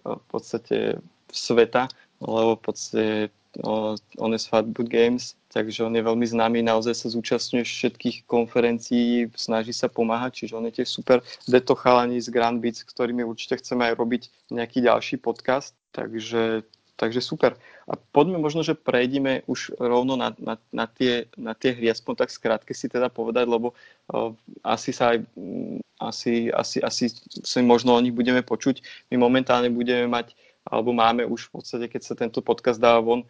v 0.00 0.24
podstate 0.32 0.96
sveta, 1.28 1.92
lebo 2.20 2.58
v 2.58 2.62
podstate 2.62 3.30
Honest 4.18 4.48
Fatboot 4.48 4.86
Games, 4.86 5.34
takže 5.50 5.82
on 5.82 5.96
je 5.96 6.04
veľmi 6.04 6.26
známy, 6.26 6.62
naozaj 6.62 6.94
sa 6.94 7.08
zúčastňuje 7.10 7.64
všetkých 7.64 8.16
konferencií, 8.28 9.26
snaží 9.34 9.72
sa 9.72 9.88
pomáhať, 9.88 10.44
čiže 10.44 10.56
on 10.56 10.68
je 10.68 10.82
tiež 10.82 10.88
super. 10.88 11.24
Deto 11.48 11.74
chalani 11.74 12.20
z 12.20 12.28
Grand 12.30 12.60
Beats, 12.60 12.84
s 12.84 12.90
ktorými 12.92 13.24
určite 13.24 13.58
chceme 13.58 13.88
aj 13.88 13.94
robiť 13.98 14.22
nejaký 14.52 14.84
ďalší 14.84 15.16
podcast, 15.18 15.74
takže, 15.90 16.62
takže 17.00 17.18
super. 17.24 17.56
A 17.88 17.96
poďme 17.96 18.36
možno, 18.36 18.60
že 18.60 18.76
prejdeme 18.76 19.48
už 19.48 19.80
rovno 19.80 20.14
na, 20.14 20.36
na, 20.36 20.60
na, 20.70 20.84
tie, 20.84 21.26
na 21.40 21.56
tie 21.56 21.72
hry, 21.72 21.88
aspoň 21.88 22.14
tak 22.20 22.30
skrátke 22.30 22.76
si 22.76 22.86
teda 22.86 23.08
povedať, 23.08 23.48
lebo 23.48 23.72
uh, 23.72 24.36
asi 24.60 24.92
sa 24.92 25.16
aj, 25.16 25.24
asi, 25.96 26.52
asi, 26.52 26.78
asi 26.84 27.04
si 27.24 27.58
možno 27.64 27.96
o 27.96 28.04
nich 28.04 28.12
budeme 28.12 28.44
počuť. 28.44 28.84
My 29.08 29.16
momentálne 29.18 29.72
budeme 29.72 30.04
mať 30.04 30.36
alebo 30.68 30.92
máme 30.92 31.24
už 31.24 31.48
v 31.48 31.60
podstate, 31.60 31.88
keď 31.88 32.02
sa 32.04 32.14
tento 32.14 32.44
podcast 32.44 32.76
dáva 32.76 33.00
von, 33.00 33.24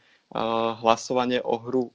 hlasovanie 0.82 1.40
o 1.40 1.56
hru 1.56 1.94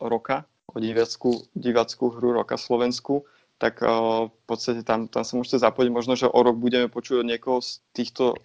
roka, 0.00 0.48
o 0.72 0.80
diváckú, 0.80 1.44
diváckú 1.54 2.10
hru 2.10 2.40
roka 2.40 2.56
Slovensku, 2.56 3.28
tak 3.60 3.84
v 3.84 4.32
podstate 4.48 4.80
tam, 4.80 5.04
tam 5.04 5.20
sa 5.20 5.36
môžete 5.36 5.60
zapojiť. 5.60 5.90
Možno, 5.92 6.16
že 6.16 6.24
o 6.24 6.40
rok 6.40 6.56
budeme 6.56 6.88
počuť 6.88 7.20
od 7.20 7.28
niekoho 7.28 7.60
z 7.60 7.84
týchto 7.92 8.40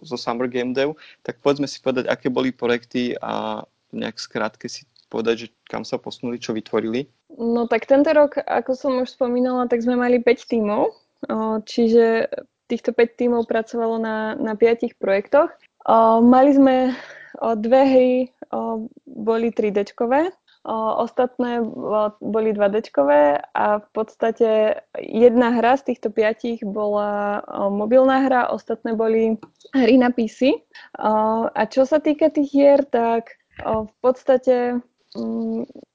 zo 0.00 0.16
Summer 0.16 0.48
Game 0.48 0.72
Dev. 0.72 0.96
Tak 1.20 1.44
poďme 1.44 1.68
si 1.68 1.84
povedať, 1.84 2.08
aké 2.08 2.32
boli 2.32 2.48
projekty 2.48 3.20
a 3.20 3.62
nejak 3.92 4.16
skrátke 4.16 4.64
si 4.66 4.88
povedať, 5.12 5.34
že 5.36 5.46
kam 5.68 5.84
sa 5.84 6.00
posunuli, 6.00 6.40
čo 6.40 6.56
vytvorili. 6.56 7.04
No 7.36 7.68
tak 7.68 7.84
tento 7.84 8.10
rok, 8.16 8.40
ako 8.40 8.72
som 8.72 8.92
už 9.04 9.12
spomínala, 9.12 9.68
tak 9.68 9.84
sme 9.84 9.94
mali 9.94 10.18
5 10.18 10.50
tímov, 10.50 10.96
čiže 11.68 12.32
týchto 12.66 12.92
5 12.92 13.20
tímov 13.20 13.42
pracovalo 13.46 14.00
na, 14.00 14.34
na 14.36 14.54
5 14.56 14.96
projektoch. 14.96 15.52
O, 15.84 16.20
mali 16.24 16.56
sme 16.56 16.76
o, 17.40 17.54
dve 17.58 17.82
hry, 17.84 18.12
o, 18.52 18.88
boli 19.04 19.52
3D-čkové, 19.52 20.32
ostatné 20.64 21.60
boli 22.24 22.56
2D-čkové 22.56 23.36
a 23.52 23.84
v 23.84 23.88
podstate 23.92 24.80
jedna 24.96 25.52
hra 25.52 25.76
z 25.76 25.92
týchto 25.92 26.08
piatich 26.08 26.64
bola 26.64 27.44
mobilná 27.68 28.24
hra, 28.24 28.48
ostatné 28.48 28.96
boli 28.96 29.36
hry 29.76 30.00
na 30.00 30.08
PC. 30.08 30.64
A 31.52 31.62
čo 31.68 31.84
sa 31.84 32.00
týka 32.00 32.32
tých 32.32 32.48
hier, 32.48 32.80
tak 32.88 33.36
v 33.60 33.92
podstate 34.00 34.80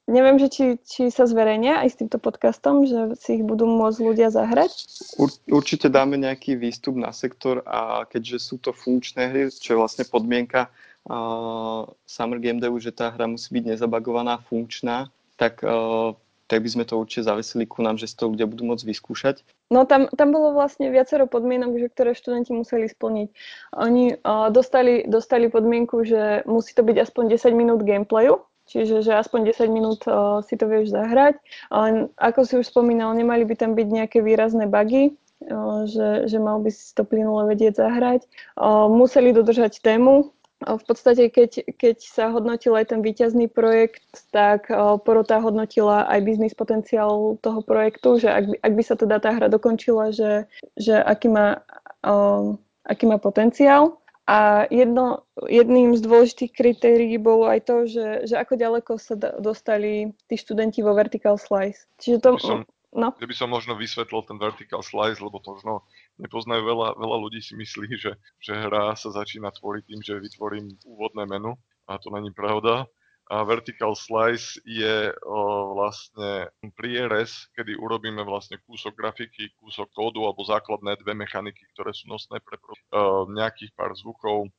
Neviem, 0.09 0.41
že 0.41 0.47
či, 0.49 0.65
či 0.81 1.01
sa 1.13 1.29
zverejnia 1.29 1.85
aj 1.85 1.89
s 1.93 1.99
týmto 2.01 2.17
podcastom, 2.17 2.87
že 2.89 3.13
si 3.21 3.37
ich 3.37 3.45
budú 3.45 3.69
môcť 3.69 3.99
ľudia 4.01 4.33
zahrať? 4.33 4.89
Ur, 5.21 5.29
určite 5.53 5.85
dáme 5.85 6.17
nejaký 6.17 6.57
výstup 6.57 6.97
na 6.97 7.13
sektor 7.13 7.61
a 7.67 8.09
keďže 8.09 8.37
sú 8.41 8.55
to 8.57 8.73
funkčné 8.73 9.29
hry, 9.29 9.41
čo 9.53 9.75
je 9.75 9.77
vlastne 9.77 10.09
podmienka 10.09 10.73
uh, 11.05 11.85
Summer 12.09 12.41
Game 12.41 12.57
Devu, 12.57 12.81
že 12.81 12.89
tá 12.89 13.13
hra 13.13 13.29
musí 13.29 13.53
byť 13.53 13.77
nezabagovaná, 13.77 14.41
funkčná, 14.49 15.13
tak, 15.37 15.61
uh, 15.61 16.17
tak 16.49 16.65
by 16.65 16.69
sme 16.73 16.83
to 16.89 16.97
určite 16.97 17.29
zavesili 17.29 17.69
ku 17.69 17.85
nám, 17.85 18.01
že 18.01 18.09
si 18.09 18.17
to 18.17 18.33
ľudia 18.33 18.49
budú 18.49 18.65
môcť 18.65 18.81
vyskúšať. 18.81 19.45
No 19.69 19.85
tam, 19.85 20.09
tam 20.09 20.33
bolo 20.33 20.57
vlastne 20.57 20.89
viacero 20.89 21.29
podmienok, 21.29 21.77
že 21.77 21.87
ktoré 21.93 22.17
študenti 22.17 22.49
museli 22.57 22.89
splniť. 22.89 23.29
Oni 23.77 24.17
uh, 24.17 24.49
dostali, 24.49 25.05
dostali 25.05 25.53
podmienku, 25.53 26.01
že 26.01 26.41
musí 26.49 26.73
to 26.73 26.81
byť 26.81 26.97
aspoň 26.97 27.37
10 27.37 27.53
minút 27.53 27.85
gameplayu, 27.85 28.41
čiže 28.69 29.01
že 29.01 29.17
aspoň 29.17 29.51
10 29.51 29.67
minút 29.73 30.05
uh, 30.05 30.39
si 30.45 30.53
to 30.55 30.69
vieš 30.69 30.93
zahrať. 30.93 31.41
Uh, 31.73 32.07
ako 32.21 32.45
si 32.45 32.53
už 32.61 32.69
spomínal, 32.69 33.11
nemali 33.17 33.43
by 33.43 33.57
tam 33.57 33.73
byť 33.73 33.87
nejaké 33.89 34.17
výrazné 34.21 34.69
bugy, 34.69 35.17
uh, 35.49 35.89
že, 35.89 36.29
že 36.29 36.37
mal 36.37 36.61
by 36.61 36.69
si 36.69 36.93
to 36.93 37.01
plynule 37.01 37.49
vedieť 37.49 37.81
zahrať. 37.81 38.29
Uh, 38.55 38.85
museli 38.85 39.33
dodržať 39.33 39.81
tému. 39.81 40.29
Uh, 40.63 40.77
v 40.77 40.83
podstate, 40.85 41.33
keď, 41.33 41.65
keď 41.81 41.97
sa 42.05 42.29
hodnotil 42.29 42.77
aj 42.77 42.93
ten 42.93 43.01
výťazný 43.01 43.49
projekt, 43.49 44.05
tak 44.29 44.69
uh, 44.69 45.01
porota 45.01 45.41
hodnotila 45.41 46.05
aj 46.05 46.19
biznis 46.21 46.53
potenciál 46.53 47.41
toho 47.41 47.59
projektu, 47.65 48.21
že 48.21 48.29
ak 48.29 48.45
by, 48.45 48.55
ak 48.61 48.73
by 48.77 48.83
sa 48.85 48.95
teda 48.95 49.17
tá 49.17 49.33
hra 49.33 49.49
dokončila, 49.49 50.13
že, 50.13 50.45
že 50.77 50.95
aký 50.95 51.33
má 51.33 51.65
uh, 52.05 52.53
aký 52.89 53.05
má 53.05 53.21
potenciál. 53.21 54.01
A 54.29 54.69
jedno, 54.69 55.25
jedným 55.41 55.97
z 55.97 56.05
dôležitých 56.05 56.53
kritérií 56.53 57.17
bolo 57.17 57.49
aj 57.49 57.65
to, 57.65 57.89
že, 57.89 58.29
že 58.29 58.37
ako 58.37 58.61
ďaleko 58.61 58.91
sa 59.01 59.17
dostali 59.17 60.13
tí 60.29 60.37
študenti 60.37 60.85
vo 60.85 60.93
vertical 60.93 61.41
slice. 61.41 61.89
Čiže 61.97 62.17
to... 62.21 62.29
By 62.37 62.45
som, 62.45 62.61
no. 62.93 63.09
by 63.17 63.33
som 63.33 63.49
možno 63.49 63.73
vysvetlil 63.73 64.21
ten 64.29 64.37
vertical 64.37 64.85
slice, 64.85 65.17
lebo 65.17 65.41
to 65.41 65.57
možno 65.57 65.81
nepoznajú 66.21 66.61
veľa, 66.61 67.01
veľa 67.01 67.17
ľudí 67.25 67.41
si 67.41 67.57
myslí, 67.57 67.89
že, 67.97 68.21
že 68.37 68.53
hra 68.53 68.93
sa 68.93 69.09
začína 69.09 69.49
tvoriť 69.49 69.83
tým, 69.89 70.01
že 70.05 70.21
vytvorím 70.21 70.77
úvodné 70.85 71.25
menu 71.25 71.57
a 71.89 71.97
to 71.97 72.13
není 72.13 72.29
pravda. 72.29 72.85
A 73.29 73.45
vertical 73.45 73.93
slice 73.93 74.57
je 74.65 75.13
o, 75.21 75.37
vlastne 75.77 76.49
prierez, 76.73 77.45
kedy 77.53 77.77
urobíme 77.77 78.25
vlastne 78.25 78.57
kúsok 78.65 78.97
grafiky, 78.97 79.53
kúsok 79.61 79.93
kódu 79.93 80.25
alebo 80.25 80.41
základné 80.41 80.97
dve 81.05 81.13
mechaniky, 81.13 81.61
ktoré 81.77 81.93
sú 81.93 82.09
nosné 82.09 82.41
pre 82.41 82.57
o, 82.57 83.29
nejakých 83.29 83.69
pár 83.77 83.93
zvukov, 83.93 84.49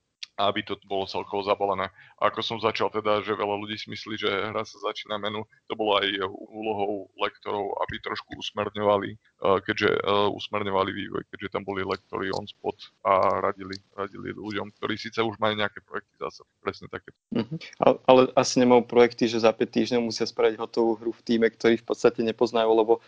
aby 0.49 0.65
to 0.65 0.79
bolo 0.89 1.05
celkovo 1.05 1.45
zabalené. 1.45 1.93
A 2.17 2.33
ako 2.33 2.41
som 2.41 2.57
začal 2.63 2.89
teda, 2.89 3.21
že 3.21 3.37
veľa 3.37 3.57
ľudí 3.61 3.77
si 3.77 3.93
myslí, 3.93 4.15
že 4.17 4.31
hra 4.31 4.65
sa 4.65 4.79
začína 4.81 5.21
menu, 5.21 5.45
to 5.69 5.75
bolo 5.77 6.01
aj 6.01 6.07
úlohou 6.31 7.11
lektorov, 7.21 7.77
aby 7.85 8.01
trošku 8.01 8.39
usmerňovali, 8.39 9.11
eh, 9.13 9.59
keďže 9.67 9.91
uh, 10.01 10.31
usmerňovali 10.33 10.91
vývoj, 10.95 11.23
keďže 11.35 11.53
tam 11.53 11.63
boli 11.67 11.83
lektory 11.85 12.31
on 12.33 12.47
spot 12.47 12.79
a 13.05 13.43
radili, 13.43 13.77
radili 13.93 14.33
ľuďom, 14.33 14.73
ktorí 14.79 14.95
síce 14.97 15.21
už 15.21 15.37
majú 15.43 15.59
nejaké 15.59 15.83
projekty 15.85 16.15
zase, 16.21 16.47
presne 16.63 16.87
také. 16.89 17.11
Uh-huh. 17.35 17.57
Ale, 17.83 17.97
ale 18.07 18.21
asi 18.39 18.63
nemajú 18.63 18.87
projekty, 18.87 19.27
že 19.27 19.43
za 19.43 19.53
5 19.53 19.61
týždňov 19.67 20.09
musia 20.09 20.25
spraviť 20.29 20.57
hotovú 20.61 20.97
hru 21.01 21.13
v 21.13 21.23
týme, 21.27 21.47
ktorý 21.51 21.81
v 21.81 21.87
podstate 21.87 22.23
nepoznajú, 22.23 22.71
lebo 22.71 23.03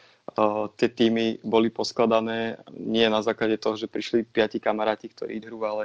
tie 0.79 0.89
týmy 0.89 1.43
boli 1.43 1.69
poskladané 1.69 2.63
nie 2.73 3.05
na 3.11 3.21
základe 3.21 3.59
toho, 3.59 3.75
že 3.77 3.91
prišli 3.91 4.25
piati 4.25 4.63
kamaráti, 4.63 5.11
ktorí 5.11 5.43
hru, 5.45 5.61
ale 5.67 5.85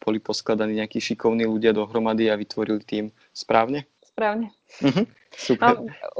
boli 0.00 0.18
poskladaní 0.22 0.78
nejakí 0.78 1.02
šikovní 1.02 1.44
ľudia 1.44 1.74
dohromady 1.74 2.30
a 2.30 2.38
vytvorili 2.38 2.80
tým. 2.86 3.04
Správne? 3.34 3.84
Správne. 4.06 4.52
Uh-huh. 4.80 5.04
Super. 5.32 5.64
A 5.64 5.68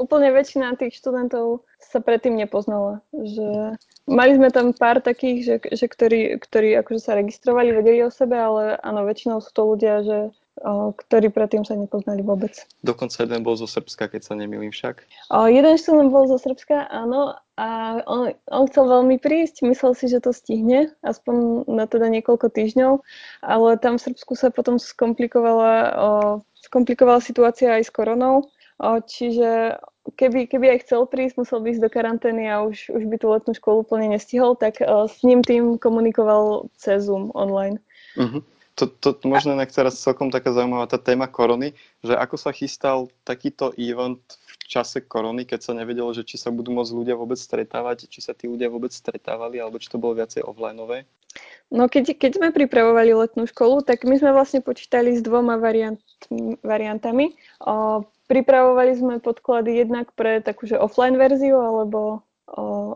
úplne 0.01 0.33
väčšina 0.33 0.73
tých 0.73 0.97
študentov 0.97 1.61
sa 1.77 2.01
predtým 2.01 2.33
nepoznala. 2.33 3.05
Že 3.13 3.77
mali 4.09 4.31
sme 4.33 4.49
tam 4.49 4.73
pár 4.73 4.99
takých, 5.05 5.37
že, 5.45 5.55
že 5.69 5.85
ktorí, 5.85 6.41
ktorí 6.41 6.73
akože 6.81 7.01
sa 7.01 7.13
registrovali, 7.13 7.69
vedeli 7.69 8.01
o 8.01 8.09
sebe, 8.09 8.33
ale 8.33 8.81
áno, 8.81 9.05
väčšinou 9.05 9.37
sú 9.37 9.53
to 9.53 9.61
ľudia, 9.69 10.01
že 10.01 10.17
ktorí 10.61 11.33
predtým 11.33 11.65
sa 11.65 11.73
nepoznali 11.73 12.21
vôbec. 12.21 12.53
Dokonca 12.85 13.25
jeden 13.25 13.41
bol 13.41 13.57
zo 13.57 13.65
Srbska, 13.65 14.05
keď 14.13 14.21
sa 14.21 14.33
nemýlim 14.37 14.69
však. 14.69 15.01
O, 15.33 15.49
jeden 15.49 15.75
študent 15.81 16.13
bol 16.13 16.29
zo 16.29 16.37
Srbska, 16.37 16.93
áno, 16.93 17.33
a 17.57 17.99
on, 18.05 18.37
on 18.53 18.63
chcel 18.69 18.85
veľmi 18.85 19.17
prísť, 19.17 19.65
myslel 19.65 19.97
si, 19.97 20.05
že 20.13 20.21
to 20.21 20.29
stihne, 20.29 20.93
aspoň 21.01 21.65
na 21.65 21.89
teda 21.89 22.05
niekoľko 22.13 22.53
týždňov, 22.53 23.01
ale 23.41 23.67
tam 23.81 23.97
v 23.97 24.05
Srbsku 24.13 24.33
sa 24.37 24.53
potom 24.53 24.77
skomplikovala, 24.77 25.73
o, 25.97 26.09
skomplikovala 26.69 27.17
situácia 27.17 27.73
aj 27.73 27.89
s 27.89 27.91
koronou, 27.91 28.45
o, 28.77 28.89
čiže 29.01 29.81
keby, 30.21 30.45
keby 30.53 30.77
aj 30.77 30.79
chcel 30.85 31.09
prísť, 31.09 31.41
musel 31.41 31.65
by 31.65 31.73
ísť 31.73 31.81
do 31.81 31.89
karantény 31.89 32.45
a 32.45 32.61
už, 32.61 32.93
už 32.93 33.03
by 33.09 33.15
tú 33.17 33.33
letnú 33.33 33.57
školu 33.57 33.81
úplne 33.89 34.13
nestihol, 34.13 34.53
tak 34.53 34.85
o, 34.85 35.09
s 35.09 35.17
ním 35.25 35.41
tým 35.41 35.81
komunikoval 35.81 36.69
cez 36.77 37.09
Zoom 37.09 37.33
online. 37.33 37.81
Uh-huh 38.13 38.45
to, 38.75 38.89
to 38.89 39.25
možno 39.29 39.53
inak 39.53 39.69
teraz 39.69 40.01
celkom 40.01 40.33
taká 40.33 40.49
zaujímavá 40.49 40.89
tá 40.89 40.97
téma 40.97 41.29
korony, 41.29 41.77
že 42.01 42.17
ako 42.17 42.35
sa 42.41 42.49
chystal 42.49 43.09
takýto 43.21 43.69
event 43.77 44.19
v 44.49 44.53
čase 44.65 45.05
korony, 45.05 45.45
keď 45.45 45.59
sa 45.61 45.73
nevedelo, 45.77 46.09
že 46.11 46.25
či 46.25 46.41
sa 46.41 46.49
budú 46.49 46.73
môcť 46.73 46.93
ľudia 46.93 47.15
vôbec 47.17 47.37
stretávať, 47.37 48.09
či 48.09 48.19
sa 48.25 48.33
tí 48.33 48.49
ľudia 48.49 48.73
vôbec 48.73 48.89
stretávali, 48.89 49.61
alebo 49.61 49.77
či 49.77 49.93
to 49.93 50.01
bolo 50.01 50.17
viacej 50.17 50.41
offlineové? 50.41 51.05
No 51.73 51.89
keď, 51.89 52.17
keď 52.17 52.31
sme 52.37 52.49
pripravovali 52.53 53.13
letnú 53.13 53.49
školu, 53.49 53.81
tak 53.81 54.05
my 54.05 54.17
sme 54.17 54.33
vlastne 54.33 54.61
počítali 54.61 55.17
s 55.17 55.25
dvoma 55.25 55.57
variant, 55.57 56.01
variantami. 56.61 57.33
O, 57.65 58.05
pripravovali 58.29 58.93
sme 58.93 59.13
podklady 59.17 59.81
jednak 59.85 60.13
pre 60.13 60.41
takúže 60.41 60.77
offline 60.77 61.17
verziu, 61.17 61.57
alebo 61.57 62.21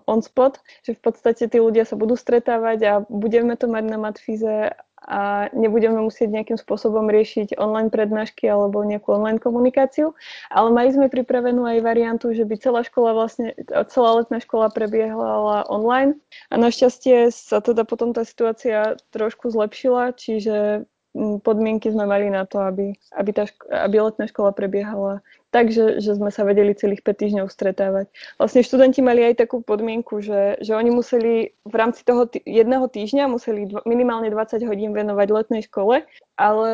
on 0.06 0.20
spot, 0.22 0.60
že 0.86 0.94
v 0.94 1.02
podstate 1.02 1.50
tí 1.50 1.58
ľudia 1.58 1.88
sa 1.88 1.98
budú 1.98 2.14
stretávať 2.14 2.80
a 2.86 2.94
budeme 3.08 3.58
to 3.58 3.66
mať 3.66 3.84
na 3.90 3.98
Matfize 3.98 4.76
a 5.08 5.48
nebudeme 5.56 6.04
musieť 6.04 6.28
nejakým 6.36 6.60
spôsobom 6.60 7.08
riešiť 7.08 7.56
online 7.56 7.88
prednášky 7.88 8.44
alebo 8.52 8.84
nejakú 8.84 9.16
online 9.16 9.40
komunikáciu, 9.40 10.12
ale 10.52 10.68
mali 10.76 10.92
sme 10.92 11.08
pripravenú 11.08 11.64
aj 11.64 11.80
variantu, 11.80 12.36
že 12.36 12.44
by 12.44 12.56
celá 12.60 12.84
škola 12.84 13.16
vlastne, 13.16 13.56
celá 13.88 14.20
letná 14.20 14.44
škola 14.44 14.68
prebiehala 14.68 15.64
online. 15.72 16.20
A 16.52 16.60
našťastie 16.60 17.32
sa 17.32 17.64
teda 17.64 17.88
potom 17.88 18.12
tá 18.12 18.28
situácia 18.28 19.00
trošku 19.16 19.48
zlepšila, 19.48 20.12
čiže 20.20 20.84
podmienky 21.16 21.90
sme 21.90 22.06
mali 22.06 22.30
na 22.30 22.46
to, 22.46 22.62
aby, 22.62 22.94
aby, 23.16 23.32
tá 23.34 23.50
ško- 23.50 23.68
aby 23.70 23.96
letná 24.02 24.26
škola 24.30 24.52
prebiehala 24.54 25.26
tak, 25.50 25.72
že, 25.72 26.04
že 26.04 26.14
sme 26.14 26.30
sa 26.30 26.44
vedeli 26.44 26.76
celých 26.76 27.02
5 27.02 27.22
týždňov 27.24 27.48
stretávať. 27.48 28.12
Vlastne 28.38 28.62
študenti 28.62 29.00
mali 29.00 29.24
aj 29.24 29.48
takú 29.48 29.64
podmienku, 29.64 30.20
že, 30.20 30.60
že 30.60 30.76
oni 30.76 30.92
museli 30.92 31.56
v 31.64 31.76
rámci 31.76 32.04
toho 32.04 32.28
tý, 32.28 32.44
jedného 32.44 32.86
týždňa 32.86 33.32
museli 33.32 33.72
dv- 33.72 33.84
minimálne 33.88 34.28
20 34.30 34.68
hodín 34.68 34.92
venovať 34.92 35.28
letnej 35.32 35.64
škole, 35.66 36.04
ale 36.36 36.70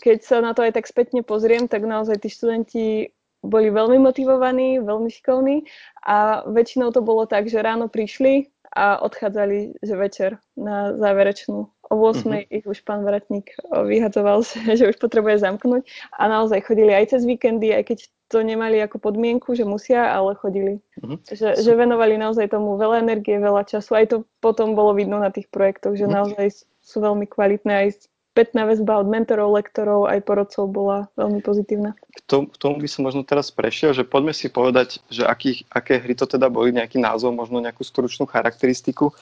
keď 0.00 0.18
sa 0.24 0.36
na 0.40 0.56
to 0.56 0.64
aj 0.64 0.80
tak 0.80 0.88
spätne 0.88 1.20
pozriem, 1.20 1.68
tak 1.68 1.84
naozaj 1.84 2.24
tí 2.24 2.32
študenti 2.32 3.14
boli 3.46 3.70
veľmi 3.70 4.00
motivovaní, 4.02 4.82
veľmi 4.82 5.12
šikovní 5.12 5.68
a 6.02 6.42
väčšinou 6.50 6.90
to 6.90 7.04
bolo 7.04 7.28
tak, 7.28 7.46
že 7.46 7.62
ráno 7.62 7.86
prišli 7.86 8.50
a 8.74 9.00
odchádzali 9.00 9.78
že 9.80 9.94
večer 9.94 10.30
na 10.58 10.92
záverečnú 10.98 11.70
O 11.86 12.02
8 12.02 12.26
uh-huh. 12.26 12.42
ich 12.50 12.66
už 12.66 12.82
pán 12.82 13.06
Vratník 13.06 13.54
vyhadzoval, 13.70 14.42
že 14.78 14.90
už 14.90 14.96
potrebuje 14.98 15.42
zamknúť 15.42 15.86
a 16.18 16.26
naozaj 16.26 16.66
chodili 16.66 16.90
aj 16.90 17.14
cez 17.14 17.22
víkendy, 17.22 17.70
aj 17.70 17.94
keď 17.94 17.98
to 18.26 18.42
nemali 18.42 18.82
ako 18.82 18.98
podmienku, 18.98 19.54
že 19.54 19.62
musia, 19.62 20.10
ale 20.10 20.34
chodili. 20.34 20.82
Uh-huh. 20.98 21.14
Že, 21.30 21.62
že 21.62 21.72
venovali 21.78 22.18
naozaj 22.18 22.50
tomu 22.50 22.74
veľa 22.74 23.06
energie, 23.06 23.38
veľa 23.38 23.62
času. 23.70 23.94
Aj 23.94 24.06
to 24.10 24.26
potom 24.42 24.74
bolo 24.74 24.98
vidno 24.98 25.22
na 25.22 25.30
tých 25.30 25.46
projektoch, 25.46 25.94
že 25.94 26.10
uh-huh. 26.10 26.26
naozaj 26.26 26.66
sú 26.82 26.98
veľmi 26.98 27.30
kvalitné 27.30 27.72
aj 27.86 28.10
spätná 28.36 28.68
väzba 28.68 29.00
od 29.00 29.08
mentorov, 29.08 29.56
lektorov 29.56 30.12
aj 30.12 30.20
porodcov 30.28 30.68
bola 30.68 31.08
veľmi 31.16 31.40
pozitívna. 31.40 31.96
K 31.96 32.20
tomu, 32.28 32.52
k 32.52 32.56
tomu 32.60 32.76
by 32.84 32.84
som 32.84 33.08
možno 33.08 33.24
teraz 33.24 33.48
prešiel, 33.48 33.96
že 33.96 34.04
poďme 34.04 34.36
si 34.36 34.52
povedať, 34.52 35.00
že 35.08 35.24
aký, 35.24 35.64
aké 35.72 35.96
hry 35.96 36.12
to 36.12 36.28
teda 36.28 36.52
boli, 36.52 36.68
nejaký 36.68 37.00
názov, 37.00 37.32
možno 37.32 37.64
nejakú 37.64 37.80
stručnú 37.80 38.28
charakteristiku, 38.28 39.16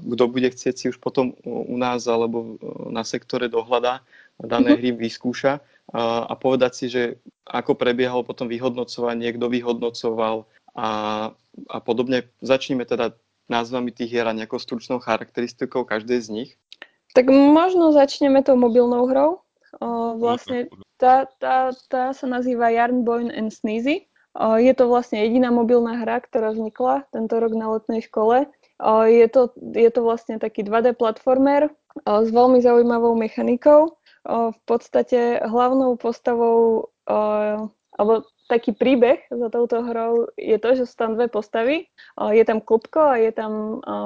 kto 0.00 0.24
bude 0.32 0.48
chcieť 0.48 0.72
si 0.72 0.84
už 0.88 0.96
potom 1.04 1.36
u 1.44 1.76
nás 1.76 2.08
alebo 2.08 2.56
na 2.88 3.04
sektore 3.04 3.52
dohľadá 3.52 4.00
dané 4.40 4.72
mm-hmm. 4.72 4.80
hry 4.80 4.90
vyskúša 5.04 5.52
a 5.92 6.32
povedať 6.32 6.72
si, 6.72 6.86
že 6.88 7.20
ako 7.44 7.76
prebiehalo 7.76 8.24
potom 8.24 8.48
vyhodnocovanie, 8.48 9.36
kto 9.36 9.52
vyhodnocoval 9.52 10.48
a, 10.72 10.88
a 11.68 11.78
podobne. 11.84 12.24
Začneme 12.40 12.88
teda 12.88 13.12
názvami 13.46 13.94
tých 13.94 14.10
hier 14.16 14.26
a 14.26 14.34
nejakou 14.34 14.58
stručnou 14.58 14.98
charakteristikou 14.98 15.86
každej 15.86 16.18
z 16.24 16.28
nich. 16.32 16.50
Tak 17.16 17.32
možno 17.32 17.96
začneme 17.96 18.44
tou 18.44 18.60
mobilnou 18.60 19.08
hrou. 19.08 19.30
O, 19.80 20.20
vlastne 20.20 20.68
tá, 21.00 21.24
tá, 21.40 21.72
tá 21.88 22.12
sa 22.12 22.26
nazýva 22.28 22.68
Yarnboin 22.68 23.32
and 23.32 23.56
Sneezy. 23.56 24.04
O, 24.36 24.60
je 24.60 24.68
to 24.76 24.84
vlastne 24.84 25.24
jediná 25.24 25.48
mobilná 25.48 26.04
hra, 26.04 26.20
ktorá 26.20 26.52
vznikla 26.52 27.08
tento 27.16 27.40
rok 27.40 27.56
na 27.56 27.72
letnej 27.72 28.04
škole. 28.04 28.44
O, 28.76 29.08
je, 29.08 29.24
to, 29.32 29.48
je 29.56 29.88
to 29.88 30.04
vlastne 30.04 30.36
taký 30.36 30.60
2D 30.60 30.92
platformer 30.92 31.72
o, 32.04 32.20
s 32.20 32.28
veľmi 32.28 32.60
zaujímavou 32.60 33.16
mechanikou. 33.16 33.96
O, 34.28 34.52
v 34.52 34.60
podstate 34.68 35.40
hlavnou 35.40 35.96
postavou, 35.96 36.92
o, 37.08 37.18
alebo 37.96 38.28
taký 38.52 38.76
príbeh 38.76 39.24
za 39.32 39.48
touto 39.48 39.82
hrou 39.82 40.28
je 40.36 40.60
to, 40.60 40.76
že 40.76 40.84
sú 40.84 40.94
tam 41.00 41.16
dve 41.16 41.32
postavy. 41.32 41.88
O, 42.20 42.28
je 42.28 42.44
tam 42.44 42.60
klubko 42.60 43.16
a 43.16 43.16
je 43.16 43.32
tam 43.32 43.80
o, 43.80 43.96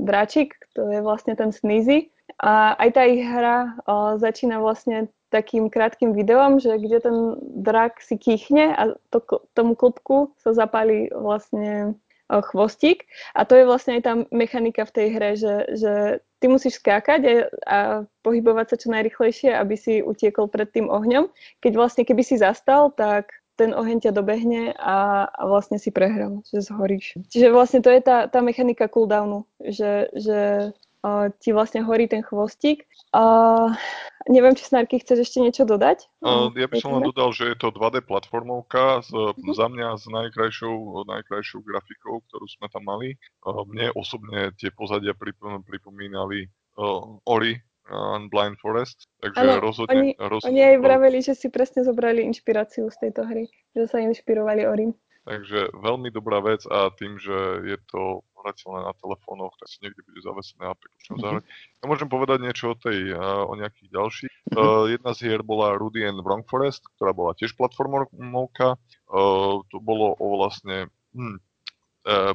dráčik, 0.00 0.56
to 0.72 0.88
je 0.88 1.04
vlastne 1.04 1.36
ten 1.36 1.52
Sneezy. 1.52 2.15
A 2.36 2.76
aj 2.76 2.90
tá 2.92 3.02
ich 3.08 3.24
hra 3.24 3.80
o, 3.88 4.20
začína 4.20 4.60
vlastne 4.60 5.08
takým 5.32 5.72
krátkým 5.72 6.12
videom, 6.12 6.60
že 6.60 6.76
kde 6.76 6.98
ten 7.00 7.16
drak 7.64 7.98
si 8.04 8.20
kýchne 8.20 8.76
a 8.76 8.82
to, 9.10 9.24
tomu 9.56 9.74
klubku 9.74 10.36
sa 10.36 10.52
zapálí 10.52 11.08
vlastne 11.16 11.96
o, 12.28 12.44
chvostík. 12.44 13.08
A 13.32 13.48
to 13.48 13.56
je 13.56 13.64
vlastne 13.64 13.96
aj 13.96 14.02
tá 14.04 14.12
mechanika 14.28 14.84
v 14.84 14.94
tej 14.94 15.06
hre, 15.16 15.30
že, 15.40 15.54
že 15.80 15.92
ty 16.38 16.46
musíš 16.52 16.76
skákať 16.84 17.20
a, 17.24 17.32
a 17.64 17.78
pohybovať 18.20 18.66
sa 18.68 18.76
čo 18.76 18.88
najrychlejšie, 18.92 19.50
aby 19.56 19.74
si 19.80 20.04
utiekol 20.04 20.52
pred 20.52 20.68
tým 20.68 20.92
ohňom. 20.92 21.32
Keď 21.64 21.72
vlastne, 21.72 22.04
keby 22.04 22.20
si 22.20 22.36
zastal, 22.36 22.92
tak 22.92 23.32
ten 23.56 23.72
oheň 23.72 24.04
ťa 24.04 24.12
dobehne 24.12 24.76
a, 24.76 25.24
a 25.32 25.42
vlastne 25.48 25.80
si 25.80 25.88
prehral, 25.88 26.44
že 26.44 26.60
zhoríš. 26.60 27.16
Čiže 27.32 27.48
vlastne 27.48 27.80
to 27.80 27.88
je 27.88 28.04
tá, 28.04 28.28
tá 28.28 28.44
mechanika 28.44 28.84
cooldownu, 28.84 29.48
že, 29.64 30.12
že 30.12 30.70
ti 31.40 31.50
vlastne 31.54 31.84
horí 31.84 32.10
ten 32.10 32.22
chvostík. 32.24 32.84
Uh, 33.14 33.72
neviem, 34.28 34.52
či 34.58 34.66
Snarky 34.66 34.98
chceš 35.00 35.30
ešte 35.30 35.38
niečo 35.38 35.62
dodať? 35.64 36.10
Uh, 36.20 36.50
ja 36.58 36.66
by 36.66 36.76
som 36.82 36.98
len 36.98 37.06
dodal, 37.06 37.30
že 37.30 37.54
je 37.54 37.56
to 37.56 37.70
2D 37.70 38.02
platformovka 38.04 39.06
z, 39.06 39.14
uh-huh. 39.14 39.54
za 39.54 39.66
mňa 39.70 39.88
s 39.96 40.04
najkrajšou, 40.10 41.06
najkrajšou 41.06 41.62
grafikou, 41.62 42.20
ktorú 42.28 42.46
sme 42.50 42.66
tam 42.68 42.84
mali. 42.84 43.14
Uh, 43.46 43.62
mne 43.64 43.94
osobne 43.94 44.50
tie 44.58 44.74
pozadia 44.74 45.14
prip- 45.14 45.38
pripomínali 45.64 46.50
uh, 46.76 47.22
Ori 47.24 47.54
uh, 47.56 48.18
Blind 48.26 48.58
Forest, 48.58 49.06
takže 49.22 49.40
ano, 49.46 49.62
rozhodne, 49.62 49.94
oni, 49.94 50.10
rozhodne... 50.18 50.52
Oni 50.52 50.60
aj 50.74 50.76
vraveli, 50.82 51.18
že 51.22 51.38
si 51.38 51.48
presne 51.48 51.86
zobrali 51.86 52.26
inšpiráciu 52.26 52.90
z 52.90 52.96
tejto 53.08 53.24
hry, 53.24 53.46
že 53.72 53.86
sa 53.86 54.02
inšpirovali 54.02 54.66
Ori. 54.66 54.90
Takže 55.26 55.74
veľmi 55.74 56.14
dobrá 56.14 56.38
vec 56.38 56.62
a 56.70 56.86
tým, 56.94 57.18
že 57.18 57.34
je 57.66 57.78
to 57.90 58.22
hrateľné 58.46 58.86
na 58.86 58.94
telefónoch, 58.94 59.58
tak 59.58 59.66
si 59.66 59.82
niekde 59.82 59.98
bude 60.06 60.22
zavesené 60.22 60.70
aplikačné 60.70 61.10
mm-hmm. 61.10 61.24
zahrať. 61.26 61.42
Ja 61.82 61.84
môžem 61.90 62.08
povedať 62.08 62.38
niečo 62.46 62.64
o 62.72 62.76
tej, 62.78 62.98
o 63.18 63.52
nejakých 63.58 63.90
ďalších. 63.90 64.34
Mm-hmm. 64.46 64.54
Uh, 64.54 64.84
jedna 64.94 65.10
z 65.10 65.18
hier 65.26 65.42
bola 65.42 65.74
Rudy 65.74 66.06
and 66.06 66.22
Wrong 66.22 66.46
Forest, 66.46 66.86
ktorá 66.94 67.10
bola 67.10 67.34
tiež 67.34 67.58
platformovka. 67.58 68.78
Uh, 69.10 69.66
to 69.74 69.82
bolo 69.82 70.14
o 70.14 70.26
vlastne 70.38 70.86
hm, 71.10 71.42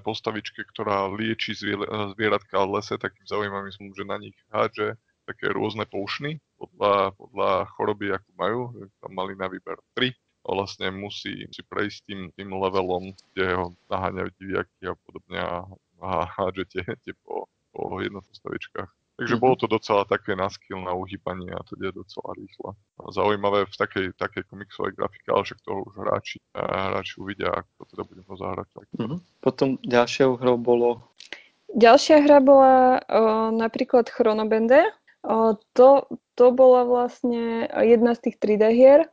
postavičke, 0.03 0.67
ktorá 0.67 1.07
lieči 1.15 1.55
zvieratka 1.55 2.59
v 2.59 2.75
lese 2.75 2.99
takým 2.99 3.23
zaujímavým 3.23 3.71
som, 3.71 3.87
že 3.95 4.03
na 4.03 4.19
nich 4.19 4.35
hádže 4.51 4.99
také 5.23 5.47
rôzne 5.47 5.87
poušny 5.87 6.43
podľa, 6.59 7.15
podľa 7.15 7.51
choroby, 7.79 8.11
akú 8.11 8.31
majú. 8.35 8.59
Tam 8.99 9.15
mali 9.15 9.31
na 9.39 9.47
výber 9.47 9.79
3 9.95 10.11
vlastne 10.45 10.89
musí 10.89 11.45
si 11.53 11.61
prejsť 11.61 11.97
tým, 12.09 12.21
tým 12.33 12.49
levelom, 12.57 13.13
kde 13.33 13.45
ho 13.53 13.65
naháňajú 13.89 14.29
diviaky 14.41 14.89
a 14.89 14.93
podobne 15.05 15.39
a, 15.39 15.69
a 16.01 16.25
hádžete 16.25 16.83
tie 17.05 17.13
po, 17.23 17.45
po 17.71 18.01
jednotlivostavičkách. 18.01 18.89
Takže 19.21 19.37
mm-hmm. 19.37 19.43
bolo 19.43 19.55
to 19.55 19.67
docela 19.69 20.01
také 20.09 20.33
na 20.33 20.49
skill, 20.49 20.81
na 20.81 20.97
uhýbanie 20.97 21.53
a 21.53 21.61
to 21.61 21.77
je 21.77 21.93
docela 21.93 22.33
rýchle. 22.33 22.73
Zaujímavé 23.13 23.69
v 23.69 23.75
takej, 23.77 24.05
takej 24.17 24.43
komiksovej 24.49 24.97
grafike, 24.97 25.29
ale 25.29 25.45
však 25.45 25.61
toho 25.61 25.79
už 25.85 25.93
hráči, 26.01 26.37
hráči 26.57 27.13
uvidia, 27.21 27.53
ako 27.53 27.69
to 27.77 27.83
teda 27.93 28.03
budeme 28.09 28.33
zahrať. 28.33 28.67
Mm-hmm. 28.97 29.19
Potom 29.45 29.67
ďalšou 29.85 30.41
hrou 30.41 30.57
bolo... 30.57 31.05
Ďalšia 31.71 32.27
hra 32.27 32.39
bola 32.43 32.99
o, 32.99 33.53
napríklad 33.53 34.09
Chronobender. 34.09 34.89
O, 35.21 35.53
to, 35.77 36.09
to 36.33 36.49
bola 36.49 36.83
vlastne 36.83 37.69
jedna 37.69 38.17
z 38.17 38.19
tých 38.25 38.35
3D 38.41 38.63
hier, 38.73 39.05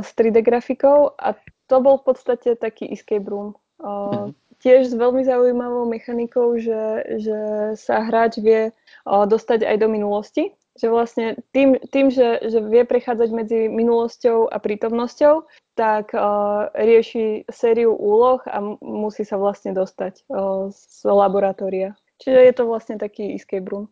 s 0.00 0.10
3D 0.18 0.42
grafikou 0.42 1.14
a 1.14 1.38
to 1.70 1.76
bol 1.78 2.02
v 2.02 2.04
podstate 2.10 2.58
taký 2.58 2.90
escape 2.90 3.30
room. 3.30 3.54
Uh, 3.78 4.34
tiež 4.60 4.92
s 4.92 4.94
veľmi 4.94 5.24
zaujímavou 5.24 5.88
mechanikou, 5.88 6.60
že, 6.60 7.04
že 7.18 7.38
sa 7.80 8.04
hráč 8.04 8.38
vie 8.40 8.70
dostať 9.04 9.64
aj 9.64 9.76
do 9.80 9.88
minulosti. 9.88 10.52
Že 10.78 10.86
vlastne 10.88 11.26
tým, 11.50 11.76
tým 11.92 12.08
že, 12.08 12.40
že 12.46 12.62
vie 12.62 12.86
prechádzať 12.86 13.28
medzi 13.34 13.66
minulosťou 13.68 14.48
a 14.48 14.56
prítomnosťou, 14.62 15.44
tak 15.74 16.14
uh, 16.14 16.72
rieši 16.72 17.44
sériu 17.50 17.92
úloh 17.92 18.40
a 18.46 18.62
musí 18.80 19.26
sa 19.26 19.36
vlastne 19.36 19.74
dostať 19.76 20.24
uh, 20.30 20.70
z 20.72 21.04
laboratória. 21.04 21.98
Čiže 22.22 22.38
je 22.38 22.52
to 22.54 22.64
vlastne 22.70 22.96
taký 22.96 23.34
escape 23.34 23.66
room. 23.66 23.90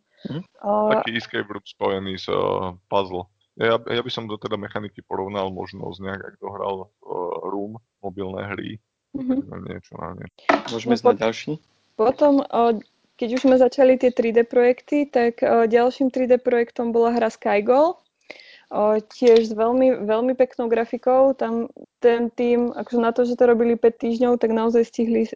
Uh, 0.63 1.03
taký 1.03 1.19
escape 1.19 1.51
room 1.51 1.61
spojený 1.67 2.15
s 2.15 2.31
uh, 2.31 2.73
puzzle. 2.87 3.27
Ja, 3.59 3.75
ja 3.75 3.99
by 3.99 4.09
som 4.09 4.31
do 4.31 4.39
teda 4.39 4.55
mechaniky 4.55 5.03
porovnal 5.03 5.51
možno 5.51 5.91
z 5.91 5.99
nejak, 5.99 6.21
ak 6.31 6.35
dohral 6.39 6.87
uh, 6.87 7.43
Room, 7.43 7.75
mobilné 7.99 8.55
hry, 8.55 8.79
mm-hmm. 9.15 9.39
niečo 9.65 9.93
na 9.97 10.09
ne. 10.17 10.27
Môžeme 10.69 10.95
no, 10.95 11.01
po, 11.01 11.11
ďalší? 11.15 11.51
Potom, 11.95 12.33
keď 13.19 13.29
už 13.35 13.41
sme 13.43 13.55
začali 13.59 13.99
tie 13.99 14.13
3D 14.13 14.47
projekty, 14.47 15.09
tak 15.09 15.41
ďalším 15.43 16.13
3D 16.13 16.39
projektom 16.39 16.95
bola 16.95 17.11
hra 17.11 17.27
Skygol, 17.27 17.99
uh, 18.71 18.97
tiež 19.01 19.49
s 19.49 19.53
veľmi, 19.53 20.05
veľmi 20.07 20.33
peknou 20.37 20.71
grafikou. 20.71 21.35
Tam 21.35 21.67
ten 21.99 22.31
tým, 22.31 22.71
akože 22.71 22.99
na 23.01 23.11
to, 23.11 23.27
že 23.27 23.35
to 23.35 23.49
robili 23.49 23.75
5 23.75 23.91
týždňov, 23.99 24.33
tak 24.39 24.55
naozaj 24.55 24.87
stihli 24.87 25.27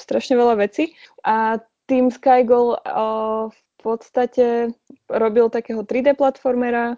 strašne 0.00 0.34
veľa 0.34 0.58
vecí. 0.58 0.96
A 1.22 1.62
tým 1.86 2.10
Skygol 2.10 2.80
uh, 2.80 3.52
v 3.52 3.60
podstate 3.82 4.46
robil 5.10 5.50
takého 5.50 5.82
3D 5.82 6.14
platformera, 6.14 6.96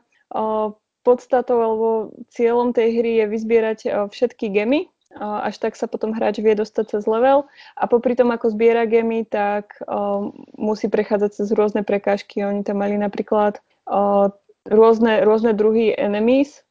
podstatou 1.04 1.58
alebo 1.60 1.88
cieľom 2.32 2.72
tej 2.72 2.88
hry 3.00 3.12
je 3.22 3.26
vyzbierať 3.28 3.78
všetky 4.10 4.50
gemy, 4.50 4.88
až 5.18 5.54
tak 5.62 5.78
sa 5.78 5.86
potom 5.86 6.10
hráč 6.10 6.42
vie 6.42 6.54
dostať 6.58 6.98
cez 6.98 7.06
level 7.06 7.46
a 7.78 7.84
popri 7.86 8.18
tom, 8.18 8.34
ako 8.34 8.50
zbiera 8.50 8.86
gemy, 8.86 9.22
tak 9.26 9.78
musí 10.58 10.90
prechádzať 10.90 11.30
cez 11.42 11.48
rôzne 11.54 11.86
prekážky. 11.86 12.42
Oni 12.42 12.66
tam 12.66 12.82
mali 12.82 12.98
napríklad 12.98 13.62
rôzne, 14.66 15.22
rôzne 15.22 15.54
druhy 15.54 15.94
enemies, 15.94 16.66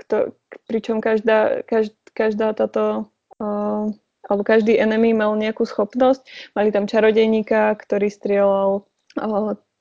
kto, 0.00 0.34
pričom 0.66 1.04
každá, 1.04 1.62
každá, 2.16 2.56
táto 2.56 3.06
alebo 4.24 4.40
každý 4.40 4.80
enemy 4.80 5.12
mal 5.12 5.36
nejakú 5.36 5.68
schopnosť. 5.68 6.24
Mali 6.56 6.72
tam 6.72 6.88
čarodejníka, 6.88 7.76
ktorý 7.76 8.08
strieľal 8.08 8.88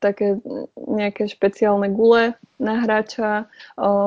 také 0.03 0.43
nejaké 0.75 1.31
špeciálne 1.31 1.87
gule 1.95 2.35
na 2.59 2.83
hráča. 2.83 3.47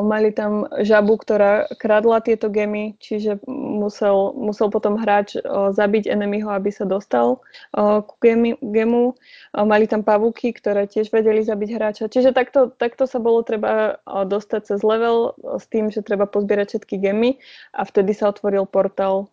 Mali 0.04 0.36
tam 0.36 0.68
žabu, 0.84 1.16
ktorá 1.16 1.64
kradla 1.80 2.20
tieto 2.20 2.52
gemy, 2.52 3.00
čiže 3.00 3.40
musel, 3.48 4.36
musel 4.36 4.68
potom 4.68 5.00
hráč 5.00 5.40
zabiť 5.72 6.12
enemyho, 6.12 6.52
aby 6.52 6.68
sa 6.68 6.84
dostal 6.84 7.40
ku 7.72 8.14
gemu. 8.60 9.16
Mali 9.56 9.84
tam 9.88 10.04
pavúky, 10.04 10.52
ktoré 10.52 10.84
tiež 10.84 11.08
vedeli 11.08 11.40
zabiť 11.40 11.70
hráča. 11.72 12.04
Čiže 12.12 12.36
takto, 12.36 12.68
takto 12.68 13.08
sa 13.08 13.16
bolo 13.16 13.40
treba 13.40 13.96
dostať 14.04 14.76
cez 14.76 14.80
level 14.84 15.32
s 15.40 15.64
tým, 15.72 15.88
že 15.88 16.04
treba 16.04 16.28
pozbierať 16.28 16.76
všetky 16.76 17.00
gemy 17.00 17.40
a 17.72 17.88
vtedy 17.88 18.12
sa 18.12 18.28
otvoril 18.28 18.68
portál 18.68 19.32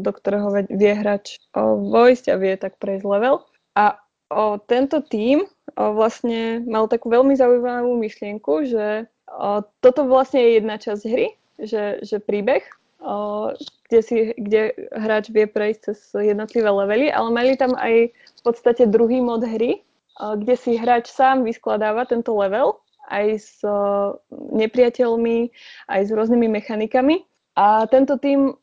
do 0.00 0.08
ktorého 0.08 0.48
vie 0.72 0.92
hráč 0.96 1.36
vojsť 1.52 2.32
a 2.32 2.40
vie 2.40 2.56
tak 2.56 2.80
prejsť 2.80 3.04
level. 3.04 3.44
A 3.76 4.00
o, 4.32 4.56
tento 4.56 5.04
tím 5.04 5.44
vlastne 5.76 6.62
mal 6.66 6.90
takú 6.90 7.10
veľmi 7.10 7.34
zaujímavú 7.36 7.94
myšlienku, 7.98 8.52
že 8.66 9.10
toto 9.82 10.00
vlastne 10.10 10.42
je 10.42 10.50
jedna 10.58 10.76
časť 10.78 11.02
hry, 11.06 11.26
že, 11.60 12.02
že 12.02 12.18
príbeh, 12.18 12.66
kde, 13.88 14.00
si, 14.02 14.34
kde 14.36 14.74
hráč 14.92 15.30
vie 15.30 15.46
prejsť 15.46 15.80
cez 15.90 15.98
jednotlivé 16.14 16.68
levely, 16.68 17.08
ale 17.08 17.28
mali 17.30 17.54
tam 17.56 17.72
aj 17.78 18.10
v 18.12 18.40
podstate 18.42 18.90
druhý 18.90 19.22
mod 19.22 19.46
hry, 19.46 19.80
kde 20.20 20.54
si 20.58 20.76
hráč 20.76 21.08
sám 21.08 21.46
vyskladáva 21.48 22.04
tento 22.04 22.36
level 22.36 22.76
aj 23.10 23.26
s 23.42 23.54
nepriateľmi, 24.30 25.50
aj 25.90 26.00
s 26.06 26.10
rôznymi 26.14 26.46
mechanikami. 26.46 27.26
A 27.58 27.84
tento 27.90 28.16
tým 28.16 28.54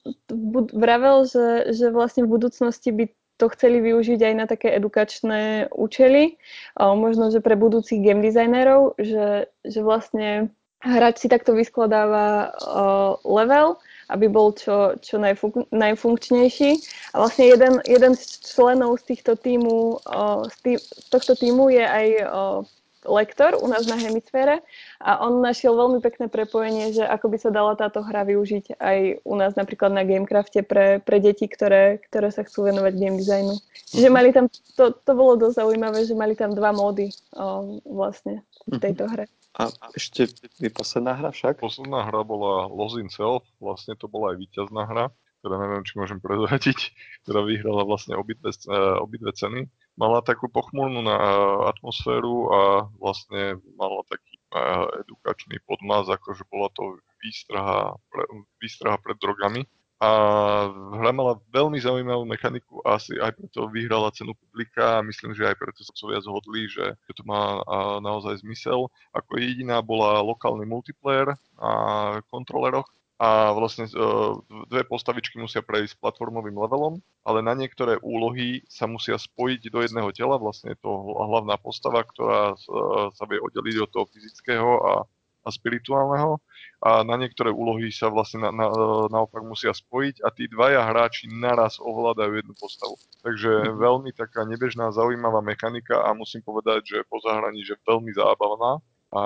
vravel, 0.73 1.27
že, 1.27 1.75
že 1.75 1.91
vlastne 1.91 2.23
v 2.23 2.39
budúcnosti 2.39 2.89
by 2.95 3.11
to 3.37 3.45
chceli 3.53 3.79
využiť 3.85 4.19
aj 4.21 4.33
na 4.33 4.45
také 4.49 4.73
edukačné 4.73 5.69
účely, 5.69 6.41
možno, 6.77 7.29
že 7.29 7.39
pre 7.39 7.53
budúcich 7.53 8.01
game 8.01 8.25
designérov, 8.25 8.97
že, 8.97 9.47
že 9.61 9.79
vlastne 9.85 10.49
hráč 10.81 11.25
si 11.25 11.27
takto 11.29 11.53
vyskladáva 11.53 12.53
level, 13.25 13.77
aby 14.09 14.25
bol 14.29 14.53
čo, 14.53 14.95
čo 15.01 15.17
najfunk- 15.17 15.69
najfunkčnejší. 15.73 16.71
A 17.13 17.25
vlastne 17.25 17.45
jeden, 17.49 17.73
jeden 17.85 18.13
z 18.17 18.23
členov 18.45 19.01
z 19.01 19.13
týchto 19.13 19.33
týmu, 19.37 19.99
z, 20.47 20.57
tý, 20.63 20.71
z 20.81 21.07
tohto 21.09 21.33
týmu 21.37 21.69
je 21.73 21.85
aj 21.85 22.07
lektor 23.07 23.55
u 23.57 23.67
nás 23.71 23.87
na 23.87 23.95
hemisfére 23.95 24.61
a 24.99 25.23
on 25.23 25.39
našiel 25.39 25.73
veľmi 25.73 26.03
pekné 26.03 26.27
prepojenie, 26.27 26.93
že 26.93 27.03
ako 27.07 27.33
by 27.33 27.37
sa 27.39 27.49
dala 27.49 27.73
táto 27.79 28.03
hra 28.03 28.27
využiť 28.27 28.77
aj 28.77 29.23
u 29.23 29.33
nás 29.39 29.55
napríklad 29.55 29.95
na 29.95 30.03
Gamecrafte 30.03 30.61
pre, 30.61 30.99
pre 31.01 31.17
deti, 31.23 31.47
ktoré, 31.47 32.03
ktoré 32.11 32.29
sa 32.29 32.43
chcú 32.43 32.67
venovať 32.67 32.93
game 32.99 33.17
designu. 33.17 33.55
Čiže 33.87 34.07
mali 34.11 34.35
tam, 34.35 34.51
to, 34.75 34.91
to 34.91 35.11
bolo 35.15 35.39
dosť 35.39 35.63
zaujímavé, 35.63 36.03
že 36.03 36.13
mali 36.13 36.35
tam 36.35 36.51
dva 36.51 36.75
módy 36.75 37.09
o, 37.33 37.79
vlastne 37.87 38.43
v 38.67 38.77
mhm. 38.77 38.81
tejto 38.83 39.03
hre. 39.07 39.25
A 39.57 39.73
ešte 39.97 40.29
je 40.61 40.69
posledná 40.69 41.17
hra 41.17 41.33
však? 41.33 41.57
Posledná 41.57 42.05
hra 42.05 42.21
bola 42.21 42.69
Lost 42.69 43.01
in 43.01 43.09
Self, 43.09 43.41
vlastne 43.57 43.97
to 43.97 44.05
bola 44.05 44.37
aj 44.37 44.45
víťazná 44.45 44.85
hra, 44.85 45.09
ktorá 45.41 45.57
neviem, 45.65 45.81
či 45.81 45.97
môžem 45.97 46.21
prezradiť, 46.21 46.93
ktorá 47.25 47.41
vyhrala 47.41 47.81
vlastne 47.81 48.13
obidve, 48.13 48.53
uh, 48.69 49.01
obidve 49.01 49.33
ceny 49.33 49.65
mala 49.97 50.21
takú 50.21 50.45
pochmúrnu 50.47 51.01
na 51.01 51.17
atmosféru 51.73 52.53
a 52.53 52.61
vlastne 53.01 53.57
mala 53.75 54.05
taký 54.07 54.37
edukačný 55.03 55.59
podmaz, 55.67 56.07
akože 56.07 56.45
bola 56.47 56.69
to 56.77 57.01
výstraha, 57.19 57.97
výstraha 58.61 58.95
pred 59.01 59.17
drogami. 59.17 59.65
A 59.97 60.09
hra 60.93 61.09
mala 61.09 61.41
veľmi 61.49 61.81
zaujímavú 61.81 62.21
mechaniku 62.29 62.85
a 62.85 63.01
asi 63.01 63.17
aj 63.17 63.33
preto 63.33 63.65
vyhrala 63.65 64.13
cenu 64.13 64.37
publika 64.37 65.01
a 65.01 65.05
myslím, 65.09 65.33
že 65.33 65.49
aj 65.49 65.57
preto 65.57 65.81
sa 65.81 65.89
viac 66.05 66.21
zhodli, 66.21 66.69
že 66.69 66.93
to 67.17 67.25
má 67.25 67.65
naozaj 67.97 68.45
zmysel. 68.45 68.93
Ako 69.17 69.41
jediná 69.41 69.81
bola 69.81 70.21
lokálny 70.21 70.69
multiplayer 70.69 71.33
na 71.57 71.73
kontroleroch, 72.29 72.85
a 73.17 73.49
vlastne 73.49 73.89
e, 73.89 73.93
dve 74.69 74.85
postavičky 74.85 75.41
musia 75.41 75.65
prejsť 75.65 75.97
platformovým 75.97 76.53
levelom, 76.53 77.01
ale 77.25 77.41
na 77.41 77.57
niektoré 77.57 77.97
úlohy 78.05 78.61
sa 78.69 78.85
musia 78.85 79.17
spojiť 79.17 79.73
do 79.73 79.81
jedného 79.81 80.13
tela, 80.13 80.37
vlastne 80.37 80.77
je 80.77 80.79
to 80.85 80.91
hlavná 81.17 81.57
postava, 81.57 82.05
ktorá 82.05 82.53
e, 82.53 82.57
sa 83.17 83.25
vie 83.25 83.41
oddeliť 83.41 83.75
od 83.81 83.89
toho 83.89 84.05
fyzického 84.13 84.69
a, 84.85 84.93
a 85.43 85.49
spirituálneho 85.49 86.37
a 86.85 87.01
na 87.01 87.17
niektoré 87.17 87.49
úlohy 87.49 87.89
sa 87.89 88.13
vlastne 88.13 88.45
na, 88.45 88.53
na, 88.53 88.67
naopak 89.09 89.41
musia 89.41 89.73
spojiť 89.73 90.21
a 90.21 90.29
tí 90.29 90.45
dvaja 90.45 90.85
hráči 90.85 91.25
naraz 91.25 91.81
ovládajú 91.81 92.37
jednu 92.37 92.53
postavu. 92.53 93.01
Takže 93.25 93.49
mm-hmm. 93.49 93.77
veľmi 93.81 94.11
taká 94.13 94.45
nebežná, 94.45 94.93
zaujímavá 94.93 95.41
mechanika 95.41 96.05
a 96.05 96.13
musím 96.13 96.45
povedať, 96.45 96.85
že 96.85 96.97
po 97.09 97.17
zahrani, 97.25 97.65
že 97.65 97.81
veľmi 97.81 98.13
zábavná 98.13 98.77
a 99.09 99.23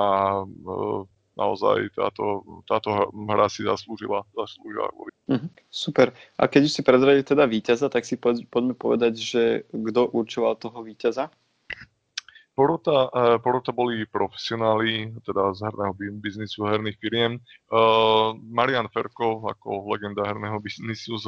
e, 0.48 1.20
naozaj 1.42 1.90
táto, 1.98 2.46
táto 2.70 3.10
hra 3.10 3.50
si 3.50 3.66
zaslúžila. 3.66 4.22
zaslúžila. 4.38 4.94
Mm-hmm. 5.26 5.50
Super. 5.74 6.14
A 6.38 6.46
keď 6.46 6.70
už 6.70 6.74
si 6.78 6.82
prezradili 6.86 7.26
teda 7.26 7.50
víťaza, 7.50 7.90
tak 7.90 8.06
si 8.06 8.22
poďme 8.22 8.78
povedať, 8.78 9.14
že 9.18 9.44
kto 9.74 10.14
určoval 10.14 10.62
toho 10.62 10.86
víťaza? 10.86 11.34
Porota, 12.52 13.08
uh, 13.10 13.40
porota 13.40 13.72
boli 13.72 14.04
profesionáli, 14.06 15.08
teda 15.24 15.56
z 15.56 15.72
herného 15.72 15.94
biznisu, 16.20 16.68
herných 16.68 17.00
firiem. 17.00 17.40
Uh, 17.72 18.36
Marian 18.38 18.92
Ferkov 18.92 19.48
ako 19.48 19.88
legenda 19.88 20.28
herného 20.28 20.60
biznisu 20.60 21.16
z 21.16 21.28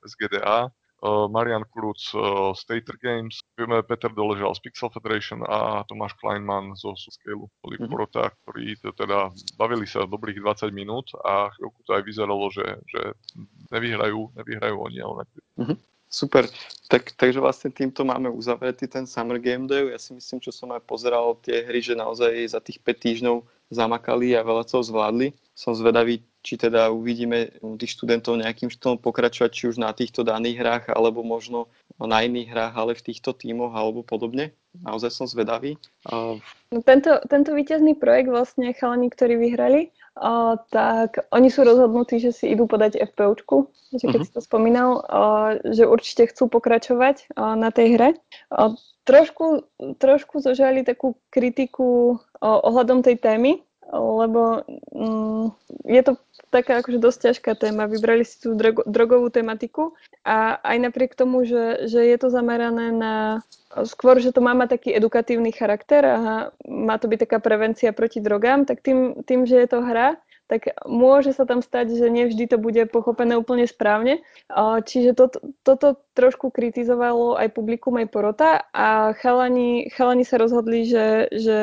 SGDA, 0.00 0.66
uh, 0.66 0.81
Marian 1.02 1.66
Kruc 1.66 1.98
uh, 2.14 2.54
z 2.54 2.62
Tater 2.62 2.94
Games, 3.02 3.42
Peter 3.90 4.10
Doležal 4.14 4.54
z 4.54 4.62
Pixel 4.62 4.90
Federation 4.94 5.42
a 5.42 5.82
Tomáš 5.90 6.14
Kleinman 6.22 6.78
zo 6.78 6.94
Scale. 6.94 7.50
Boli 7.58 7.74
mm-hmm. 7.74 7.90
porota, 7.90 8.30
ktorí 8.46 8.78
to 8.78 8.94
teda 8.94 9.34
bavili 9.58 9.82
sa 9.82 10.06
dobrých 10.06 10.38
20 10.38 10.70
minút 10.70 11.10
a 11.26 11.50
chvíľku 11.58 11.80
to 11.82 11.98
aj 11.98 12.02
vyzeralo, 12.06 12.46
že, 12.54 12.66
že 12.86 13.18
nevyhrajú, 13.74 14.30
nevyhrajú 14.38 14.76
oni, 14.78 14.98
ale 15.02 15.22
mm-hmm. 15.58 15.76
Super, 16.12 16.44
tak, 16.92 17.16
takže 17.16 17.40
vlastne 17.40 17.72
týmto 17.72 18.04
máme 18.04 18.28
uzavretý 18.28 18.84
ten 18.84 19.08
Summer 19.08 19.40
Game 19.40 19.64
Day. 19.64 19.88
Ja 19.88 19.96
si 19.96 20.12
myslím, 20.12 20.44
čo 20.44 20.52
som 20.52 20.68
aj 20.76 20.84
pozeral 20.84 21.40
tie 21.40 21.64
hry, 21.64 21.80
že 21.80 21.96
naozaj 21.96 22.52
za 22.52 22.60
tých 22.60 22.84
5 22.84 22.92
týždňov 23.00 23.36
zamakali 23.72 24.36
a 24.36 24.44
veľa 24.44 24.68
toho 24.68 24.84
zvládli. 24.84 25.32
Som 25.56 25.72
zvedavý, 25.72 26.20
či 26.44 26.60
teda 26.60 26.92
uvidíme 26.92 27.56
tých 27.80 27.96
študentov 27.96 28.36
nejakým 28.36 28.68
štýlom 28.68 29.00
pokračovať, 29.00 29.50
či 29.56 29.64
už 29.72 29.80
na 29.80 29.88
týchto 29.96 30.20
daných 30.20 30.60
hrách, 30.60 30.84
alebo 30.92 31.24
možno 31.24 31.72
na 31.96 32.20
iných 32.20 32.52
hrách, 32.52 32.74
ale 32.76 32.92
v 32.92 33.08
týchto 33.08 33.32
tímoch 33.32 33.72
alebo 33.72 34.04
podobne. 34.04 34.52
Naozaj 34.84 35.10
som 35.16 35.24
zvedavý. 35.24 35.80
No 36.04 36.80
tento, 36.84 37.24
tento 37.24 37.56
víťazný 37.56 37.96
projekt 37.96 38.28
vlastne 38.28 38.76
chalani, 38.76 39.08
ktorí 39.08 39.40
vyhrali, 39.40 39.88
o, 40.16 40.58
tak 40.68 41.24
oni 41.32 41.48
sú 41.48 41.64
rozhodnutí, 41.64 42.20
že 42.20 42.32
si 42.32 42.52
idú 42.52 42.68
podať 42.68 43.00
FPUčku, 43.12 43.72
že 43.96 44.04
keď 44.08 44.20
uh-huh. 44.20 44.28
si 44.28 44.32
to 44.36 44.40
spomínal, 44.44 44.90
o, 45.00 45.24
že 45.72 45.88
určite 45.88 46.28
chcú 46.32 46.52
pokračovať 46.52 47.32
o, 47.32 47.56
na 47.56 47.72
tej 47.72 47.96
hre. 47.96 48.10
O, 48.52 48.76
trošku, 49.08 49.66
trošku 49.96 50.44
zožali 50.44 50.84
takú 50.84 51.16
kritiku 51.32 52.16
o, 52.16 52.48
ohľadom 52.68 53.00
tej 53.00 53.16
témy, 53.18 53.64
lebo 53.92 54.64
mm, 54.88 55.52
je 55.84 56.02
to 56.02 56.12
taká 56.48 56.80
akože 56.80 56.98
dosť 57.00 57.18
ťažká 57.28 57.52
téma. 57.60 57.84
Vybrali 57.84 58.24
si 58.24 58.40
tú 58.40 58.56
drogo, 58.56 58.80
drogovú 58.88 59.28
tematiku 59.28 59.92
a 60.24 60.56
aj 60.64 60.76
napriek 60.88 61.12
tomu, 61.12 61.44
že, 61.44 61.88
že 61.88 62.00
je 62.00 62.16
to 62.16 62.32
zamerané 62.32 62.88
na 62.92 63.44
skôr, 63.84 64.20
že 64.20 64.32
to 64.32 64.40
má 64.40 64.56
mať 64.56 64.80
taký 64.80 64.90
edukatívny 64.96 65.52
charakter 65.52 66.04
a 66.04 66.16
má 66.64 66.96
to 66.96 67.08
byť 67.08 67.28
taká 67.28 67.38
prevencia 67.40 67.92
proti 67.92 68.20
drogám, 68.20 68.64
tak 68.64 68.84
tým, 68.84 69.24
tým 69.24 69.44
že 69.48 69.60
je 69.64 69.68
to 69.68 69.80
hra, 69.80 70.16
tak 70.52 70.76
môže 70.84 71.32
sa 71.32 71.48
tam 71.48 71.64
stať, 71.64 71.96
že 71.96 72.12
nevždy 72.12 72.44
to 72.44 72.60
bude 72.60 72.84
pochopené 72.92 73.40
úplne 73.40 73.64
správne. 73.64 74.20
Čiže 74.84 75.16
to, 75.16 75.32
toto 75.64 75.96
trošku 76.12 76.52
kritizovalo 76.52 77.40
aj 77.40 77.56
publikum, 77.56 77.96
aj 77.96 78.12
porota 78.12 78.50
a 78.76 79.16
chalani, 79.16 79.88
chalani 79.96 80.28
sa 80.28 80.36
rozhodli, 80.36 80.84
že, 80.84 81.32
že 81.32 81.60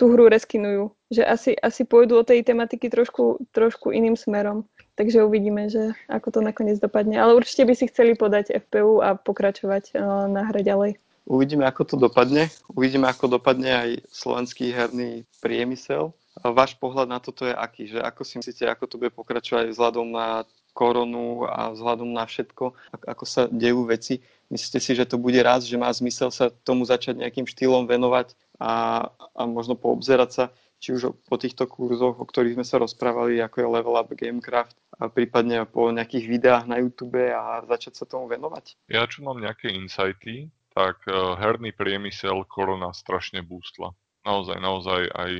tú 0.00 0.08
hru 0.08 0.32
reskinujú. 0.32 0.97
Že 1.08 1.22
asi, 1.24 1.50
asi 1.56 1.82
pôjdu 1.88 2.20
o 2.20 2.26
tej 2.26 2.44
tematiky 2.44 2.92
trošku, 2.92 3.40
trošku 3.56 3.96
iným 3.96 4.12
smerom. 4.12 4.68
Takže 4.98 5.24
uvidíme, 5.24 5.72
že 5.72 5.96
ako 6.10 6.28
to 6.36 6.40
nakoniec 6.44 6.76
dopadne. 6.82 7.16
Ale 7.16 7.32
určite 7.32 7.64
by 7.64 7.74
si 7.78 7.88
chceli 7.88 8.12
podať 8.12 8.52
FPU 8.68 9.00
a 9.00 9.16
pokračovať 9.16 9.96
uh, 9.96 10.28
na 10.28 10.44
hre 10.52 10.60
ďalej. 10.60 11.00
Uvidíme, 11.28 11.68
ako 11.68 11.82
to 11.84 11.96
dopadne. 12.00 12.48
Uvidíme, 12.72 13.04
ako 13.08 13.40
dopadne 13.40 13.70
aj 13.72 13.90
slovenský 14.08 14.72
herný 14.72 15.28
priemysel. 15.44 16.16
A 16.40 16.54
váš 16.56 16.72
pohľad 16.80 17.08
na 17.08 17.20
toto 17.20 17.44
je 17.44 17.52
aký? 17.52 17.92
Že 17.92 18.00
ako 18.00 18.22
si 18.24 18.34
myslíte, 18.40 18.64
ako 18.64 18.84
to 18.88 18.96
bude 18.96 19.12
pokračovať 19.12 19.68
vzhľadom 19.68 20.08
na 20.08 20.48
koronu 20.72 21.44
a 21.44 21.74
vzhľadom 21.74 22.14
na 22.14 22.22
všetko, 22.22 22.72
ako 23.02 23.24
sa 23.26 23.50
dejú 23.50 23.84
veci? 23.84 24.22
Myslíte 24.48 24.78
si, 24.80 24.94
že 24.94 25.04
to 25.04 25.18
bude 25.18 25.36
raz, 25.42 25.68
že 25.68 25.76
má 25.76 25.90
zmysel 25.90 26.32
sa 26.32 26.48
tomu 26.64 26.86
začať 26.88 27.20
nejakým 27.20 27.44
štýlom 27.44 27.84
venovať 27.84 28.32
a, 28.56 29.04
a 29.36 29.42
možno 29.44 29.74
poobzerať 29.74 30.30
sa, 30.30 30.44
či 30.78 30.94
už 30.94 31.14
po 31.26 31.36
týchto 31.36 31.66
kurzoch, 31.66 32.18
o 32.18 32.26
ktorých 32.26 32.54
sme 32.58 32.66
sa 32.66 32.78
rozprávali, 32.78 33.42
ako 33.42 33.56
je 33.60 33.72
Level 33.74 33.98
Up 33.98 34.10
Gamecraft, 34.14 34.78
a 34.98 35.06
prípadne 35.06 35.62
po 35.62 35.90
nejakých 35.94 36.26
videách 36.26 36.64
na 36.66 36.82
YouTube 36.82 37.22
a 37.30 37.62
začať 37.66 38.02
sa 38.02 38.04
tomu 38.06 38.26
venovať? 38.26 38.74
Ja 38.90 39.06
čo 39.06 39.22
mám 39.22 39.38
nejaké 39.38 39.70
insighty, 39.70 40.50
tak 40.74 41.02
uh, 41.06 41.38
herný 41.38 41.70
priemysel 41.70 42.42
korona 42.50 42.90
strašne 42.90 43.42
boostla. 43.46 43.94
Naozaj, 44.26 44.58
naozaj 44.58 45.00
aj 45.14 45.30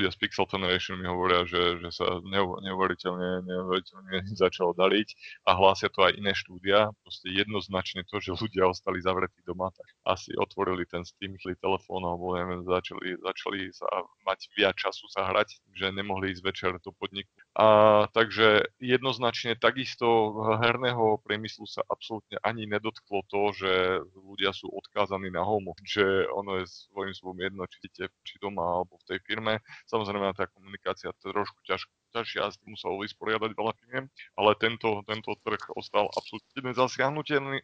ľudia 0.00 0.14
z 0.14 0.18
Pixel 0.24 0.48
Generation 0.48 0.96
mi 0.96 1.04
hovoria, 1.04 1.44
že, 1.44 1.76
že 1.84 1.90
sa 1.92 2.22
neuveriteľne, 2.24 3.44
neuveriteľne 3.44 4.24
začalo 4.42 4.72
dariť 4.72 5.08
a 5.44 5.52
hlásia 5.52 5.92
to 5.92 6.08
aj 6.08 6.16
iné 6.16 6.32
štúdia. 6.32 6.88
Proste 7.04 7.28
jednoznačne 7.28 8.08
to, 8.08 8.16
že 8.18 8.32
ľudia 8.32 8.64
ostali 8.72 9.04
zavretí 9.04 9.44
doma, 9.44 9.68
tak 9.76 9.86
asi 10.08 10.32
otvorili 10.40 10.88
ten 10.88 11.04
Steam, 11.04 11.36
telefón 11.36 12.02
alebo 12.08 12.32
neviem, 12.32 12.64
začali, 12.64 13.20
začali 13.20 13.68
sa 13.70 13.86
mať 14.24 14.50
viac 14.56 14.74
času 14.80 15.04
sa 15.12 15.28
hrať, 15.28 15.60
že 15.76 15.92
nemohli 15.92 16.32
ísť 16.32 16.42
večer 16.42 16.72
do 16.80 16.90
podniku. 16.96 17.28
A 17.52 17.66
takže 18.12 18.64
jednoznačne 18.80 19.60
takisto 19.60 20.32
herného 20.60 21.20
priemyslu 21.20 21.68
sa 21.68 21.84
absolútne 21.86 22.40
ani 22.40 22.64
nedotklo 22.64 23.24
to, 23.28 23.52
že 23.52 23.72
ľudia 24.16 24.56
sú 24.56 24.72
odkázaní 24.72 25.28
na 25.28 25.44
home, 25.44 25.72
že 25.84 26.28
ono 26.32 26.60
je 26.60 26.66
svojím 26.66 27.16
spôsobom 27.16 27.42
jedno, 27.42 27.62
či 27.66 27.78
či 28.22 28.34
doma 28.38 28.62
alebo 28.62 28.94
v 29.02 29.06
tej 29.10 29.18
firme. 29.26 29.58
Samozrejme 29.86 30.34
tá 30.34 30.50
komunikácia 30.50 31.14
trošku 31.22 31.62
ťažko 31.62 31.92
ťažšie 32.16 32.40
a 32.42 32.48
s 32.48 32.58
tým 32.58 32.74
musel 32.74 32.96
vysporiadať 32.96 33.50
veľa 33.52 33.72
firiem, 33.82 34.04
ale 34.40 34.50
tento, 34.56 35.04
tento 35.04 35.30
trh 35.44 35.62
ostal 35.76 36.08
absolútne 36.16 36.72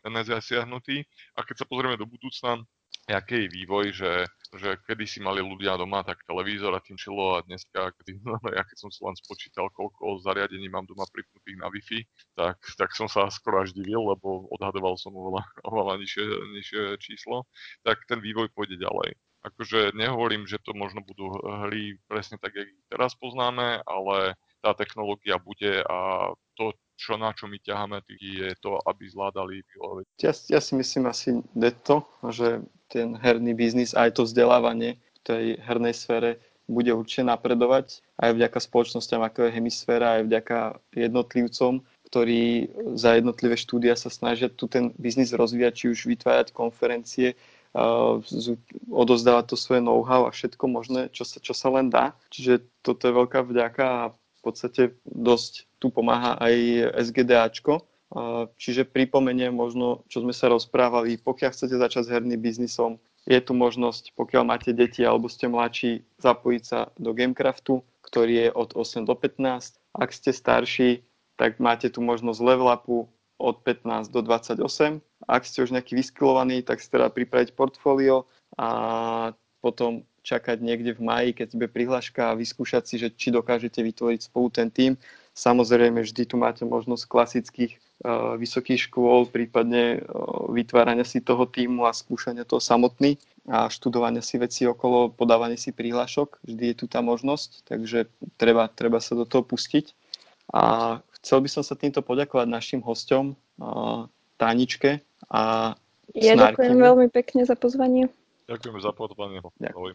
nezasiahnutý 0.05 0.97
a 1.35 1.41
keď 1.43 1.65
sa 1.65 1.67
pozrieme 1.67 1.97
do 1.97 2.05
budúcna, 2.05 2.61
aký 3.11 3.47
je 3.47 3.49
vývoj, 3.51 3.87
že, 3.91 4.13
že 4.55 4.79
kedy 4.87 5.05
si 5.09 5.19
mali 5.19 5.43
ľudia 5.43 5.75
doma 5.75 6.07
tak 6.07 6.23
televízor 6.23 6.71
a 6.77 6.85
tým 6.85 6.95
čilo 6.95 7.35
a 7.35 7.43
dneska, 7.43 7.91
kedy, 7.99 8.23
no, 8.23 8.39
ja 8.47 8.63
keď 8.63 8.77
som 8.79 8.91
si 8.95 9.03
len 9.03 9.17
spočítal, 9.19 9.67
koľko 9.75 10.23
zariadení 10.23 10.71
mám 10.71 10.87
doma 10.87 11.03
pripnutých 11.11 11.59
na 11.59 11.67
Wi-Fi, 11.67 11.99
tak, 12.39 12.63
tak 12.79 12.95
som 12.95 13.11
sa 13.11 13.27
skoro 13.33 13.67
až 13.67 13.75
divil, 13.75 14.07
lebo 14.07 14.47
odhadoval 14.55 14.95
som 15.01 15.11
oveľa, 15.17 15.43
oveľa 15.67 15.99
nižšie, 15.99 16.25
nižšie 16.61 16.83
číslo, 17.03 17.51
tak 17.83 18.07
ten 18.07 18.23
vývoj 18.23 18.55
pôjde 18.55 18.79
ďalej. 18.79 19.19
Akože 19.43 19.91
nehovorím, 19.99 20.47
že 20.47 20.63
to 20.63 20.71
možno 20.71 21.03
budú 21.03 21.35
hry 21.67 21.99
presne 22.07 22.39
tak, 22.39 22.55
jak 22.55 22.71
ich 22.71 22.85
teraz 22.87 23.19
poznáme, 23.19 23.83
ale 23.83 24.39
tá 24.63 24.71
technológia 24.79 25.43
bude 25.43 25.83
a 25.83 26.31
to, 26.55 26.79
čo 26.95 27.19
na 27.19 27.35
čo 27.35 27.51
my 27.51 27.59
ťaháme, 27.59 27.99
je 28.23 28.55
to, 28.63 28.79
aby 28.87 29.11
zvládali 29.11 29.67
vyloviť. 29.75 30.07
Ja, 30.23 30.31
ja 30.31 30.61
si 30.63 30.79
myslím 30.79 31.11
asi 31.11 31.43
to, 31.83 32.07
že 32.31 32.63
ten 32.87 33.19
herný 33.19 33.59
biznis 33.59 33.99
aj 33.99 34.15
to 34.15 34.23
vzdelávanie 34.23 35.03
v 35.03 35.21
tej 35.27 35.45
hernej 35.59 35.97
sfére 35.97 36.39
bude 36.71 36.95
určite 36.95 37.27
napredovať 37.27 38.01
aj 38.23 38.31
vďaka 38.39 38.59
spoločnosťam 38.63 39.23
ako 39.27 39.51
je 39.51 39.55
hemisféra, 39.59 40.23
aj 40.23 40.23
vďaka 40.31 40.59
jednotlivcom, 40.95 41.83
ktorí 42.07 42.71
za 42.95 43.19
jednotlivé 43.19 43.59
štúdia 43.59 43.99
sa 43.99 44.13
snažia 44.13 44.47
tu 44.53 44.71
ten 44.71 44.95
biznis 45.01 45.35
rozvíjať, 45.35 45.73
či 45.75 45.87
už 45.91 46.07
vytvárať 46.07 46.55
konferencie, 46.55 47.35
odozdávať 48.93 49.45
to 49.53 49.57
svoje 49.57 49.81
know-how 49.81 50.29
a 50.29 50.35
všetko 50.35 50.65
možné, 50.69 51.09
čo 51.09 51.25
sa, 51.25 51.41
čo 51.41 51.57
sa 51.57 51.73
len 51.73 51.89
dá. 51.89 52.13
Čiže 52.29 52.65
toto 52.85 53.09
je 53.09 53.17
veľká 53.17 53.45
vďaka 53.49 53.85
a 53.85 54.03
v 54.13 54.41
podstate 54.45 54.83
dosť 55.09 55.67
tu 55.81 55.89
pomáha 55.89 56.37
aj 56.37 56.55
SGDAčko, 57.01 57.81
Čiže 58.61 58.93
pripomeniem 58.93 59.57
možno, 59.57 60.05
čo 60.13 60.21
sme 60.21 60.37
sa 60.37 60.53
rozprávali, 60.53 61.17
pokiaľ 61.17 61.51
chcete 61.57 61.81
začať 61.81 62.03
s 62.05 62.13
herným 62.13 62.41
biznisom, 62.45 63.01
je 63.25 63.41
tu 63.41 63.57
možnosť, 63.57 64.13
pokiaľ 64.13 64.43
máte 64.45 64.77
deti 64.77 65.01
alebo 65.01 65.33
ste 65.33 65.49
mladší, 65.49 66.05
zapojiť 66.21 66.63
sa 66.63 66.93
do 67.01 67.17
Gamecraftu, 67.17 67.81
ktorý 68.05 68.33
je 68.37 68.49
od 68.53 68.77
8 68.77 69.09
do 69.09 69.17
15. 69.17 69.81
Ak 69.97 70.13
ste 70.13 70.35
starší, 70.35 71.01
tak 71.41 71.57
máte 71.57 71.89
tu 71.89 72.05
možnosť 72.05 72.41
level 72.45 72.69
upu 72.69 73.09
od 73.41 73.57
15 73.65 74.13
do 74.13 74.21
28. 74.21 75.01
Ak 75.33 75.49
ste 75.49 75.65
už 75.65 75.73
nejaký 75.73 75.97
vyskilovaný, 75.97 76.61
tak 76.61 76.85
si 76.85 76.93
teda 76.93 77.09
pripraviť 77.09 77.57
portfólio 77.57 78.29
a 78.61 78.69
potom 79.65 80.05
čakať 80.23 80.61
niekde 80.63 80.95
v 80.95 81.01
maji, 81.03 81.31
keď 81.35 81.57
bude 81.57 81.69
prihláška 81.73 82.31
a 82.31 82.39
vyskúšať 82.39 82.83
si, 82.87 82.95
že 83.01 83.09
či 83.11 83.35
dokážete 83.35 83.83
vytvoriť 83.83 84.21
spolu 84.31 84.53
ten 84.53 84.69
tým. 84.71 84.95
Samozrejme, 85.35 86.05
vždy 86.05 86.23
tu 86.29 86.37
máte 86.37 86.63
možnosť 86.63 87.09
klasických 87.09 87.73
uh, 88.05 88.37
vysokých 88.39 88.87
škôl, 88.87 89.27
prípadne 89.27 90.05
uh, 90.05 90.47
vytvárania 90.53 91.03
si 91.03 91.25
toho 91.25 91.49
týmu 91.49 91.89
a 91.89 91.97
skúšania 91.97 92.47
toho 92.47 92.63
samotný 92.63 93.19
a 93.49 93.67
študovania 93.67 94.23
si 94.23 94.39
veci 94.39 94.69
okolo, 94.69 95.11
podávania 95.11 95.59
si 95.59 95.75
prihlášok. 95.75 96.47
Vždy 96.47 96.65
je 96.71 96.77
tu 96.79 96.87
tá 96.87 97.03
možnosť, 97.03 97.67
takže 97.67 98.07
treba, 98.39 98.71
treba 98.71 99.03
sa 99.03 99.19
do 99.19 99.27
toho 99.27 99.43
pustiť. 99.43 99.91
A 100.53 101.01
chcel 101.19 101.43
by 101.43 101.49
som 101.51 101.65
sa 101.67 101.75
týmto 101.75 102.05
poďakovať 102.05 102.47
našim 102.47 102.81
hosťom, 102.85 103.25
uh, 103.33 104.07
Táničke 104.43 104.91
a 105.31 105.73
Ja 106.19 106.35
ďakujem 106.35 106.77
veľmi 106.77 107.09
pekne 107.15 107.47
za 107.47 107.55
pozvanie. 107.55 108.11
Ďakujeme 108.51 108.81
za 108.83 108.93
pozvanie. 108.93 109.39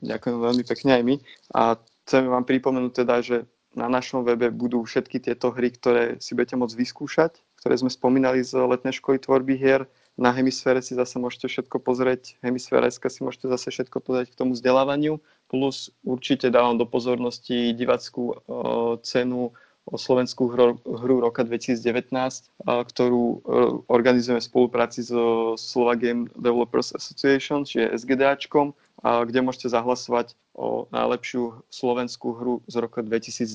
Ďakujem 0.01 0.37
veľmi 0.39 0.63
pekne 0.63 0.91
aj 0.97 1.03
my. 1.03 1.15
A 1.53 1.61
chcem 2.07 2.23
vám 2.25 2.47
pripomenúť 2.47 2.93
teda, 3.03 3.15
že 3.19 3.37
na 3.77 3.85
našom 3.85 4.25
webe 4.25 4.49
budú 4.49 4.81
všetky 4.81 5.21
tieto 5.21 5.53
hry, 5.53 5.69
ktoré 5.69 6.17
si 6.17 6.33
budete 6.33 6.57
môcť 6.57 6.73
vyskúšať, 6.73 7.37
ktoré 7.61 7.75
sme 7.77 7.93
spomínali 7.93 8.41
z 8.41 8.57
letnej 8.57 8.97
školy 8.97 9.21
tvorby 9.21 9.53
hier. 9.53 9.85
Na 10.17 10.33
hemisfére 10.33 10.81
si 10.81 10.97
zase 10.97 11.21
môžete 11.21 11.45
všetko 11.45 11.77
pozrieť, 11.77 12.41
hemisféra 12.41 12.89
si 12.89 13.21
môžete 13.21 13.53
zase 13.53 13.69
všetko 13.69 14.01
pozrieť 14.01 14.33
k 14.33 14.39
tomu 14.41 14.57
vzdelávaniu, 14.57 15.21
plus 15.45 15.93
určite 16.01 16.49
dávam 16.49 16.73
do 16.73 16.89
pozornosti 16.89 17.77
divackú 17.77 18.33
uh, 18.33 18.97
cenu 19.05 19.53
o 19.87 19.95
slovenskú 19.95 20.51
hru, 20.51 20.77
hru 20.83 21.15
roka 21.23 21.47
2019, 21.47 22.11
uh, 22.11 22.83
ktorú 22.83 23.23
uh, 23.23 23.39
organizujeme 23.87 24.43
v 24.43 24.49
spolupráci 24.51 25.07
so 25.07 25.55
Slovak 25.55 26.03
Game 26.03 26.27
Developers 26.35 26.91
Association, 26.93 27.63
čiže 27.63 27.95
SGDAčkom 27.95 28.75
kde 29.03 29.39
môžete 29.45 29.69
zahlasovať 29.69 30.33
o 30.57 30.89
najlepšiu 30.89 31.61
slovenskú 31.69 32.33
hru 32.33 32.53
z 32.65 32.75
roku 32.81 33.05
2019. 33.05 33.53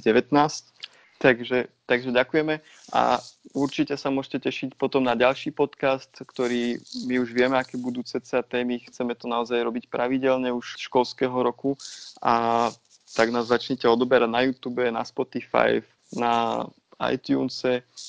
Takže, 1.23 1.71
takže 1.87 2.11
ďakujeme 2.11 2.59
a 2.91 3.23
určite 3.55 3.95
sa 3.95 4.11
môžete 4.11 4.43
tešiť 4.43 4.75
potom 4.75 5.07
na 5.07 5.15
ďalší 5.15 5.55
podcast, 5.55 6.11
ktorý 6.19 6.83
my 7.07 7.23
už 7.23 7.31
vieme, 7.31 7.55
aké 7.55 7.79
budú 7.79 8.03
cca 8.03 8.43
témy. 8.43 8.83
Chceme 8.91 9.15
to 9.15 9.31
naozaj 9.31 9.63
robiť 9.63 9.87
pravidelne 9.87 10.51
už 10.51 10.83
školského 10.83 11.31
roku 11.31 11.79
a 12.19 12.67
tak 13.15 13.31
nás 13.31 13.47
začnite 13.47 13.87
odoberať 13.87 14.31
na 14.35 14.43
YouTube, 14.43 14.83
na 14.91 15.07
Spotify, 15.07 15.79
na 16.17 16.67
iTunes, 17.11 17.63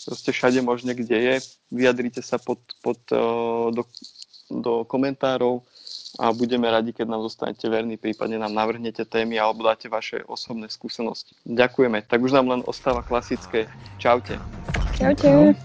proste 0.05 0.29
všade 0.29 0.61
možne, 0.61 0.93
kde 0.93 1.17
je. 1.17 1.35
Vyjadrite 1.73 2.21
sa 2.21 2.37
pod, 2.37 2.61
pod, 2.85 3.01
do, 3.73 3.83
do 4.53 4.85
komentárov 4.85 5.65
a 6.21 6.29
budeme 6.29 6.69
radi, 6.69 6.93
keď 6.93 7.09
nám 7.09 7.25
zostanete 7.25 7.65
verní, 7.65 7.97
prípadne 7.97 8.37
nám 8.37 8.53
navrhnete 8.53 9.01
témy 9.05 9.41
alebo 9.41 9.65
dáte 9.65 9.89
vaše 9.89 10.21
osobné 10.29 10.69
skúsenosti. 10.69 11.33
Ďakujeme. 11.49 12.05
Tak 12.05 12.21
už 12.21 12.37
nám 12.37 12.53
len 12.53 12.61
ostáva 12.69 13.01
klasické. 13.01 13.65
Čaute. 13.97 14.37
Čaute. 14.93 15.57